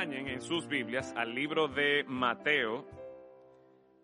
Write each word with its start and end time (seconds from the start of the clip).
en 0.00 0.40
sus 0.40 0.66
Biblias 0.68 1.12
al 1.16 1.34
libro 1.34 1.68
de 1.68 2.02
Mateo, 2.08 2.88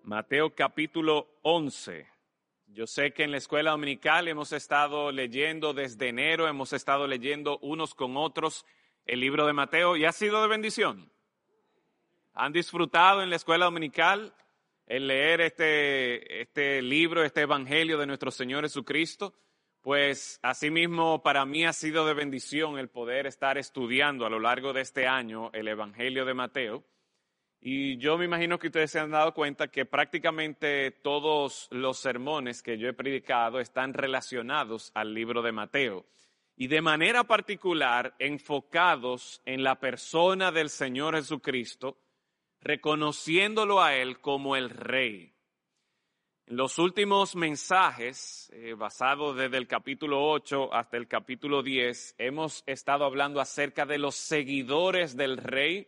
Mateo 0.03 0.55
capítulo 0.55 1.39
11. 1.41 2.07
Yo 2.67 2.87
sé 2.87 3.13
que 3.13 3.25
en 3.25 3.31
la 3.31 3.39
escuela 3.39 3.71
dominical 3.71 4.29
hemos 4.29 4.53
estado 4.53 5.11
leyendo 5.11 5.73
desde 5.73 6.11
enero, 6.11 6.47
hemos 6.47 6.75
estado 6.75 7.07
leyendo 7.07 7.59
unos 7.61 7.95
con 7.95 8.19
otros 8.19 8.67
el 9.07 9.21
libro 9.21 9.47
de 9.47 9.55
Mateo 9.55 9.97
y 9.97 10.05
ha 10.05 10.13
sido 10.13 10.43
de 10.43 10.49
bendición. 10.49 11.11
¿Han 12.35 12.53
disfrutado 12.53 13.23
en 13.23 13.31
la 13.31 13.37
escuela 13.37 13.65
dominical 13.65 14.35
el 14.87 15.07
leer 15.07 15.41
este, 15.41 16.43
este 16.43 16.83
libro, 16.83 17.25
este 17.25 17.41
evangelio 17.41 17.97
de 17.97 18.07
nuestro 18.07 18.31
Señor 18.31 18.65
Jesucristo? 18.65 19.33
Pues 19.83 20.41
asimismo 20.43 21.23
para 21.23 21.45
mí 21.45 21.65
ha 21.65 21.73
sido 21.73 22.07
de 22.07 22.15
bendición 22.15 22.79
el 22.79 22.89
poder 22.89 23.27
estar 23.27 23.59
estudiando 23.59 24.27
a 24.27 24.31
lo 24.31 24.41
largo 24.41 24.73
de 24.73 24.81
este 24.81 25.07
año 25.07 25.51
el 25.53 25.69
Evangelio 25.69 26.25
de 26.25 26.35
Mateo. 26.35 26.85
Y 27.61 27.99
yo 27.99 28.19
me 28.19 28.25
imagino 28.25 28.59
que 28.59 28.69
ustedes 28.69 28.91
se 28.91 29.01
han 29.01 29.11
dado 29.11 29.35
cuenta 29.35 29.69
que 29.69 29.85
prácticamente 29.85 30.91
todos 30.91 31.69
los 31.71 31.99
sermones 31.99 32.63
que 32.63 32.79
yo 32.79 32.89
he 32.89 32.93
predicado 32.93 33.61
están 33.61 33.95
relacionados 33.95 34.93
al 34.95 35.15
libro 35.15 35.43
de 35.43 35.53
Mateo 35.53 36.07
y 36.61 36.67
de 36.67 36.83
manera 36.83 37.25
particular 37.25 38.17
enfocados 38.19 39.41
en 39.45 39.63
la 39.63 39.79
persona 39.79 40.51
del 40.51 40.71
Señor 40.71 41.15
Jesucristo, 41.15 41.99
reconociéndolo 42.61 43.81
a 43.81 43.95
Él 43.95 44.21
como 44.21 44.57
el 44.57 44.71
Rey. 44.71 45.38
En 46.49 46.57
los 46.57 46.79
últimos 46.79 47.37
mensajes, 47.37 48.51
eh, 48.55 48.73
basados 48.73 49.37
desde 49.37 49.59
el 49.59 49.67
capítulo 49.67 50.31
8 50.31 50.73
hasta 50.73 50.97
el 50.97 51.07
capítulo 51.07 51.63
10, 51.63 52.15
hemos 52.17 52.65
estado 52.67 53.05
hablando 53.05 53.39
acerca 53.43 53.85
de 53.85 53.99
los 53.99 54.15
seguidores 54.15 55.15
del 55.15 55.37
Rey, 55.37 55.87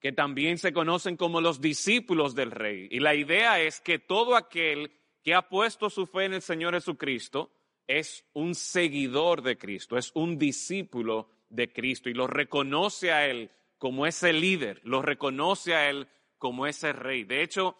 que 0.00 0.10
también 0.10 0.58
se 0.58 0.72
conocen 0.72 1.16
como 1.16 1.40
los 1.40 1.60
discípulos 1.60 2.34
del 2.34 2.50
Rey. 2.50 2.88
Y 2.90 2.98
la 2.98 3.14
idea 3.14 3.60
es 3.60 3.80
que 3.80 4.00
todo 4.00 4.34
aquel 4.34 4.90
que 5.22 5.32
ha 5.32 5.48
puesto 5.48 5.88
su 5.88 6.08
fe 6.08 6.24
en 6.24 6.34
el 6.34 6.42
Señor 6.42 6.74
Jesucristo 6.74 7.52
es 7.86 8.24
un 8.32 8.56
seguidor 8.56 9.42
de 9.42 9.56
Cristo, 9.56 9.96
es 9.96 10.10
un 10.16 10.36
discípulo 10.38 11.28
de 11.50 11.72
Cristo 11.72 12.10
y 12.10 12.14
lo 12.14 12.26
reconoce 12.26 13.12
a 13.12 13.28
Él 13.28 13.48
como 13.78 14.06
ese 14.06 14.32
líder, 14.32 14.80
lo 14.82 15.02
reconoce 15.02 15.72
a 15.72 15.88
Él 15.88 16.08
como 16.36 16.66
ese 16.66 16.92
rey. 16.92 17.22
De 17.22 17.44
hecho, 17.44 17.76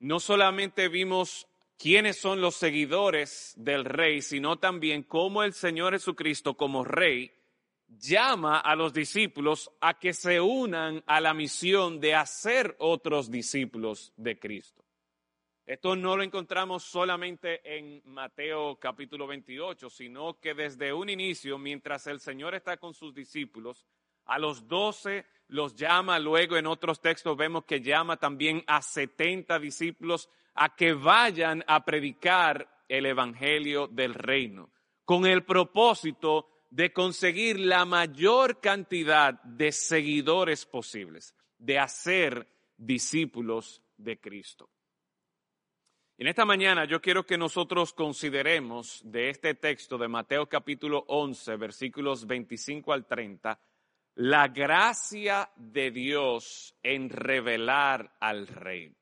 no 0.00 0.20
solamente 0.20 0.88
vimos 0.88 1.48
quiénes 1.76 2.18
son 2.20 2.40
los 2.40 2.56
seguidores 2.56 3.54
del 3.56 3.84
rey, 3.84 4.22
sino 4.22 4.58
también 4.58 5.02
cómo 5.02 5.42
el 5.42 5.52
Señor 5.52 5.92
Jesucristo 5.92 6.54
como 6.54 6.84
rey 6.84 7.32
llama 7.88 8.58
a 8.58 8.76
los 8.76 8.92
discípulos 8.92 9.70
a 9.80 9.98
que 9.98 10.12
se 10.12 10.40
unan 10.40 11.02
a 11.06 11.20
la 11.20 11.32
misión 11.34 12.00
de 12.00 12.14
hacer 12.14 12.76
otros 12.78 13.30
discípulos 13.30 14.12
de 14.16 14.38
Cristo. 14.38 14.84
Esto 15.64 15.94
no 15.96 16.16
lo 16.16 16.22
encontramos 16.22 16.82
solamente 16.82 17.60
en 17.76 18.00
Mateo 18.06 18.76
capítulo 18.76 19.26
28, 19.26 19.90
sino 19.90 20.40
que 20.40 20.54
desde 20.54 20.92
un 20.92 21.10
inicio, 21.10 21.58
mientras 21.58 22.06
el 22.06 22.20
Señor 22.20 22.54
está 22.54 22.78
con 22.78 22.94
sus 22.94 23.14
discípulos, 23.14 23.86
a 24.24 24.38
los 24.38 24.66
doce 24.66 25.26
los 25.48 25.74
llama, 25.74 26.18
luego 26.18 26.56
en 26.56 26.66
otros 26.66 27.00
textos 27.00 27.36
vemos 27.36 27.64
que 27.64 27.80
llama 27.80 28.16
también 28.16 28.62
a 28.66 28.82
setenta 28.82 29.58
discípulos 29.58 30.28
a 30.54 30.74
que 30.74 30.92
vayan 30.92 31.64
a 31.66 31.84
predicar 31.84 32.84
el 32.88 33.06
Evangelio 33.06 33.86
del 33.86 34.14
Reino, 34.14 34.70
con 35.04 35.26
el 35.26 35.44
propósito 35.44 36.48
de 36.70 36.92
conseguir 36.92 37.58
la 37.60 37.84
mayor 37.84 38.60
cantidad 38.60 39.40
de 39.42 39.72
seguidores 39.72 40.66
posibles, 40.66 41.34
de 41.58 41.78
hacer 41.78 42.46
discípulos 42.76 43.82
de 43.96 44.20
Cristo. 44.20 44.68
En 46.18 46.26
esta 46.26 46.44
mañana 46.44 46.84
yo 46.84 47.00
quiero 47.00 47.24
que 47.24 47.38
nosotros 47.38 47.92
consideremos 47.92 49.00
de 49.04 49.30
este 49.30 49.54
texto 49.54 49.96
de 49.96 50.08
Mateo 50.08 50.48
capítulo 50.48 51.04
11, 51.06 51.56
versículos 51.56 52.26
25 52.26 52.92
al 52.92 53.06
30, 53.06 53.58
la 54.18 54.48
gracia 54.48 55.48
de 55.54 55.92
Dios 55.92 56.74
en 56.82 57.08
revelar 57.08 58.16
al 58.18 58.48
rey. 58.48 58.92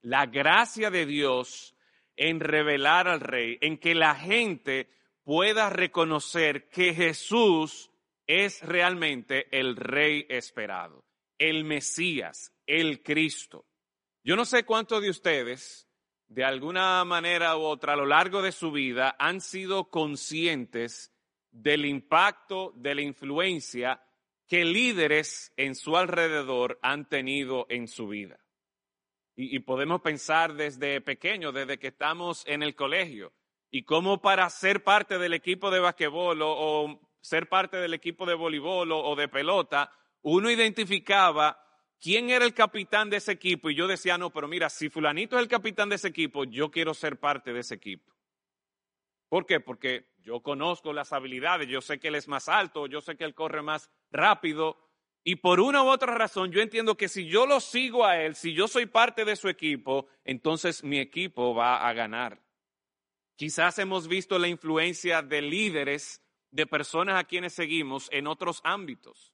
La 0.00 0.24
gracia 0.24 0.90
de 0.90 1.04
Dios 1.04 1.76
en 2.16 2.40
revelar 2.40 3.08
al 3.08 3.20
rey, 3.20 3.58
en 3.60 3.76
que 3.76 3.94
la 3.94 4.14
gente 4.14 4.88
pueda 5.22 5.68
reconocer 5.68 6.70
que 6.70 6.94
Jesús 6.94 7.90
es 8.26 8.62
realmente 8.62 9.48
el 9.50 9.76
rey 9.76 10.24
esperado, 10.30 11.04
el 11.36 11.64
Mesías, 11.64 12.54
el 12.66 13.02
Cristo. 13.02 13.66
Yo 14.24 14.34
no 14.34 14.46
sé 14.46 14.64
cuántos 14.64 15.02
de 15.02 15.10
ustedes, 15.10 15.86
de 16.28 16.42
alguna 16.42 17.04
manera 17.04 17.54
u 17.58 17.60
otra, 17.60 17.92
a 17.92 17.96
lo 17.96 18.06
largo 18.06 18.40
de 18.40 18.52
su 18.52 18.72
vida, 18.72 19.14
han 19.18 19.42
sido 19.42 19.90
conscientes 19.90 21.12
del 21.50 21.84
impacto, 21.84 22.72
de 22.76 22.94
la 22.94 23.02
influencia 23.02 24.00
que 24.52 24.66
líderes 24.66 25.50
en 25.56 25.74
su 25.74 25.96
alrededor 25.96 26.78
han 26.82 27.08
tenido 27.08 27.64
en 27.70 27.88
su 27.88 28.06
vida. 28.06 28.38
Y, 29.34 29.60
podemos 29.60 30.02
pensar 30.02 30.52
desde 30.52 31.00
pequeño, 31.00 31.52
desde 31.52 31.78
que 31.78 31.86
estamos 31.86 32.44
en 32.46 32.62
el 32.62 32.74
colegio, 32.74 33.32
y 33.70 33.84
cómo 33.84 34.20
para 34.20 34.50
ser 34.50 34.84
parte 34.84 35.16
del 35.16 35.32
equipo 35.32 35.70
de 35.70 35.80
basquetbol 35.80 36.42
o, 36.42 36.50
o 36.50 37.00
ser 37.22 37.48
parte 37.48 37.78
del 37.78 37.94
equipo 37.94 38.26
de 38.26 38.34
voleibol 38.34 38.92
o, 38.92 39.02
o 39.02 39.16
de 39.16 39.26
pelota, 39.26 39.90
uno 40.20 40.50
identificaba 40.50 41.58
quién 41.98 42.28
era 42.28 42.44
el 42.44 42.52
capitán 42.52 43.08
de 43.08 43.16
ese 43.16 43.32
equipo 43.32 43.70
y 43.70 43.74
yo 43.74 43.86
decía, 43.86 44.18
no, 44.18 44.28
pero 44.28 44.48
mira, 44.48 44.68
si 44.68 44.90
fulanito 44.90 45.36
es 45.36 45.42
el 45.44 45.48
capitán 45.48 45.88
de 45.88 45.94
ese 45.94 46.08
equipo, 46.08 46.44
yo 46.44 46.70
quiero 46.70 46.92
ser 46.92 47.18
parte 47.18 47.54
de 47.54 47.60
ese 47.60 47.76
equipo. 47.76 48.12
¿Por 49.30 49.46
qué? 49.46 49.60
Porque 49.60 50.11
yo 50.22 50.40
conozco 50.40 50.92
las 50.92 51.12
habilidades, 51.12 51.68
yo 51.68 51.80
sé 51.80 51.98
que 51.98 52.08
él 52.08 52.14
es 52.14 52.28
más 52.28 52.48
alto, 52.48 52.86
yo 52.86 53.00
sé 53.00 53.16
que 53.16 53.24
él 53.24 53.34
corre 53.34 53.62
más 53.62 53.90
rápido. 54.10 54.78
Y 55.24 55.36
por 55.36 55.60
una 55.60 55.82
u 55.82 55.88
otra 55.88 56.14
razón, 56.14 56.50
yo 56.50 56.60
entiendo 56.60 56.96
que 56.96 57.08
si 57.08 57.26
yo 57.26 57.46
lo 57.46 57.60
sigo 57.60 58.04
a 58.04 58.20
él, 58.20 58.34
si 58.34 58.54
yo 58.54 58.66
soy 58.68 58.86
parte 58.86 59.24
de 59.24 59.36
su 59.36 59.48
equipo, 59.48 60.06
entonces 60.24 60.82
mi 60.82 60.98
equipo 60.98 61.54
va 61.54 61.88
a 61.88 61.92
ganar. 61.92 62.40
Quizás 63.36 63.78
hemos 63.78 64.08
visto 64.08 64.38
la 64.38 64.48
influencia 64.48 65.22
de 65.22 65.42
líderes, 65.42 66.22
de 66.50 66.66
personas 66.66 67.18
a 67.18 67.24
quienes 67.24 67.52
seguimos 67.52 68.08
en 68.12 68.26
otros 68.26 68.60
ámbitos. 68.64 69.32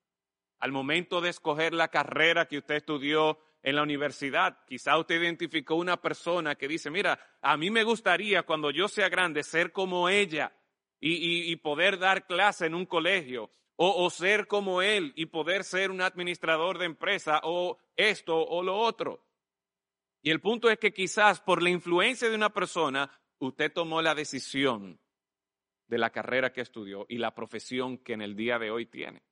Al 0.58 0.72
momento 0.72 1.20
de 1.20 1.30
escoger 1.30 1.74
la 1.74 1.88
carrera 1.88 2.46
que 2.46 2.58
usted 2.58 2.76
estudió 2.76 3.38
en 3.62 3.76
la 3.76 3.82
universidad, 3.82 4.64
quizá 4.66 4.96
usted 4.98 5.20
identificó 5.20 5.74
una 5.74 6.00
persona 6.00 6.54
que 6.54 6.68
dice, 6.68 6.90
mira, 6.90 7.18
a 7.42 7.56
mí 7.56 7.70
me 7.70 7.82
gustaría 7.82 8.44
cuando 8.44 8.70
yo 8.70 8.88
sea 8.88 9.08
grande 9.08 9.42
ser 9.42 9.72
como 9.72 10.08
ella 10.08 10.52
y, 11.00 11.54
poder 11.56 11.98
dar 11.98 12.26
clase 12.26 12.66
en 12.66 12.74
un 12.74 12.86
colegio 12.86 13.50
o, 13.76 14.04
o, 14.04 14.10
ser 14.10 14.46
como 14.46 14.82
él 14.82 15.12
y 15.16 15.26
poder 15.26 15.64
ser 15.64 15.90
un 15.90 16.00
administrador 16.00 16.78
de 16.78 16.86
empresa 16.86 17.40
o 17.44 17.78
esto 17.96 18.36
o 18.36 18.62
lo 18.62 18.76
otro. 18.76 19.24
Y 20.22 20.30
el 20.30 20.40
punto 20.40 20.68
es 20.68 20.78
que 20.78 20.92
quizás 20.92 21.40
por 21.40 21.62
la 21.62 21.70
influencia 21.70 22.28
de 22.28 22.34
una 22.34 22.52
persona, 22.52 23.10
usted 23.38 23.72
tomó 23.72 24.02
la 24.02 24.14
decisión 24.14 25.00
de 25.86 25.98
la 25.98 26.10
carrera 26.10 26.52
que 26.52 26.60
estudió 26.60 27.06
y 27.08 27.18
la 27.18 27.34
profesión 27.34 27.98
que 27.98 28.12
en 28.12 28.22
el 28.22 28.36
día 28.36 28.58
de 28.58 28.70
hoy 28.70 28.86
tiene. 28.86 29.22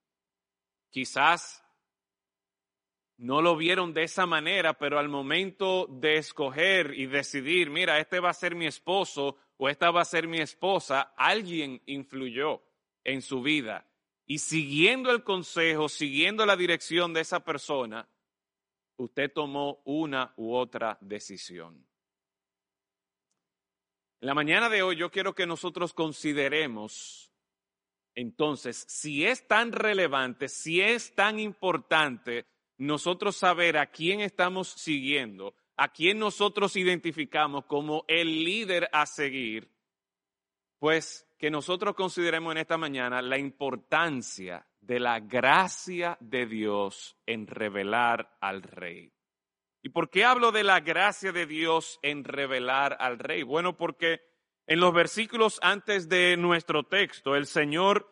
Quizás 0.89 1.63
no 3.17 3.41
lo 3.41 3.55
vieron 3.55 3.93
de 3.93 4.03
esa 4.03 4.25
manera, 4.25 4.77
pero 4.77 4.99
al 4.99 5.09
momento 5.09 5.87
de 5.87 6.17
escoger 6.17 6.93
y 6.93 7.07
decidir, 7.07 7.69
mira, 7.69 7.99
este 7.99 8.19
va 8.19 8.29
a 8.29 8.33
ser 8.33 8.55
mi 8.55 8.67
esposo 8.67 9.37
o 9.57 9.69
esta 9.69 9.89
va 9.89 10.01
a 10.01 10.05
ser 10.05 10.27
mi 10.27 10.39
esposa, 10.39 11.13
alguien 11.17 11.81
influyó 11.87 12.61
en 13.03 13.21
su 13.21 13.41
vida 13.41 13.87
y 14.27 14.39
siguiendo 14.39 15.09
el 15.11 15.23
consejo, 15.23 15.89
siguiendo 15.89 16.45
la 16.45 16.55
dirección 16.55 17.13
de 17.13 17.21
esa 17.21 17.43
persona, 17.43 18.07
usted 18.97 19.31
tomó 19.33 19.81
una 19.85 20.33
u 20.35 20.53
otra 20.53 20.97
decisión. 21.01 21.87
En 24.19 24.27
la 24.27 24.33
mañana 24.33 24.69
de 24.69 24.83
hoy 24.83 24.95
yo 24.95 25.09
quiero 25.09 25.33
que 25.33 25.47
nosotros 25.47 25.93
consideremos 25.93 27.31
entonces 28.15 28.83
si 28.89 29.25
es 29.25 29.47
tan 29.47 29.71
relevante, 29.71 30.49
si 30.49 30.81
es 30.81 31.13
tan 31.13 31.39
importante 31.39 32.47
nosotros 32.77 33.35
saber 33.35 33.77
a 33.77 33.87
quién 33.87 34.21
estamos 34.21 34.69
siguiendo, 34.69 35.55
a 35.75 35.89
quién 35.89 36.19
nosotros 36.19 36.75
identificamos 36.75 37.65
como 37.65 38.05
el 38.07 38.43
líder 38.43 38.89
a 38.91 39.05
seguir, 39.05 39.71
pues 40.79 41.27
que 41.37 41.51
nosotros 41.51 41.95
consideremos 41.95 42.51
en 42.51 42.59
esta 42.59 42.77
mañana 42.77 43.21
la 43.21 43.37
importancia 43.37 44.67
de 44.81 44.99
la 44.99 45.19
gracia 45.19 46.17
de 46.19 46.45
Dios 46.45 47.17
en 47.25 47.47
revelar 47.47 48.37
al 48.41 48.63
rey. 48.63 49.11
¿Y 49.83 49.89
por 49.89 50.09
qué 50.09 50.25
hablo 50.25 50.51
de 50.51 50.63
la 50.63 50.79
gracia 50.79 51.31
de 51.31 51.45
Dios 51.45 51.99
en 52.01 52.23
revelar 52.23 52.97
al 52.99 53.19
rey? 53.19 53.43
Bueno, 53.43 53.77
porque 53.77 54.21
en 54.65 54.79
los 54.79 54.93
versículos 54.93 55.59
antes 55.61 56.09
de 56.09 56.35
nuestro 56.37 56.83
texto, 56.83 57.35
el 57.35 57.45
Señor, 57.45 58.11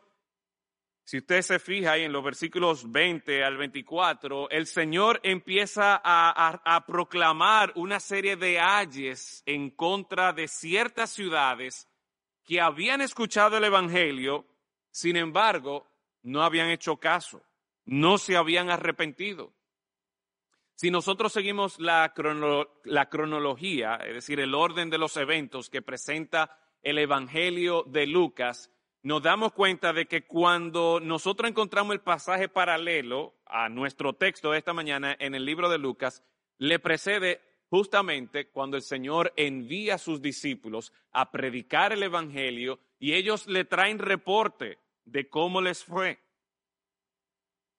si 1.05 1.19
usted 1.19 1.43
se 1.43 1.59
fija 1.59 1.93
ahí 1.93 2.03
en 2.03 2.11
los 2.11 2.23
versículos 2.23 2.91
20 2.91 3.43
al 3.43 3.57
24, 3.57 4.49
el 4.49 4.65
Señor 4.65 5.19
empieza 5.23 6.01
a, 6.03 6.59
a 6.63 6.85
proclamar 6.85 7.71
una 7.75 7.99
serie 7.99 8.35
de 8.35 8.59
ayes 8.59 9.43
en 9.45 9.69
contra 9.69 10.33
de 10.33 10.47
ciertas 10.47 11.11
ciudades 11.11 11.87
que 12.43 12.59
habían 12.59 13.01
escuchado 13.01 13.55
el 13.57 13.63
Evangelio, 13.63 14.47
sin 14.89 15.15
embargo, 15.15 15.87
no 16.23 16.41
habían 16.41 16.69
hecho 16.69 16.97
caso, 16.97 17.43
no 17.85 18.17
se 18.17 18.35
habían 18.35 18.71
arrepentido. 18.71 19.53
Si 20.75 20.91
nosotros 20.91 21.31
seguimos 21.31 21.79
la, 21.79 22.13
cronología, 22.13 23.95
es 23.95 24.13
decir, 24.15 24.39
el 24.39 24.53
orden 24.53 24.89
de 24.89 24.97
los 24.97 25.15
eventos 25.17 25.69
que 25.69 25.81
presenta 25.81 26.59
el 26.81 26.97
Evangelio 26.97 27.83
de 27.83 28.07
Lucas, 28.07 28.71
nos 29.05 29.21
damos 29.21 29.53
cuenta 29.53 29.93
de 29.93 30.07
que 30.07 30.25
cuando 30.25 30.99
nosotros 30.99 31.47
encontramos 31.47 31.93
el 31.93 32.01
pasaje 32.01 32.49
paralelo 32.49 33.35
a 33.45 33.69
nuestro 33.69 34.13
texto 34.13 34.49
de 34.49 34.57
esta 34.57 34.73
mañana 34.73 35.15
en 35.19 35.35
el 35.35 35.45
libro 35.45 35.69
de 35.69 35.77
Lucas, 35.77 36.23
le 36.57 36.79
precede 36.79 37.39
justamente 37.69 38.49
cuando 38.49 38.77
el 38.77 38.81
Señor 38.81 39.31
envía 39.35 39.93
a 39.93 39.99
sus 39.99 40.23
discípulos 40.23 40.91
a 41.11 41.29
predicar 41.29 41.93
el 41.93 42.01
Evangelio 42.01 42.79
y 42.97 43.13
ellos 43.13 43.45
le 43.45 43.63
traen 43.63 43.99
reporte 43.99 44.79
de 45.03 45.29
cómo 45.29 45.61
les 45.61 45.83
fue. 45.83 46.17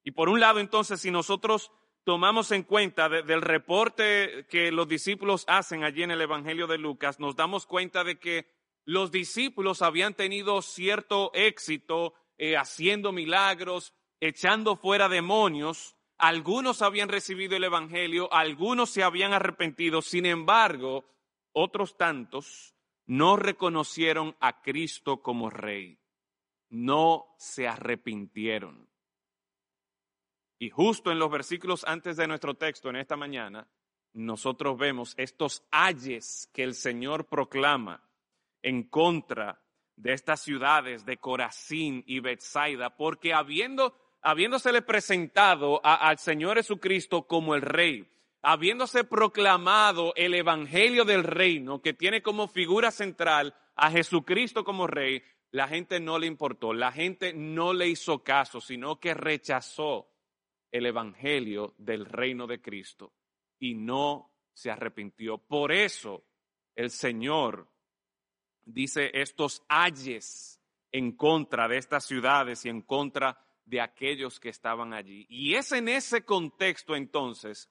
Y 0.05 0.13
por 0.13 0.29
un 0.29 0.39
lado, 0.39 0.61
entonces, 0.61 1.01
si 1.01 1.11
nosotros 1.11 1.73
tomamos 2.05 2.53
en 2.53 2.63
cuenta 2.63 3.09
del 3.09 3.43
reporte 3.43 4.47
que 4.49 4.71
los 4.71 4.87
discípulos 4.87 5.45
hacen 5.49 5.83
allí 5.83 6.05
en 6.05 6.13
el 6.13 6.21
Evangelio 6.21 6.69
de 6.69 6.79
Lucas, 6.79 7.19
nos 7.19 7.35
damos 7.35 7.67
cuenta 7.67 8.05
de 8.05 8.21
que 8.21 8.56
los 8.87 9.11
discípulos 9.11 9.83
habían 9.83 10.15
tenido 10.15 10.63
cierto 10.63 11.33
éxito 11.35 12.15
eh, 12.39 12.57
haciendo 12.57 13.11
milagros, 13.11 13.93
echando 14.21 14.77
fuera 14.77 15.09
demonios. 15.09 15.97
Algunos 16.19 16.83
habían 16.83 17.09
recibido 17.09 17.57
el 17.57 17.65
Evangelio, 17.65 18.33
algunos 18.33 18.91
se 18.91 19.03
habían 19.03 19.33
arrepentido. 19.33 20.03
Sin 20.03 20.25
embargo, 20.25 21.05
otros 21.53 21.97
tantos 21.97 22.75
no 23.07 23.37
reconocieron 23.37 24.37
a 24.39 24.63
Cristo 24.63 25.21
como 25.21 25.51
Rey. 25.51 25.99
No 26.69 27.35
se 27.39 27.67
arrepintieron. 27.67 28.89
Y 30.61 30.71
justo 30.71 31.11
en 31.11 31.19
los 31.19 31.31
versículos 31.31 31.85
antes 31.85 32.17
de 32.17 32.29
nuestro 32.29 32.55
texto 32.55 32.89
en 32.89 32.97
esta 32.97 33.17
mañana, 33.17 33.69
nosotros 34.13 34.79
vemos 34.79 35.15
estos 35.19 35.65
ayes 35.73 36.49
que 36.53 36.63
el 36.63 36.75
Señor 36.75 37.27
proclama 37.27 38.07
en 38.67 38.83
contra 38.83 39.63
de 39.95 40.13
estas 40.13 40.43
ciudades 40.43 41.07
de 41.07 41.19
Corazín 41.19 42.03
y 42.05 42.19
Bethsaida, 42.19 42.97
porque 42.97 43.33
habiendo, 43.33 43.97
habiéndosele 44.23 44.83
presentado 44.83 45.81
al 45.85 46.19
Señor 46.19 46.57
Jesucristo 46.57 47.29
como 47.29 47.55
el 47.55 47.63
Rey, 47.63 48.11
habiéndose 48.43 49.05
proclamado 49.05 50.13
el 50.17 50.35
Evangelio 50.35 51.05
del 51.05 51.23
Reino, 51.23 51.81
que 51.81 51.95
tiene 51.95 52.23
como 52.23 52.49
figura 52.49 52.91
central 52.91 53.55
a 53.77 53.93
Jesucristo 53.93 54.65
como 54.65 54.89
Rey, 54.89 55.23
la 55.53 55.69
gente 55.69 56.01
no 56.01 56.19
le 56.19 56.27
importó, 56.27 56.75
la 56.75 56.91
gente 56.91 57.33
no 57.35 57.73
le 57.73 57.87
hizo 57.87 58.25
caso, 58.25 58.61
sino 58.61 58.99
que 58.99 59.15
rechazó 59.15 60.11
el 60.73 60.87
Evangelio 60.87 61.73
del 61.79 62.05
reino 62.05 62.49
de 62.49 62.61
Cristo 62.61 63.13
y 63.61 63.75
no 63.77 64.33
se 64.53 64.73
arrepintió. 64.73 65.39
Por 65.39 65.71
eso 65.71 66.25
el 66.75 66.91
Señor 66.91 67.69
dice 68.67 69.11
estos 69.15 69.65
ayes 69.69 70.61
en 70.93 71.13
contra 71.13 71.69
de 71.69 71.79
estas 71.79 72.05
ciudades 72.05 72.67
y 72.67 72.69
en 72.69 72.83
contra 72.83 73.43
de 73.65 73.81
aquellos 73.81 74.39
que 74.39 74.49
estaban 74.51 74.93
allí. 74.93 75.27
Y 75.29 75.55
es 75.55 75.73
en 75.73 75.89
ese 75.89 76.25
contexto 76.25 76.95
entonces 76.95 77.71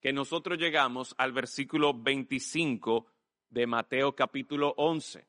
que 0.00 0.12
nosotros 0.12 0.58
llegamos 0.58 1.14
al 1.18 1.32
versículo 1.32 1.92
25 1.92 3.06
de 3.50 3.66
Mateo 3.66 4.14
capítulo 4.14 4.74
11, 4.76 5.26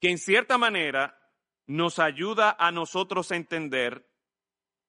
que 0.00 0.10
en 0.10 0.18
cierta 0.18 0.58
manera 0.58 1.18
nos 1.66 1.98
ayuda 1.98 2.56
a 2.58 2.70
nosotros 2.70 3.30
a 3.30 3.36
entender 3.36 4.08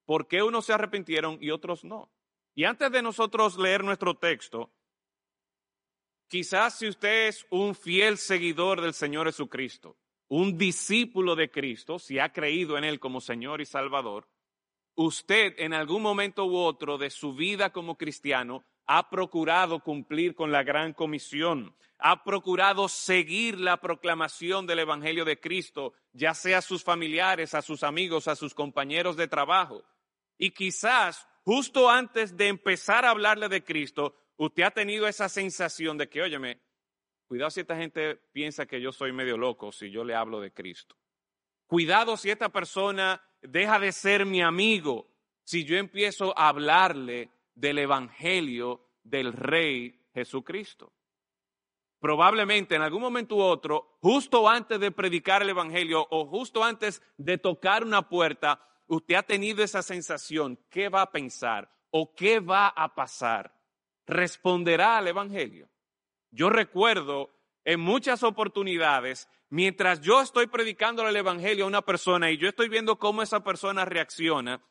por 0.05 0.27
qué 0.27 0.41
unos 0.41 0.65
se 0.65 0.73
arrepintieron 0.73 1.37
y 1.41 1.51
otros 1.51 1.83
no. 1.83 2.11
Y 2.55 2.63
antes 2.63 2.91
de 2.91 3.01
nosotros 3.01 3.57
leer 3.57 3.83
nuestro 3.83 4.15
texto, 4.15 4.71
quizás 6.27 6.77
si 6.77 6.87
usted 6.87 7.27
es 7.27 7.45
un 7.49 7.75
fiel 7.75 8.17
seguidor 8.17 8.81
del 8.81 8.93
Señor 8.93 9.27
Jesucristo, 9.27 9.97
un 10.27 10.57
discípulo 10.57 11.35
de 11.35 11.49
Cristo, 11.49 11.99
si 11.99 12.19
ha 12.19 12.33
creído 12.33 12.77
en 12.77 12.83
Él 12.83 12.99
como 12.99 13.21
Señor 13.21 13.61
y 13.61 13.65
Salvador, 13.65 14.27
usted 14.95 15.53
en 15.57 15.73
algún 15.73 16.01
momento 16.01 16.45
u 16.45 16.57
otro 16.57 16.97
de 16.97 17.09
su 17.09 17.33
vida 17.33 17.71
como 17.71 17.97
cristiano 17.97 18.65
ha 18.85 19.09
procurado 19.09 19.79
cumplir 19.81 20.35
con 20.35 20.51
la 20.51 20.63
gran 20.63 20.93
comisión, 20.93 21.75
ha 21.99 22.23
procurado 22.23 22.87
seguir 22.87 23.59
la 23.59 23.77
proclamación 23.81 24.65
del 24.65 24.79
Evangelio 24.79 25.25
de 25.25 25.39
Cristo, 25.39 25.93
ya 26.13 26.33
sea 26.33 26.59
a 26.59 26.61
sus 26.61 26.83
familiares, 26.83 27.53
a 27.53 27.61
sus 27.61 27.83
amigos, 27.83 28.27
a 28.27 28.35
sus 28.35 28.53
compañeros 28.53 29.17
de 29.17 29.27
trabajo. 29.27 29.83
Y 30.37 30.51
quizás 30.51 31.27
justo 31.43 31.89
antes 31.89 32.35
de 32.35 32.49
empezar 32.49 33.05
a 33.05 33.11
hablarle 33.11 33.49
de 33.49 33.63
Cristo, 33.63 34.15
usted 34.37 34.63
ha 34.63 34.71
tenido 34.71 35.07
esa 35.07 35.29
sensación 35.29 35.97
de 35.97 36.09
que, 36.09 36.21
óyeme, 36.21 36.61
cuidado 37.27 37.51
si 37.51 37.61
esta 37.61 37.75
gente 37.75 38.15
piensa 38.31 38.65
que 38.65 38.79
yo 38.79 38.91
soy 38.91 39.11
medio 39.11 39.37
loco 39.37 39.71
si 39.71 39.91
yo 39.91 40.03
le 40.03 40.15
hablo 40.15 40.39
de 40.39 40.53
Cristo. 40.53 40.95
Cuidado 41.65 42.15
si 42.15 42.29
esta 42.29 42.49
persona 42.49 43.21
deja 43.41 43.79
de 43.79 43.91
ser 43.91 44.25
mi 44.25 44.41
amigo 44.41 45.09
si 45.43 45.63
yo 45.63 45.77
empiezo 45.77 46.37
a 46.37 46.49
hablarle 46.49 47.29
del 47.55 47.79
Evangelio 47.79 48.81
del 49.03 49.33
Rey 49.33 50.07
Jesucristo. 50.13 50.93
Probablemente 51.99 52.75
en 52.75 52.81
algún 52.81 53.01
momento 53.01 53.35
u 53.35 53.41
otro, 53.41 53.97
justo 54.01 54.47
antes 54.47 54.79
de 54.79 54.91
predicar 54.91 55.41
el 55.41 55.49
Evangelio 55.49 56.05
o 56.11 56.27
justo 56.27 56.63
antes 56.63 57.01
de 57.17 57.37
tocar 57.37 57.83
una 57.83 58.07
puerta, 58.07 58.61
usted 58.87 59.15
ha 59.15 59.23
tenido 59.23 59.63
esa 59.63 59.81
sensación, 59.81 60.59
¿qué 60.69 60.89
va 60.89 61.01
a 61.01 61.11
pensar 61.11 61.71
o 61.89 62.13
qué 62.13 62.39
va 62.39 62.67
a 62.67 62.93
pasar? 62.93 63.56
¿Responderá 64.07 64.97
al 64.97 65.07
Evangelio? 65.09 65.69
Yo 66.31 66.49
recuerdo 66.49 67.33
en 67.65 67.81
muchas 67.81 68.23
oportunidades, 68.23 69.29
mientras 69.49 70.01
yo 70.01 70.21
estoy 70.21 70.47
predicando 70.47 71.07
el 71.07 71.15
Evangelio 71.15 71.65
a 71.65 71.67
una 71.67 71.81
persona 71.81 72.31
y 72.31 72.37
yo 72.37 72.47
estoy 72.47 72.69
viendo 72.69 72.97
cómo 72.97 73.21
esa 73.21 73.43
persona 73.43 73.83
reacciona, 73.83 74.63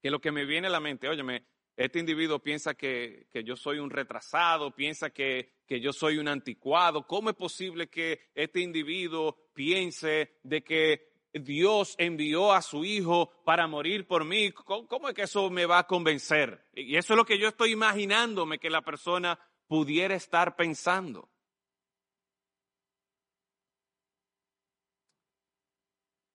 que 0.00 0.10
lo 0.10 0.20
que 0.20 0.30
me 0.30 0.44
viene 0.44 0.68
a 0.68 0.70
la 0.70 0.80
mente, 0.80 1.08
óyeme, 1.08 1.44
este 1.76 1.98
individuo 1.98 2.38
piensa 2.38 2.74
que, 2.74 3.26
que 3.30 3.44
yo 3.44 3.56
soy 3.56 3.80
un 3.80 3.90
retrasado, 3.90 4.70
piensa 4.70 5.10
que, 5.10 5.56
que, 5.66 5.80
yo 5.80 5.92
soy 5.92 6.16
un 6.16 6.28
anticuado. 6.28 7.06
¿Cómo 7.06 7.28
es 7.28 7.36
posible 7.36 7.88
que 7.88 8.30
este 8.34 8.60
individuo 8.60 9.36
piense 9.52 10.38
de 10.42 10.62
que 10.62 11.15
Dios 11.38 11.94
envió 11.98 12.52
a 12.52 12.62
su 12.62 12.84
Hijo 12.84 13.30
para 13.44 13.66
morir 13.66 14.06
por 14.06 14.24
mí, 14.24 14.52
¿cómo 14.52 15.08
es 15.08 15.14
que 15.14 15.22
eso 15.22 15.50
me 15.50 15.66
va 15.66 15.78
a 15.78 15.86
convencer? 15.86 16.66
Y 16.74 16.96
eso 16.96 17.14
es 17.14 17.16
lo 17.16 17.24
que 17.24 17.38
yo 17.38 17.48
estoy 17.48 17.72
imaginándome 17.72 18.58
que 18.58 18.70
la 18.70 18.82
persona 18.82 19.38
pudiera 19.66 20.14
estar 20.14 20.56
pensando. 20.56 21.28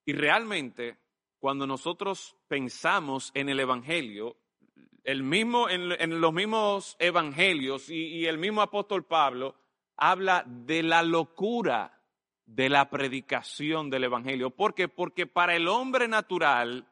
Y 0.06 0.14
realmente, 0.14 0.98
cuando 1.40 1.68
nosotros 1.68 2.36
pensamos 2.48 3.32
en 3.34 3.50
el 3.50 3.60
Evangelio, 3.60 4.38
el 5.04 5.24
mismo, 5.24 5.70
en, 5.70 6.22
los 6.22 6.34
mismos 6.34 6.96
Evangelios 7.00 7.90
y 7.90 8.26
el 8.26 8.38
mismo 8.38 8.62
apóstol 8.62 9.06
Pablo 9.06 9.56
habla 9.96 10.44
de 10.48 10.84
la 10.84 11.04
locura 11.04 12.01
de 12.54 12.68
la 12.68 12.90
predicación 12.90 13.90
del 13.90 14.04
Evangelio. 14.04 14.50
¿Por 14.50 14.76
qué? 14.76 14.90
Porque 14.90 15.26
para 15.26 15.56
el 15.56 15.70
hombre 15.70 16.10
natural, 16.10 16.86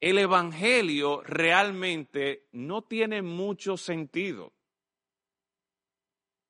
el 0.00 0.18
Evangelio 0.18 1.20
realmente 1.22 2.48
no 2.52 2.82
tiene 2.82 3.20
mucho 3.20 3.76
sentido. 3.76 4.54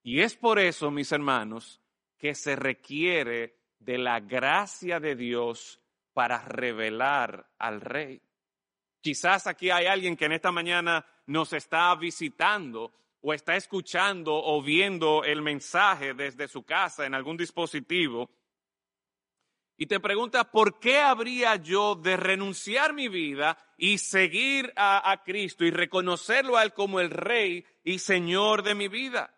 Y 0.05 0.21
es 0.21 0.37
por 0.37 0.61
eso, 0.61 0.93
mis 0.93 1.11
hermanos, 1.11 1.81
que 2.19 2.37
se 2.37 2.55
requiere 2.55 3.57
de 3.81 3.99
la 3.99 4.21
gracia 4.21 5.01
de 5.01 5.17
Dios 5.17 5.81
para 6.13 6.39
revelar 6.39 7.51
al 7.59 7.81
Rey. 7.81 8.23
Quizás 9.01 9.49
aquí 9.49 9.71
hay 9.71 9.87
alguien 9.87 10.17
que 10.17 10.27
en 10.27 10.33
esta 10.33 10.53
mañana 10.53 11.05
nos 11.27 11.53
está 11.53 11.93
visitando 11.97 12.93
o 13.21 13.35
está 13.35 13.57
escuchando 13.57 14.35
o 14.35 14.63
viendo 14.63 15.25
el 15.25 15.43
mensaje 15.43 16.15
desde 16.15 16.49
su 16.49 16.63
casa 16.63 17.07
en 17.07 17.15
algún 17.15 17.37
dispositivo 17.37 18.31
y 19.83 19.87
te 19.87 19.99
pregunta, 19.99 20.45
¿por 20.45 20.79
qué 20.79 20.99
habría 20.99 21.57
yo 21.57 21.95
de 21.95 22.15
renunciar 22.19 22.93
mi 22.93 23.09
vida 23.09 23.57
y 23.79 23.97
seguir 23.97 24.75
a, 24.77 25.11
a, 25.11 25.25
Cristo 25.25 25.65
y 25.65 25.71
reconocerlo 25.71 26.59
a 26.59 26.65
Él 26.65 26.75
como 26.75 27.01
el 27.01 27.09
Rey 27.09 27.65
y 27.83 27.99
Señor 27.99 28.63
de 28.63 28.75
mi 28.75 28.89
vida? 28.89 29.35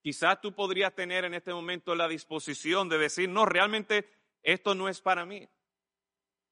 Quizás 0.00 0.40
tú 0.40 0.54
podrías 0.54 0.94
tener 0.94 1.24
en 1.24 1.34
este 1.34 1.52
momento 1.52 1.96
la 1.96 2.06
disposición 2.06 2.88
de 2.88 2.98
decir, 2.98 3.28
no, 3.28 3.44
realmente 3.44 4.08
esto 4.44 4.76
no 4.76 4.88
es 4.88 5.00
para 5.00 5.26
mí. 5.26 5.48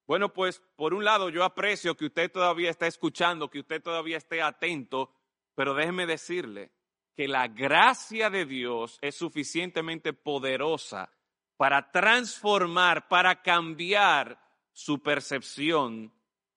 Bueno, 0.05 0.33
pues 0.33 0.61
por 0.75 0.93
un 0.93 1.05
lado 1.05 1.29
yo 1.29 1.45
aprecio 1.45 1.95
que 1.95 2.07
usted 2.07 2.29
todavía 2.29 2.69
está 2.69 2.87
escuchando, 2.87 3.49
que 3.49 3.61
usted 3.61 3.81
todavía 3.81 4.17
esté 4.17 4.41
atento, 4.41 5.13
pero 5.55 5.73
déjeme 5.73 6.05
decirle 6.05 6.71
que 7.15 7.27
la 7.27 7.47
gracia 7.47 8.29
de 8.29 8.45
Dios 8.45 8.97
es 9.01 9.15
suficientemente 9.15 10.13
poderosa 10.13 11.11
para 11.57 11.91
transformar, 11.91 13.07
para 13.07 13.41
cambiar 13.41 14.39
su 14.71 15.01
percepción 15.01 16.13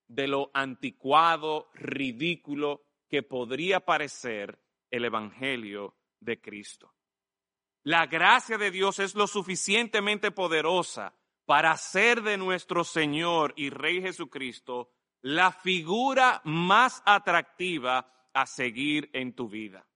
de 0.07 0.29
lo 0.29 0.51
anticuado, 0.55 1.71
ridículo 1.75 2.85
que 3.09 3.23
podría 3.23 3.81
parecer 3.81 4.59
el 4.91 5.05
Evangelio 5.05 5.95
de 6.21 6.41
Cristo. 6.41 6.95
La 7.83 8.07
gracia 8.07 8.57
de 8.57 8.71
Dios 8.71 8.99
es 8.99 9.15
lo 9.15 9.27
suficientemente 9.27 10.31
poderosa 10.31 11.15
para 11.45 11.73
hacer 11.73 12.23
de 12.23 12.39
nuestro 12.39 12.85
Señor 12.85 13.53
y 13.57 13.69
Rey 13.71 14.01
Jesucristo 14.01 14.91
la 15.21 15.53
figura 15.53 16.41
más 16.45 17.03
atractiva 17.05 18.11
a 18.35 18.47
seguir 18.47 19.09
en 19.13 19.33
tu 19.33 19.49
vida. 19.49 19.87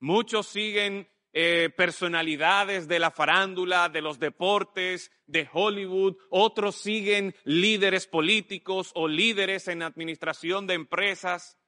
Muchos 0.00 0.48
siguen 0.48 1.08
eh, 1.32 1.70
personalidades 1.74 2.88
de 2.88 2.98
la 2.98 3.10
farándula, 3.10 3.88
de 3.88 4.02
los 4.02 4.18
deportes, 4.18 5.10
de 5.26 5.48
Hollywood, 5.50 6.16
otros 6.28 6.76
siguen 6.76 7.34
líderes 7.44 8.06
políticos 8.06 8.90
o 8.94 9.08
líderes 9.08 9.68
en 9.68 9.82
administración 9.82 10.66
de 10.66 10.74
empresas, 10.74 11.58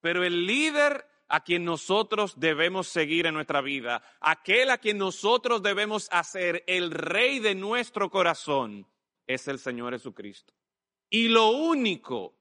pero 0.00 0.24
el 0.24 0.46
líder 0.46 1.06
a 1.28 1.44
quien 1.44 1.64
nosotros 1.64 2.40
debemos 2.40 2.88
seguir 2.88 3.26
en 3.26 3.34
nuestra 3.34 3.60
vida, 3.60 4.02
aquel 4.20 4.70
a 4.70 4.78
quien 4.78 4.96
nosotros 4.96 5.62
debemos 5.62 6.08
hacer 6.10 6.64
el 6.66 6.90
rey 6.90 7.40
de 7.40 7.54
nuestro 7.54 8.08
corazón, 8.08 8.88
es 9.26 9.46
el 9.48 9.58
Señor 9.58 9.92
Jesucristo. 9.92 10.54
Y 11.10 11.28
lo 11.28 11.50
único 11.50 12.39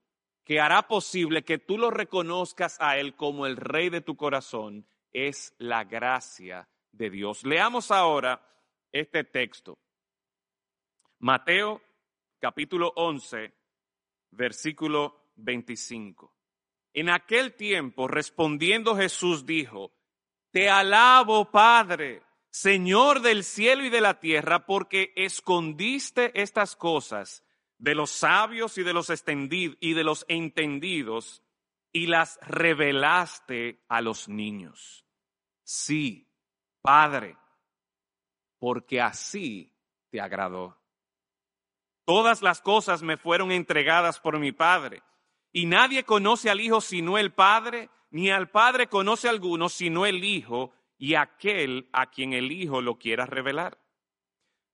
que 0.50 0.60
hará 0.60 0.88
posible 0.88 1.44
que 1.44 1.60
tú 1.60 1.78
lo 1.78 1.92
reconozcas 1.92 2.76
a 2.80 2.98
Él 2.98 3.16
como 3.16 3.46
el 3.46 3.56
rey 3.56 3.90
de 3.90 4.02
tu 4.02 4.18
corazón 4.18 4.88
es 5.14 5.54
la 5.60 5.84
gracia 5.84 6.68
de 6.92 7.12
Dios. 7.12 7.46
Leamos 7.46 7.92
ahora 7.92 8.44
este 8.92 9.24
texto. 9.26 9.78
Mateo 11.20 11.84
capítulo 12.40 12.92
11, 12.96 13.54
versículo 14.32 15.34
25. 15.36 16.34
En 16.94 17.12
aquel 17.12 17.54
tiempo, 17.54 18.08
respondiendo 18.08 18.96
Jesús, 18.96 19.46
dijo, 19.46 19.92
Te 20.50 20.68
alabo, 20.68 21.52
Padre, 21.52 22.24
Señor 22.50 23.22
del 23.22 23.44
cielo 23.44 23.86
y 23.86 23.92
de 23.92 24.02
la 24.02 24.20
tierra, 24.20 24.66
porque 24.66 25.14
escondiste 25.16 26.32
estas 26.42 26.76
cosas 26.76 27.44
de 27.80 27.96
los 27.96 28.12
sabios 28.12 28.78
y 28.78 28.84
de 28.84 28.94
los 28.94 29.12
y 29.80 29.94
de 29.94 30.04
los 30.04 30.26
entendidos 30.28 31.42
y 31.92 32.08
las 32.08 32.40
revelaste 32.42 33.84
a 33.88 34.02
los 34.02 34.30
niños. 34.30 35.06
Sí, 35.64 36.28
Padre, 36.82 37.38
porque 38.60 39.02
así 39.02 39.74
te 40.10 40.22
agradó. 40.22 40.78
Todas 42.06 42.42
las 42.42 42.62
cosas 42.62 43.02
me 43.02 43.18
fueron 43.18 43.52
entregadas 43.52 44.20
por 44.20 44.40
mi 44.40 44.52
Padre, 44.52 45.04
y 45.52 45.66
nadie 45.66 46.04
conoce 46.04 46.50
al 46.50 46.60
Hijo 46.60 46.82
sino 46.82 47.18
el 47.18 47.32
Padre, 47.32 47.90
ni 48.12 48.30
al 48.30 48.50
Padre 48.50 48.88
conoce 48.88 49.30
alguno 49.30 49.70
sino 49.70 50.06
el 50.06 50.24
Hijo, 50.24 50.74
y 50.98 51.16
aquel 51.16 51.88
a 51.94 52.10
quien 52.10 52.34
el 52.34 52.52
Hijo 52.52 52.82
lo 52.82 52.98
quiera 52.98 53.26
revelar. 53.26 53.78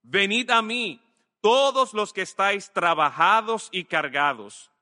Venid 0.02 0.50
a 0.50 0.62
mí, 0.62 1.02
todos 1.46 1.94
los 1.94 2.12
que 2.12 2.22
estáis 2.22 2.72
trabajados 2.72 3.68
y 3.70 3.84
cargados, 3.84 4.72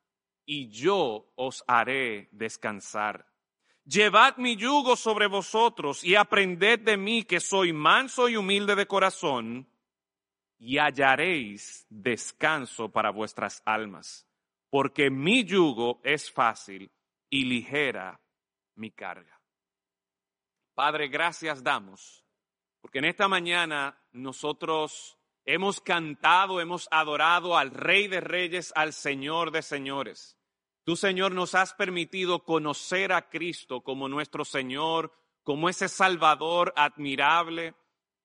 y 0.46 0.70
yo 0.70 1.30
os 1.36 1.62
haré 1.66 2.30
descansar. 2.32 3.30
Llevad 3.84 4.38
mi 4.38 4.56
yugo 4.56 4.96
sobre 4.96 5.26
vosotros 5.26 6.02
y 6.02 6.14
aprended 6.14 6.80
de 6.80 6.96
mí 6.96 7.24
que 7.24 7.38
soy 7.38 7.74
manso 7.74 8.30
y 8.30 8.38
humilde 8.38 8.74
de 8.76 8.86
corazón, 8.86 9.68
y 10.58 10.78
hallaréis 10.78 11.84
descanso 11.90 12.88
para 12.88 13.10
vuestras 13.10 13.60
almas, 13.66 14.26
porque 14.70 15.10
mi 15.10 15.44
yugo 15.44 16.00
es 16.02 16.32
fácil 16.32 16.90
y 17.28 17.44
ligera 17.44 18.18
mi 18.76 18.90
carga. 18.90 19.38
Padre, 20.72 21.08
gracias 21.08 21.62
damos, 21.62 22.24
porque 22.80 23.00
en 23.00 23.04
esta 23.04 23.28
mañana 23.28 24.00
nosotros 24.12 25.18
hemos 25.44 25.80
cantado, 25.80 26.60
hemos 26.60 26.88
adorado 26.90 27.56
al 27.56 27.70
Rey 27.70 28.08
de 28.08 28.20
Reyes, 28.20 28.72
al 28.76 28.92
Señor 28.92 29.50
de 29.50 29.62
Señores. 29.62 30.38
Tú, 30.84 30.96
Señor, 30.96 31.32
nos 31.32 31.54
has 31.54 31.72
permitido 31.74 32.44
conocer 32.44 33.12
a 33.12 33.28
Cristo 33.28 33.82
como 33.82 34.08
nuestro 34.08 34.44
Señor, 34.44 35.12
como 35.42 35.68
ese 35.68 35.88
Salvador 35.88 36.72
admirable. 36.76 37.74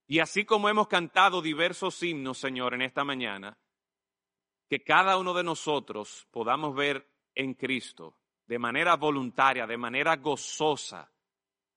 Y 0.08 0.20
así 0.20 0.44
como 0.46 0.70
hemos 0.70 0.88
cantado 0.88 1.42
diversos 1.42 2.02
himnos, 2.04 2.38
Señor, 2.38 2.74
en 2.74 2.82
esta 2.82 3.04
mañana, 3.04 3.58
que 4.70 4.84
cada 4.84 5.18
uno 5.18 5.34
de 5.34 5.44
nosotros 5.44 6.28
podamos 6.32 6.76
ver 6.76 7.08
en 7.36 7.54
Cristo 7.54 8.18
de 8.46 8.58
manera 8.58 8.96
voluntaria, 8.96 9.68
de 9.68 9.78
manera 9.78 10.16
gozosa, 10.16 11.12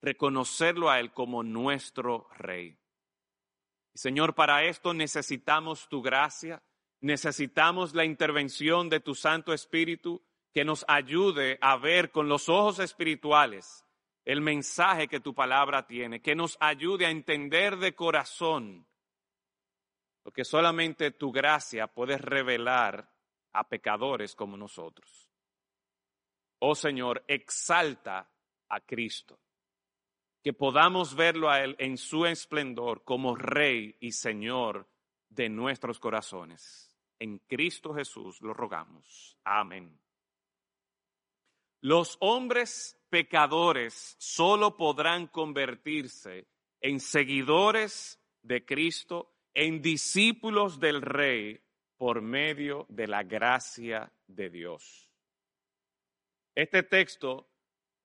reconocerlo 0.00 0.90
a 0.90 0.98
Él 0.98 1.12
como 1.12 1.42
nuestro 1.42 2.28
Rey. 2.38 2.81
Señor, 3.94 4.34
para 4.34 4.64
esto 4.64 4.94
necesitamos 4.94 5.88
tu 5.88 6.02
gracia, 6.02 6.62
necesitamos 7.00 7.94
la 7.94 8.04
intervención 8.04 8.88
de 8.88 9.00
tu 9.00 9.14
Santo 9.14 9.52
Espíritu 9.52 10.22
que 10.52 10.64
nos 10.64 10.84
ayude 10.88 11.58
a 11.60 11.76
ver 11.76 12.10
con 12.10 12.28
los 12.28 12.48
ojos 12.48 12.78
espirituales 12.78 13.84
el 14.24 14.40
mensaje 14.40 15.08
que 15.08 15.20
tu 15.20 15.34
palabra 15.34 15.86
tiene, 15.86 16.20
que 16.22 16.34
nos 16.34 16.56
ayude 16.60 17.06
a 17.06 17.10
entender 17.10 17.76
de 17.78 17.94
corazón 17.94 18.86
lo 20.24 20.32
que 20.32 20.44
solamente 20.44 21.10
tu 21.10 21.32
gracia 21.32 21.88
puede 21.88 22.16
revelar 22.16 23.10
a 23.52 23.68
pecadores 23.68 24.36
como 24.36 24.56
nosotros. 24.56 25.28
Oh 26.60 26.74
Señor, 26.74 27.24
exalta 27.26 28.30
a 28.68 28.80
Cristo, 28.80 29.40
que 30.42 30.52
podamos 30.52 31.14
verlo 31.14 31.50
a 31.50 31.60
Él 31.62 31.76
en 31.78 31.96
su 31.96 32.26
esplendor 32.26 33.04
como 33.04 33.36
Rey 33.36 33.96
y 34.00 34.12
Señor 34.12 34.88
de 35.28 35.48
nuestros 35.48 35.98
corazones. 35.98 36.94
En 37.18 37.38
Cristo 37.38 37.94
Jesús 37.94 38.40
lo 38.42 38.52
rogamos. 38.52 39.38
Amén. 39.44 39.98
Los 41.80 42.16
hombres 42.20 43.00
pecadores 43.08 44.16
solo 44.18 44.76
podrán 44.76 45.28
convertirse 45.28 46.46
en 46.80 46.98
seguidores 46.98 48.20
de 48.42 48.64
Cristo, 48.64 49.34
en 49.54 49.80
discípulos 49.80 50.80
del 50.80 51.02
Rey, 51.02 51.60
por 51.96 52.20
medio 52.20 52.86
de 52.88 53.06
la 53.06 53.22
gracia 53.22 54.12
de 54.26 54.50
Dios. 54.50 55.08
Este 56.54 56.82
texto 56.82 57.51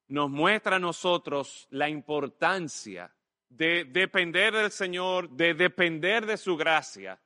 nos 0.07 0.29
muestra 0.29 0.77
a 0.77 0.79
nosotros 0.79 1.67
la 1.71 1.89
importancia 1.89 3.13
de 3.49 3.85
depender 3.85 4.53
del 4.53 4.71
Señor, 4.71 5.29
de 5.29 5.53
depender 5.53 6.25
de 6.25 6.37
su 6.37 6.57
gracia, 6.57 7.19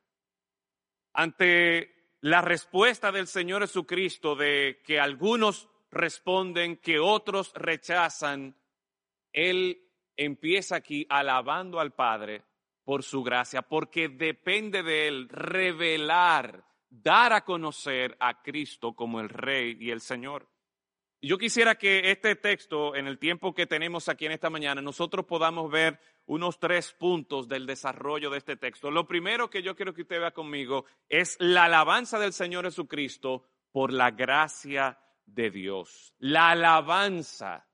ante 1.13 2.15
la 2.21 2.41
respuesta 2.41 3.11
del 3.11 3.27
Señor 3.27 3.61
Jesucristo 3.61 4.35
de 4.35 4.81
que 4.85 4.99
algunos 4.99 5.67
responden, 5.89 6.77
que 6.77 6.99
otros 6.99 7.51
rechazan, 7.55 8.55
Él 9.33 9.81
empieza 10.15 10.75
aquí 10.75 11.05
alabando 11.09 11.79
al 11.79 11.93
Padre 11.93 12.43
por 12.83 13.03
su 13.03 13.23
gracia, 13.23 13.61
porque 13.61 14.09
depende 14.09 14.83
de 14.83 15.07
Él 15.07 15.29
revelar, 15.29 16.63
dar 16.89 17.33
a 17.33 17.43
conocer 17.43 18.15
a 18.19 18.41
Cristo 18.41 18.93
como 18.93 19.19
el 19.19 19.29
Rey 19.29 19.77
y 19.79 19.91
el 19.91 20.01
Señor. 20.01 20.50
Yo 21.23 21.37
quisiera 21.37 21.75
que 21.75 22.09
este 22.09 22.35
texto, 22.35 22.95
en 22.95 23.05
el 23.05 23.19
tiempo 23.19 23.53
que 23.53 23.67
tenemos 23.67 24.09
aquí 24.09 24.25
en 24.25 24.31
esta 24.31 24.49
mañana, 24.49 24.81
nosotros 24.81 25.25
podamos 25.25 25.69
ver 25.69 25.99
unos 26.25 26.59
tres 26.59 26.93
puntos 26.93 27.47
del 27.47 27.67
desarrollo 27.67 28.31
de 28.31 28.39
este 28.39 28.57
texto. 28.57 28.89
Lo 28.89 29.07
primero 29.07 29.47
que 29.47 29.61
yo 29.61 29.75
quiero 29.75 29.93
que 29.93 30.01
usted 30.01 30.19
vea 30.19 30.31
conmigo 30.31 30.85
es 31.09 31.37
la 31.39 31.65
alabanza 31.65 32.17
del 32.17 32.33
Señor 32.33 32.65
Jesucristo 32.65 33.45
por 33.71 33.93
la 33.93 34.09
gracia 34.09 34.97
de 35.25 35.51
Dios. 35.51 36.11
La 36.17 36.49
alabanza 36.49 37.67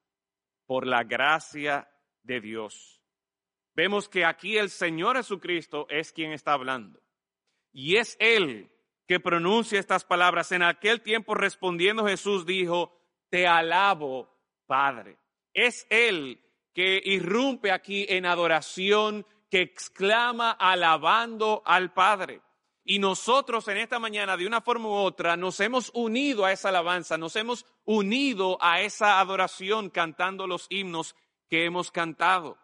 por 0.66 0.86
la 0.86 1.06
gracia 1.06 1.90
de 2.24 2.42
Dios. 2.42 3.02
Vemos 3.74 4.10
que 4.10 4.26
aquí 4.26 4.58
el 4.58 4.70
Señor 4.70 5.16
Jesucristo 5.16 5.88
es 5.90 6.12
quien 6.12 6.34
está 6.34 6.52
hablando. 6.52 7.00
Y 7.72 7.96
es 7.96 8.18
Él 8.20 8.70
que 9.08 9.22
pronuncia 9.22 9.80
estas 9.80 10.04
palabras. 10.04 10.52
En 10.52 10.64
aquel 10.64 11.02
tiempo 11.02 11.34
respondiendo 11.34 12.06
Jesús 12.06 12.46
dijo, 12.46 12.98
te 13.30 13.48
alabo, 13.48 14.30
Padre. 14.66 15.18
Es 15.54 15.88
Él 15.90 16.42
que 16.74 17.02
irrumpe 17.04 17.72
aquí 17.72 18.06
en 18.08 18.26
adoración, 18.26 19.26
que 19.50 19.62
exclama 19.62 20.52
alabando 20.52 21.64
al 21.66 21.94
Padre. 21.94 22.42
Y 22.84 23.00
nosotros 23.00 23.68
en 23.68 23.78
esta 23.78 24.00
mañana, 24.00 24.38
de 24.38 24.48
una 24.48 24.62
forma 24.62 24.88
u 24.88 24.94
otra, 24.94 25.36
nos 25.36 25.60
hemos 25.60 25.92
unido 25.94 26.46
a 26.46 26.54
esa 26.54 26.70
alabanza, 26.70 27.18
nos 27.18 27.36
hemos 27.36 27.66
unido 27.84 28.58
a 28.62 28.82
esa 28.82 29.20
adoración 29.20 29.90
cantando 29.90 30.48
los 30.48 30.68
himnos 30.70 31.16
que 31.50 31.66
hemos 31.66 31.92
cantado, 31.92 32.58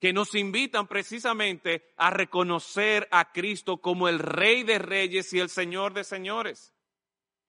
que 0.00 0.12
nos 0.12 0.34
invitan 0.34 0.86
precisamente 0.86 1.92
a 1.96 2.10
reconocer 2.10 3.08
a 3.10 3.32
Cristo 3.32 3.78
como 3.78 4.08
el 4.08 4.18
Rey 4.20 4.62
de 4.62 4.78
Reyes 4.78 5.32
y 5.32 5.40
el 5.40 5.48
Señor 5.48 5.94
de 5.94 6.04
Señores. 6.04 6.72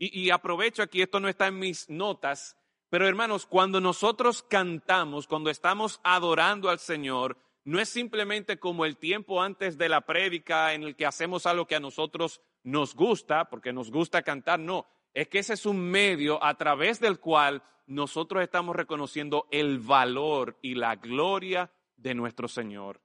Y, 0.03 0.31
aprovecho 0.31 0.81
aquí, 0.81 1.03
esto 1.03 1.20
no 1.20 1.29
está 1.29 1.46
en 1.46 1.60
mis 1.60 1.88
notas, 1.88 2.58
pero 2.89 3.08
hermanos, 3.08 3.46
cuando 3.46 3.79
nosotros 3.79 4.41
cantamos, 4.41 5.27
cuando 5.27 5.51
estamos 5.51 6.01
adorando 6.03 6.72
al 6.72 6.79
Señor, 6.79 7.38
no 7.65 7.79
es 7.79 7.89
simplemente 7.89 8.58
como 8.58 8.86
el 8.86 8.98
tiempo 8.98 9.43
antes 9.43 9.77
de 9.77 9.89
la 9.89 10.01
prédica 10.01 10.74
en 10.74 10.81
el 10.81 10.96
que 10.96 11.05
hacemos 11.05 11.46
algo 11.46 11.67
que 11.67 11.75
a 11.75 11.79
nosotros 11.79 12.41
nos 12.63 12.96
gusta, 12.96 13.46
porque 13.46 13.74
nos 13.74 13.91
gusta 13.91 14.24
cantar, 14.24 14.60
no, 14.60 14.88
es 15.13 15.27
que 15.27 15.38
ese 15.38 15.53
es 15.53 15.67
un 15.67 15.79
medio 15.79 16.43
a 16.43 16.58
través 16.58 17.00
del 17.00 17.20
cual 17.20 17.62
nosotros 17.86 18.41
estamos 18.41 18.75
reconociendo 18.75 19.48
el 19.51 19.77
valor 19.77 20.58
y 20.63 20.74
la 20.74 20.96
gloria 20.96 21.72
de 21.96 22.15
nuestro 22.15 22.48
Señor. 22.48 23.01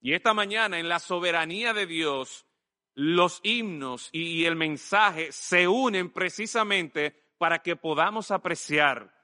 Y 0.00 0.14
esta 0.14 0.32
mañana, 0.32 0.78
en 0.78 0.88
la 0.88 0.98
soberanía 0.98 1.74
de 1.74 1.84
Dios, 1.84 2.46
los 2.94 3.40
himnos 3.42 4.08
y 4.12 4.44
el 4.44 4.56
mensaje 4.56 5.32
se 5.32 5.66
unen 5.66 6.10
precisamente 6.10 7.14
para 7.38 7.60
que 7.60 7.76
podamos 7.76 8.30
apreciar 8.30 9.14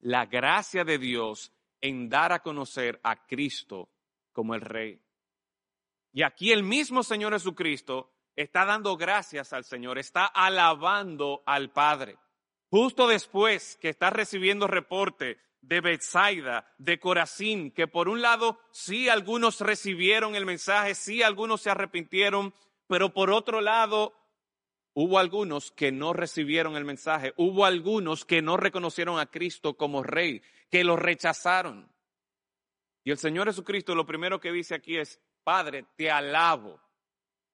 la 0.00 0.26
gracia 0.26 0.84
de 0.84 0.98
Dios 0.98 1.52
en 1.80 2.08
dar 2.08 2.32
a 2.32 2.40
conocer 2.40 3.00
a 3.02 3.26
Cristo 3.26 3.90
como 4.32 4.54
el 4.54 4.60
Rey. 4.60 5.00
Y 6.12 6.22
aquí 6.22 6.52
el 6.52 6.62
mismo 6.62 7.02
Señor 7.02 7.32
Jesucristo 7.32 8.12
está 8.34 8.64
dando 8.64 8.96
gracias 8.96 9.52
al 9.52 9.64
Señor, 9.64 9.98
está 9.98 10.26
alabando 10.26 11.42
al 11.44 11.70
Padre. 11.70 12.16
Justo 12.70 13.08
después 13.08 13.76
que 13.80 13.88
está 13.88 14.10
recibiendo 14.10 14.66
reporte 14.66 15.38
de 15.60 15.80
Bethsaida, 15.80 16.72
de 16.78 16.98
Corazín, 16.98 17.70
que 17.72 17.88
por 17.88 18.08
un 18.08 18.22
lado 18.22 18.58
sí 18.70 19.08
algunos 19.08 19.60
recibieron 19.60 20.34
el 20.34 20.46
mensaje, 20.46 20.94
sí 20.94 21.22
algunos 21.22 21.62
se 21.62 21.70
arrepintieron, 21.70 22.54
pero 22.88 23.12
por 23.12 23.30
otro 23.30 23.60
lado, 23.60 24.14
hubo 24.94 25.18
algunos 25.18 25.70
que 25.70 25.92
no 25.92 26.12
recibieron 26.12 26.74
el 26.76 26.84
mensaje, 26.84 27.32
hubo 27.36 27.64
algunos 27.64 28.24
que 28.24 28.42
no 28.42 28.56
reconocieron 28.56 29.20
a 29.20 29.26
Cristo 29.26 29.76
como 29.76 30.02
rey, 30.02 30.42
que 30.70 30.82
lo 30.82 30.96
rechazaron. 30.96 31.92
Y 33.04 33.12
el 33.12 33.18
Señor 33.18 33.46
Jesucristo 33.46 33.94
lo 33.94 34.06
primero 34.06 34.40
que 34.40 34.50
dice 34.50 34.74
aquí 34.74 34.96
es, 34.96 35.20
Padre, 35.44 35.86
te 35.96 36.10
alabo, 36.10 36.80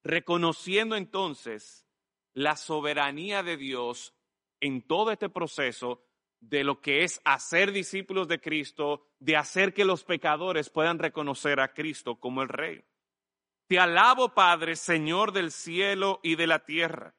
reconociendo 0.03 0.97
entonces 0.97 1.87
la 2.33 2.57
soberanía 2.57 3.43
de 3.43 3.57
Dios 3.57 4.15
en 4.61 4.87
todo 4.87 5.13
este 5.13 5.29
proceso 5.29 6.03
de 6.41 6.65
lo 6.65 6.81
que 6.81 7.05
es 7.05 7.21
hacer 7.25 7.73
discípulos 7.73 8.29
de 8.29 8.41
Cristo, 8.41 9.07
de 9.19 9.37
hacer 9.37 9.73
que 9.73 9.85
los 9.85 10.05
pecadores 10.05 10.71
puedan 10.71 10.99
reconocer 10.99 11.61
a 11.61 11.73
Cristo 11.73 12.17
como 12.17 12.43
el 12.43 12.49
Rey. 12.49 12.85
Te 13.67 13.79
alabo, 13.79 14.35
Padre, 14.35 14.77
Señor 14.77 15.33
del 15.33 15.51
cielo 15.51 16.21
y 16.23 16.37
de 16.37 16.47
la 16.47 16.65
tierra. 16.65 17.15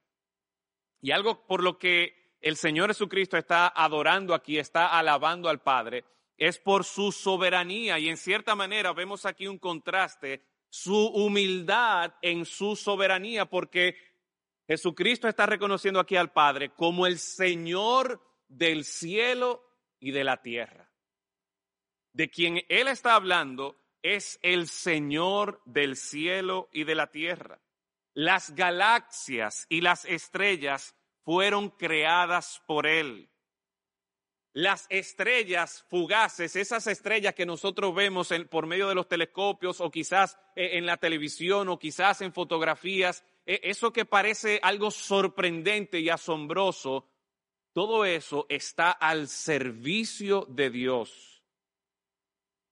Y 1.01 1.11
algo 1.11 1.45
por 1.47 1.63
lo 1.63 1.77
que 1.77 2.35
el 2.41 2.55
Señor 2.55 2.89
Jesucristo 2.89 3.37
está 3.37 3.67
adorando 3.67 4.33
aquí, 4.33 4.59
está 4.59 4.97
alabando 4.97 5.49
al 5.49 5.61
Padre, 5.61 6.05
es 6.37 6.59
por 6.59 6.83
su 6.83 7.11
soberanía. 7.11 7.97
Y 7.97 8.09
en 8.09 8.17
cierta 8.17 8.55
manera 8.55 8.93
vemos 8.93 9.25
aquí 9.25 9.47
un 9.47 9.57
contraste, 9.57 10.43
su 10.69 11.07
humildad 11.07 12.13
en 12.21 12.45
su 12.45 12.75
soberanía, 12.75 13.45
porque 13.45 13.97
Jesucristo 14.67 15.27
está 15.27 15.45
reconociendo 15.45 15.99
aquí 15.99 16.15
al 16.15 16.31
Padre 16.31 16.69
como 16.69 17.07
el 17.07 17.17
Señor 17.17 18.21
del 18.47 18.83
cielo 18.83 19.63
y 19.99 20.11
de 20.11 20.23
la 20.23 20.41
tierra. 20.41 20.91
De 22.13 22.29
quien 22.29 22.63
Él 22.69 22.87
está 22.87 23.15
hablando 23.15 23.75
es 24.05 24.37
el 24.43 24.67
Señor 24.67 25.63
del 25.65 25.95
cielo 25.95 26.69
y 26.71 26.83
de 26.83 26.93
la 26.93 27.09
tierra. 27.09 27.59
Las 28.13 28.53
galaxias 28.53 29.65
y 29.67 29.81
las 29.81 30.05
estrellas 30.05 30.95
fueron 31.23 31.71
creadas 31.71 32.61
por 32.67 32.85
Él. 32.85 33.31
Las 34.53 34.85
estrellas 34.89 35.83
fugaces, 35.89 36.55
esas 36.55 36.85
estrellas 36.85 37.33
que 37.33 37.47
nosotros 37.47 37.95
vemos 37.95 38.29
por 38.51 38.67
medio 38.67 38.87
de 38.87 38.95
los 38.95 39.07
telescopios 39.07 39.81
o 39.81 39.89
quizás 39.89 40.37
eh, 40.55 40.77
en 40.77 40.85
la 40.85 40.97
televisión 40.97 41.67
o 41.67 41.79
quizás 41.79 42.21
en 42.21 42.31
fotografías, 42.31 43.25
eh, 43.47 43.59
eso 43.63 43.91
que 43.91 44.05
parece 44.05 44.59
algo 44.61 44.91
sorprendente 44.91 45.99
y 45.99 46.09
asombroso, 46.09 47.09
todo 47.73 48.05
eso 48.05 48.45
está 48.49 48.91
al 48.91 49.27
servicio 49.27 50.45
de 50.47 50.69
Dios. 50.69 51.43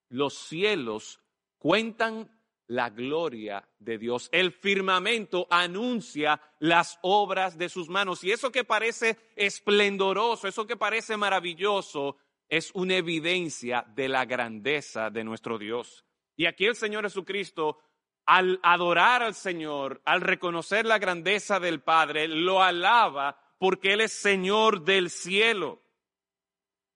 Los 0.08 0.34
cielos 0.34 1.23
cuentan 1.64 2.30
la 2.66 2.90
gloria 2.90 3.66
de 3.78 3.96
Dios. 3.96 4.28
El 4.32 4.52
firmamento 4.52 5.46
anuncia 5.48 6.38
las 6.58 6.98
obras 7.00 7.56
de 7.56 7.70
sus 7.70 7.88
manos. 7.88 8.22
Y 8.22 8.32
eso 8.32 8.52
que 8.52 8.64
parece 8.64 9.16
esplendoroso, 9.34 10.46
eso 10.46 10.66
que 10.66 10.76
parece 10.76 11.16
maravilloso, 11.16 12.18
es 12.50 12.70
una 12.74 12.96
evidencia 12.96 13.82
de 13.96 14.10
la 14.10 14.26
grandeza 14.26 15.08
de 15.08 15.24
nuestro 15.24 15.56
Dios. 15.56 16.04
Y 16.36 16.44
aquí 16.44 16.66
el 16.66 16.76
Señor 16.76 17.04
Jesucristo, 17.04 17.78
al 18.26 18.60
adorar 18.62 19.22
al 19.22 19.34
Señor, 19.34 20.02
al 20.04 20.20
reconocer 20.20 20.84
la 20.84 20.98
grandeza 20.98 21.60
del 21.60 21.80
Padre, 21.80 22.28
lo 22.28 22.62
alaba 22.62 23.40
porque 23.58 23.94
Él 23.94 24.02
es 24.02 24.12
Señor 24.12 24.84
del 24.84 25.08
cielo 25.08 25.83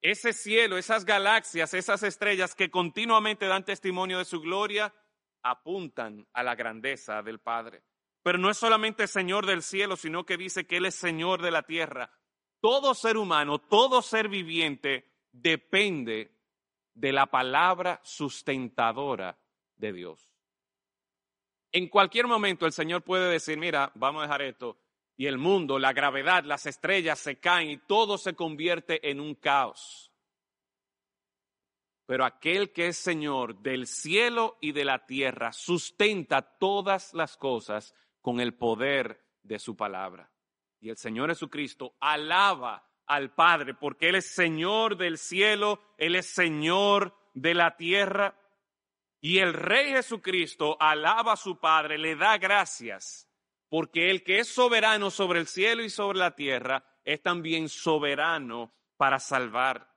ese 0.01 0.33
cielo, 0.33 0.79
esas 0.79 1.05
galaxias, 1.05 1.75
esas 1.75 2.03
estrellas 2.03 2.55
que 2.55 2.71
continuamente 2.71 3.47
dan 3.47 3.65
testimonio 3.65 4.19
de 4.19 4.25
su 4.25 4.41
gloria, 4.41 4.95
apuntan 5.43 6.27
a 6.33 6.43
la 6.43 6.55
grandeza 6.55 7.23
del 7.23 7.41
Padre. 7.41 7.83
Pero 8.23 8.39
no 8.39 8.51
es 8.51 8.59
solamente 8.59 9.07
Señor 9.07 9.47
del 9.47 9.63
cielo, 9.63 9.97
sino 9.97 10.25
que 10.25 10.37
dice 10.37 10.67
que 10.67 10.77
Él 10.77 10.87
es 10.87 10.95
Señor 10.95 11.43
de 11.43 11.51
la 11.51 11.63
tierra. 11.63 12.11
Todo 12.61 12.95
ser 12.95 13.17
humano, 13.17 13.59
todo 13.59 14.03
ser 14.03 14.29
viviente 14.29 15.11
depende 15.33 16.37
de 16.95 17.13
la 17.13 17.27
palabra 17.27 18.01
sustentadora 18.03 19.39
de 19.77 19.93
Dios. 19.93 20.29
En 21.71 21.89
cualquier 21.89 22.27
momento 22.27 22.67
el 22.67 22.73
Señor 22.73 23.03
puede 23.03 23.31
decir, 23.31 23.59
mira, 23.59 23.93
vamos 23.95 24.21
a 24.21 24.27
dejar 24.27 24.43
esto, 24.43 24.79
y 25.19 25.27
el 25.27 25.37
mundo, 25.37 25.81
la 25.81 25.93
gravedad, 25.93 26.45
las 26.45 26.65
estrellas 26.67 27.19
se 27.19 27.41
caen 27.41 27.71
y 27.71 27.77
todo 27.77 28.19
se 28.19 28.35
convierte 28.35 29.11
en 29.11 29.19
un 29.19 29.35
caos. 29.35 30.13
Pero 32.07 32.25
aquel 32.25 32.73
que 32.73 32.87
es 32.87 32.99
Señor 32.99 33.59
del 33.61 33.89
cielo 33.89 34.59
y 34.61 34.71
de 34.71 34.85
la 34.85 35.07
tierra 35.07 35.53
sustenta 35.53 36.41
todas 36.43 37.15
las 37.15 37.37
cosas 37.37 37.97
con 38.23 38.39
el 38.39 38.55
poder 38.55 39.27
de 39.43 39.59
su 39.59 39.77
palabra. 39.77 40.31
Y 40.81 40.89
el 40.89 40.97
Señor 40.97 41.31
Jesucristo 41.31 41.97
alaba 41.99 42.89
al 43.05 43.35
Padre 43.35 43.75
porque 43.75 44.11
Él 44.11 44.15
es 44.15 44.31
Señor 44.33 44.97
del 44.97 45.19
cielo, 45.19 45.83
Él 45.99 46.15
es 46.15 46.27
Señor 46.27 47.13
de 47.35 47.55
la 47.55 47.77
tierra. 47.77 48.39
Y 49.21 49.39
el 49.39 49.53
Rey 49.53 49.91
Jesucristo 49.91 50.77
alaba 50.79 51.33
a 51.33 51.37
su 51.37 51.59
Padre, 51.59 51.99
le 51.99 52.15
da 52.15 52.39
gracias 52.39 53.28
porque 53.69 54.11
el 54.11 54.23
que 54.23 54.41
es 54.41 54.49
soberano 54.49 55.11
sobre 55.11 55.41
el 55.41 55.47
cielo 55.47 55.83
y 55.83 55.91
sobre 55.91 56.19
la 56.19 56.35
tierra 56.35 56.85
es 57.05 57.23
también 57.23 57.69
soberano 57.69 58.73
para 58.97 59.19
salvar. 59.19 59.95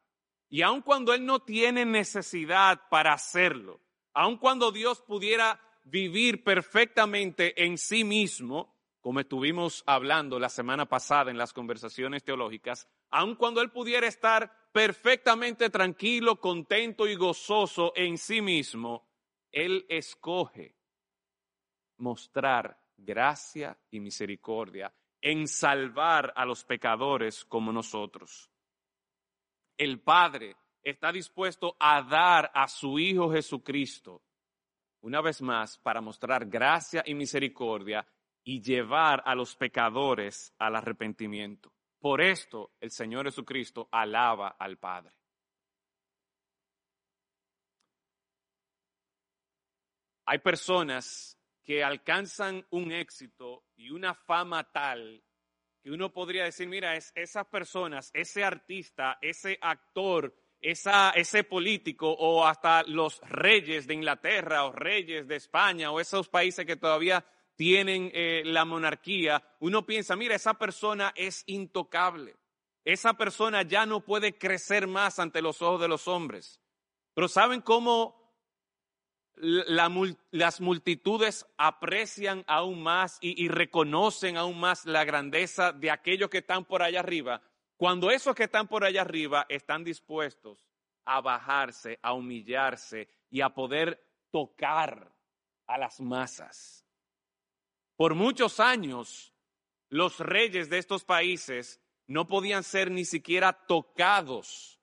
Y 0.49 0.61
aun 0.61 0.81
cuando 0.81 1.13
Él 1.13 1.25
no 1.25 1.41
tiene 1.43 1.85
necesidad 1.85 2.81
para 2.89 3.13
hacerlo, 3.13 3.81
aun 4.13 4.37
cuando 4.37 4.71
Dios 4.71 5.01
pudiera 5.01 5.59
vivir 5.83 6.43
perfectamente 6.43 7.63
en 7.63 7.77
sí 7.77 8.03
mismo, 8.03 8.75
como 8.99 9.19
estuvimos 9.19 9.83
hablando 9.87 10.39
la 10.39 10.49
semana 10.49 10.87
pasada 10.87 11.31
en 11.31 11.37
las 11.37 11.53
conversaciones 11.53 12.23
teológicas, 12.23 12.87
aun 13.09 13.35
cuando 13.35 13.61
él 13.61 13.71
pudiera 13.71 14.07
estar 14.07 14.69
perfectamente 14.71 15.69
tranquilo, 15.69 16.39
contento 16.39 17.07
y 17.07 17.15
gozoso 17.15 17.93
en 17.95 18.17
sí 18.17 18.41
mismo, 18.41 19.09
él 19.51 19.85
escoge 19.89 20.75
mostrar 21.97 22.80
gracia 23.03 23.77
y 23.89 23.99
misericordia 23.99 24.93
en 25.21 25.47
salvar 25.47 26.33
a 26.35 26.45
los 26.45 26.63
pecadores 26.63 27.45
como 27.45 27.71
nosotros. 27.71 28.49
El 29.77 30.01
Padre 30.01 30.55
está 30.83 31.11
dispuesto 31.11 31.75
a 31.79 32.01
dar 32.01 32.51
a 32.53 32.67
su 32.67 32.97
Hijo 32.99 33.31
Jesucristo, 33.31 34.23
una 35.01 35.21
vez 35.21 35.41
más, 35.41 35.77
para 35.77 36.01
mostrar 36.01 36.45
gracia 36.47 37.03
y 37.05 37.13
misericordia 37.13 38.05
y 38.43 38.61
llevar 38.61 39.21
a 39.25 39.35
los 39.35 39.55
pecadores 39.55 40.53
al 40.57 40.75
arrepentimiento. 40.75 41.71
Por 41.99 42.21
esto 42.21 42.71
el 42.79 42.91
Señor 42.91 43.25
Jesucristo 43.25 43.87
alaba 43.91 44.55
al 44.59 44.77
Padre. 44.77 45.13
Hay 50.25 50.39
personas 50.39 51.37
que 51.63 51.83
alcanzan 51.83 52.65
un 52.71 52.91
éxito 52.91 53.65
y 53.75 53.91
una 53.91 54.13
fama 54.13 54.71
tal 54.71 55.23
que 55.81 55.89
uno 55.89 56.13
podría 56.13 56.43
decir, 56.43 56.67
mira, 56.67 56.95
es, 56.95 57.11
esas 57.15 57.47
personas, 57.47 58.11
ese 58.13 58.43
artista, 58.43 59.17
ese 59.21 59.57
actor, 59.61 60.35
esa, 60.61 61.09
ese 61.11 61.43
político 61.43 62.11
o 62.11 62.45
hasta 62.45 62.83
los 62.83 63.19
reyes 63.21 63.87
de 63.87 63.95
Inglaterra 63.95 64.65
o 64.65 64.71
reyes 64.71 65.27
de 65.27 65.37
España 65.37 65.91
o 65.91 65.99
esos 65.99 66.29
países 66.29 66.65
que 66.65 66.75
todavía 66.75 67.25
tienen 67.55 68.11
eh, 68.13 68.43
la 68.45 68.63
monarquía, 68.63 69.43
uno 69.59 69.85
piensa, 69.85 70.15
mira, 70.15 70.35
esa 70.35 70.53
persona 70.53 71.13
es 71.15 71.43
intocable. 71.47 72.35
Esa 72.83 73.13
persona 73.13 73.61
ya 73.63 73.85
no 73.85 74.03
puede 74.03 74.37
crecer 74.37 74.87
más 74.87 75.19
ante 75.19 75.41
los 75.41 75.61
ojos 75.61 75.81
de 75.81 75.87
los 75.87 76.07
hombres. 76.07 76.59
Pero 77.13 77.27
¿saben 77.27 77.61
cómo 77.61 78.20
las 79.35 80.61
multitudes 80.61 81.45
aprecian 81.57 82.43
aún 82.47 82.81
más 82.83 83.17
y, 83.21 83.47
reconocen 83.47 84.37
aún 84.37 84.59
más 84.59 84.85
la 84.85 85.03
grandeza 85.03 85.71
de 85.71 85.91
aquellos 85.91 86.29
que 86.29 86.39
están 86.39 86.65
por 86.65 86.83
allá 86.83 86.99
arriba, 86.99 87.41
cuando 87.77 88.11
esos 88.11 88.35
que 88.35 88.43
están 88.43 88.67
por 88.67 88.83
allá 88.83 89.01
arriba 89.01 89.45
están 89.49 89.83
dispuestos 89.83 90.67
a 91.05 91.21
bajarse, 91.21 91.97
a 92.01 92.13
humillarse 92.13 93.07
y 93.29 93.41
a 93.41 93.49
poder 93.49 94.03
tocar 94.31 95.11
a 95.67 95.77
las 95.77 95.99
masas. 95.99 96.85
Por 97.95 98.15
muchos 98.15 98.59
años, 98.59 99.33
los 99.89 100.19
reyes 100.19 100.69
de 100.69 100.77
estos 100.77 101.03
países 101.03 101.81
no 102.07 102.27
podían 102.27 102.63
ser 102.63 102.91
ni 102.91 103.05
siquiera 103.05 103.53
tocados 103.53 104.80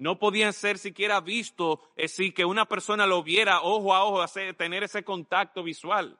no 0.00 0.18
podían 0.18 0.54
ser 0.54 0.78
siquiera 0.78 1.20
vistos, 1.20 1.78
es 1.94 2.12
decir, 2.12 2.32
que 2.32 2.46
una 2.46 2.64
persona 2.64 3.06
lo 3.06 3.22
viera 3.22 3.60
ojo 3.60 3.94
a 3.94 4.04
ojo, 4.04 4.24
tener 4.56 4.82
ese 4.82 5.04
contacto 5.04 5.62
visual. 5.62 6.18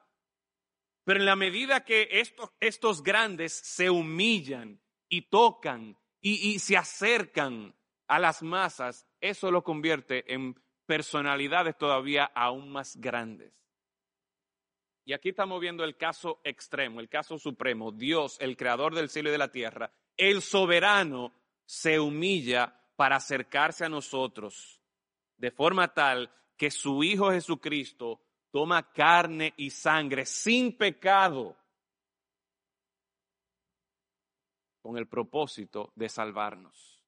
Pero 1.03 1.19
en 1.19 1.25
la 1.25 1.35
medida 1.35 1.83
que 1.83 2.07
estos, 2.11 2.51
estos 2.59 3.01
grandes 3.01 3.53
se 3.53 3.89
humillan 3.89 4.79
y 5.09 5.23
tocan 5.23 5.97
y, 6.21 6.51
y 6.51 6.59
se 6.59 6.77
acercan 6.77 7.75
a 8.07 8.19
las 8.19 8.43
masas, 8.43 9.07
eso 9.19 9.49
lo 9.49 9.63
convierte 9.63 10.31
en 10.31 10.53
personalidades 10.85 11.75
todavía 11.75 12.25
aún 12.25 12.69
más 12.69 12.95
grandes. 12.97 13.51
Y 15.05 15.13
aquí 15.13 15.29
estamos 15.29 15.59
viendo 15.59 15.83
el 15.83 15.97
caso 15.97 16.39
extremo, 16.43 16.99
el 16.99 17.09
caso 17.09 17.39
supremo. 17.39 17.91
Dios, 17.91 18.37
el 18.41 18.55
creador 18.55 18.93
del 18.93 19.09
cielo 19.09 19.29
y 19.29 19.31
de 19.31 19.37
la 19.39 19.51
tierra, 19.51 19.91
el 20.17 20.43
soberano, 20.43 21.33
se 21.65 21.99
humilla 21.99 22.80
para 23.01 23.15
acercarse 23.15 23.83
a 23.83 23.89
nosotros 23.89 24.79
de 25.35 25.49
forma 25.49 25.91
tal 25.91 26.31
que 26.55 26.69
su 26.69 27.03
Hijo 27.03 27.31
Jesucristo 27.31 28.21
toma 28.51 28.93
carne 28.93 29.55
y 29.57 29.71
sangre 29.71 30.23
sin 30.23 30.77
pecado 30.77 31.57
con 34.83 34.99
el 34.99 35.07
propósito 35.07 35.91
de 35.95 36.09
salvarnos. 36.09 37.03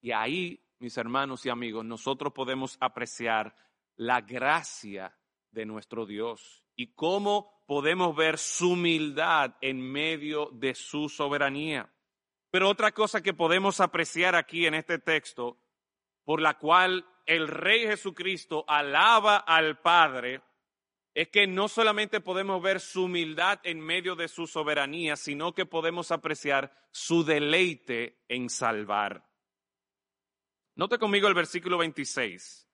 Y 0.00 0.10
ahí, 0.10 0.60
mis 0.80 0.96
hermanos 0.96 1.46
y 1.46 1.48
amigos, 1.48 1.84
nosotros 1.84 2.32
podemos 2.32 2.76
apreciar 2.80 3.54
la 3.94 4.22
gracia 4.22 5.16
de 5.52 5.64
nuestro 5.64 6.06
Dios 6.06 6.64
y 6.74 6.92
cómo 6.94 7.62
podemos 7.68 8.16
ver 8.16 8.36
su 8.36 8.72
humildad 8.72 9.54
en 9.60 9.80
medio 9.80 10.50
de 10.50 10.74
su 10.74 11.08
soberanía. 11.08 11.88
Pero 12.50 12.68
otra 12.68 12.92
cosa 12.92 13.22
que 13.22 13.34
podemos 13.34 13.80
apreciar 13.80 14.34
aquí 14.34 14.66
en 14.66 14.74
este 14.74 14.98
texto, 14.98 15.58
por 16.24 16.40
la 16.40 16.58
cual 16.58 17.06
el 17.26 17.48
Rey 17.48 17.86
Jesucristo 17.86 18.64
alaba 18.66 19.36
al 19.36 19.80
Padre, 19.80 20.42
es 21.14 21.28
que 21.28 21.46
no 21.46 21.68
solamente 21.68 22.20
podemos 22.20 22.62
ver 22.62 22.80
su 22.80 23.04
humildad 23.04 23.60
en 23.64 23.80
medio 23.80 24.16
de 24.16 24.28
su 24.28 24.46
soberanía, 24.46 25.16
sino 25.16 25.54
que 25.54 25.66
podemos 25.66 26.10
apreciar 26.10 26.72
su 26.92 27.24
deleite 27.24 28.24
en 28.28 28.48
salvar. 28.48 29.28
Note 30.76 30.98
conmigo 30.98 31.28
el 31.28 31.34
versículo 31.34 31.78
26. 31.78 32.68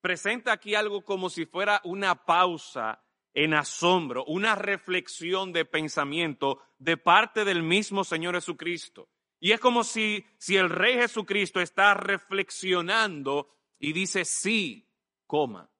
Presenta 0.00 0.52
aquí 0.52 0.74
algo 0.74 1.04
como 1.04 1.30
si 1.30 1.46
fuera 1.46 1.80
una 1.84 2.26
pausa 2.26 3.02
en 3.36 3.52
asombro, 3.52 4.24
una 4.24 4.54
reflexión 4.54 5.52
de 5.52 5.66
pensamiento 5.66 6.62
de 6.78 6.96
parte 6.96 7.44
del 7.44 7.62
mismo 7.62 8.02
Señor 8.02 8.34
Jesucristo. 8.34 9.10
Y 9.38 9.52
es 9.52 9.60
como 9.60 9.84
si, 9.84 10.24
si 10.38 10.56
el 10.56 10.70
Rey 10.70 10.94
Jesucristo 10.94 11.60
está 11.60 11.92
reflexionando 11.92 13.54
y 13.78 13.92
dice, 13.92 14.24
sí, 14.24 14.90
coma. 15.26 15.70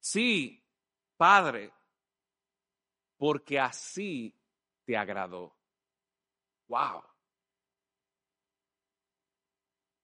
Sí, 0.00 0.62
Padre, 1.16 1.72
porque 3.16 3.58
así 3.58 4.38
te 4.84 4.98
agradó. 4.98 5.56
Wow. 6.66 7.07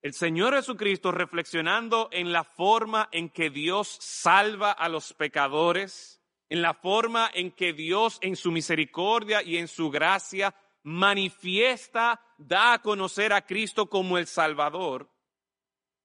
El 0.05 0.13
Señor 0.13 0.53
Jesucristo 0.53 1.13
reflexionando 1.13 2.11
en 2.13 2.31
la 2.31 2.45
forma 2.45 3.09
en 3.11 3.31
que 3.31 3.49
Dios 3.49 3.89
salva 3.89 4.71
a 4.71 4.91
los 4.91 5.15
pecadores, 5.15 6.23
en 6.51 6.61
la 6.61 6.75
forma 6.75 7.31
en 7.33 7.51
que 7.51 7.73
Dios 7.73 8.19
en 8.21 8.37
su 8.37 8.53
misericordia 8.53 9.43
y 9.43 9.57
en 9.57 9.67
su 9.67 9.91
gracia 9.91 10.55
manifiesta, 10.83 12.21
da 12.37 12.75
a 12.75 12.83
conocer 12.83 13.33
a 13.33 13.47
Cristo 13.47 13.89
como 13.89 14.19
el 14.19 14.27
Salvador, 14.27 15.11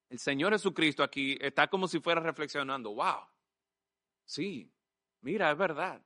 el 0.07 0.17
Señor 0.17 0.53
Jesucristo 0.53 1.03
aquí 1.03 1.37
está 1.41 1.67
como 1.67 1.85
si 1.85 1.99
fuera 1.99 2.21
reflexionando, 2.21 2.93
wow, 2.93 3.27
sí, 4.23 4.71
mira, 5.19 5.51
es 5.51 5.57
verdad, 5.57 6.01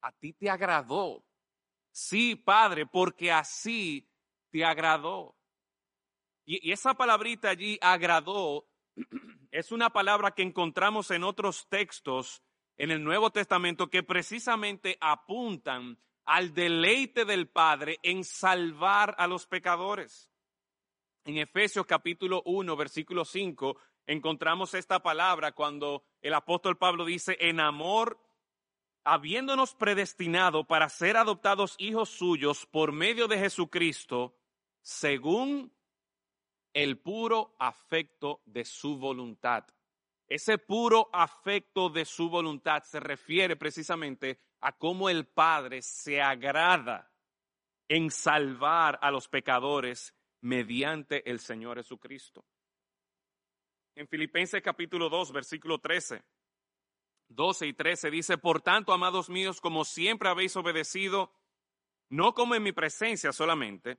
a 0.00 0.12
ti 0.12 0.32
te 0.32 0.48
agradó. 0.48 1.24
Sí, 1.90 2.36
Padre, 2.36 2.86
porque 2.86 3.32
así 3.32 4.08
te 4.52 4.64
agradó. 4.64 5.35
Y, 6.46 6.72
esa 6.72 6.94
palabrita 6.94 7.50
allí, 7.50 7.78
agradó, 7.82 8.66
es 9.50 9.72
una 9.72 9.90
palabra 9.90 10.30
que 10.30 10.42
encontramos 10.42 11.10
en 11.10 11.24
otros 11.24 11.68
textos 11.68 12.42
en 12.78 12.90
el 12.90 13.02
Nuevo 13.02 13.30
Testamento 13.30 13.90
que 13.90 14.02
precisamente 14.02 14.96
apuntan 15.00 15.98
al 16.24 16.54
deleite 16.54 17.24
del 17.24 17.48
Padre 17.48 17.98
en 18.02 18.24
salvar 18.24 19.14
a 19.18 19.26
los 19.26 19.46
pecadores. 19.46 20.30
En 21.24 21.38
Efesios 21.38 21.86
capítulo 21.86 22.42
1, 22.44 22.76
versículo 22.76 23.24
5, 23.24 23.76
encontramos 24.06 24.74
esta 24.74 25.02
palabra 25.02 25.52
cuando 25.52 26.04
el 26.20 26.34
apóstol 26.34 26.76
Pablo 26.76 27.04
dice, 27.04 27.36
en 27.40 27.58
amor, 27.58 28.20
habiéndonos 29.04 29.74
predestinado 29.74 30.64
para 30.64 30.88
ser 30.88 31.16
adoptados 31.16 31.74
hijos 31.78 32.10
suyos 32.10 32.66
por 32.66 32.92
medio 32.92 33.26
de 33.26 33.38
Jesucristo, 33.38 34.36
según 34.82 35.75
el 36.76 36.98
puro 36.98 37.54
afecto 37.58 38.42
de 38.44 38.64
su 38.64 38.98
voluntad 38.98 39.64
ese 40.28 40.58
puro 40.58 41.08
afecto 41.12 41.88
de 41.88 42.04
su 42.04 42.28
voluntad 42.28 42.82
se 42.82 42.98
refiere 42.98 43.56
precisamente 43.56 44.40
a 44.60 44.72
cómo 44.76 45.08
el 45.08 45.26
Padre 45.26 45.82
se 45.82 46.20
agrada 46.20 47.12
en 47.88 48.10
salvar 48.10 48.98
a 49.02 49.12
los 49.12 49.28
pecadores 49.28 50.14
mediante 50.40 51.30
el 51.30 51.38
Señor 51.38 51.76
Jesucristo. 51.76 52.44
En 53.94 54.08
Filipenses 54.08 54.60
capítulo 54.62 55.08
2, 55.08 55.32
versículo 55.32 55.78
13, 55.78 56.24
12 57.28 57.66
y 57.68 57.72
13 57.72 58.10
dice, 58.10 58.38
por 58.38 58.60
tanto, 58.60 58.92
amados 58.92 59.30
míos, 59.30 59.60
como 59.60 59.84
siempre 59.84 60.28
habéis 60.28 60.56
obedecido, 60.56 61.32
no 62.08 62.34
como 62.34 62.56
en 62.56 62.64
mi 62.64 62.72
presencia 62.72 63.32
solamente, 63.32 63.98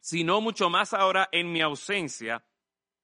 sino 0.00 0.40
mucho 0.40 0.70
más 0.70 0.94
ahora 0.94 1.28
en 1.32 1.52
mi 1.52 1.60
ausencia, 1.60 2.44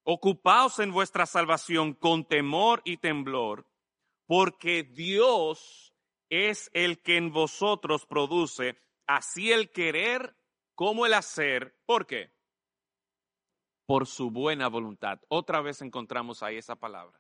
Ocupaos 0.07 0.81
en 0.81 0.93
vuestra 0.93 1.25
salvación 1.25 1.95
con 1.95 2.27
temor 2.27 2.83
y 2.85 2.99
temblor, 2.99 3.67
porque 4.27 4.83
Dios 4.83 5.95
es 6.29 6.71
el 6.75 7.01
que 7.01 7.17
en 7.17 7.33
vosotros 7.33 8.05
produce 8.05 8.77
así 9.07 9.51
el 9.51 9.73
querer 9.73 10.37
como 10.75 11.07
el 11.07 11.15
hacer. 11.15 11.81
¿Por 11.87 12.07
qué? 12.07 12.35
Por 13.87 14.07
su 14.07 14.31
buena 14.31 14.69
voluntad. 14.69 15.21
Otra 15.29 15.63
vez 15.63 15.81
encontramos 15.81 16.43
ahí 16.43 16.59
esa 16.59 16.77
palabra. 16.77 17.19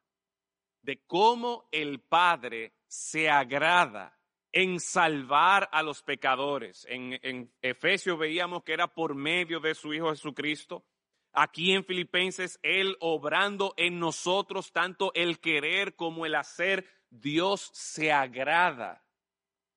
De 0.83 1.03
cómo 1.07 1.67
el 1.73 2.01
Padre 2.03 2.75
se 2.87 3.31
agrada 3.31 4.14
en 4.55 4.79
salvar 4.79 5.69
a 5.73 5.83
los 5.83 6.03
pecadores. 6.05 6.87
En, 6.89 7.51
Efesios 7.61 8.17
veíamos 8.17 8.63
que 8.63 8.73
era 8.73 8.87
por 8.87 9.17
medio 9.17 9.59
de 9.59 9.75
su 9.75 9.93
Hijo 9.93 10.11
Jesucristo. 10.11 10.85
Aquí 11.33 11.73
en 11.73 11.85
Filipenses, 11.85 12.61
Él 12.63 12.97
obrando 13.01 13.75
en 13.77 13.99
nosotros 13.99 14.71
tanto 14.71 15.11
el 15.15 15.41
querer 15.41 15.97
como 15.97 16.25
el 16.25 16.37
hacer, 16.37 16.89
Dios 17.11 17.69
se 17.75 18.13
agrada 18.13 19.05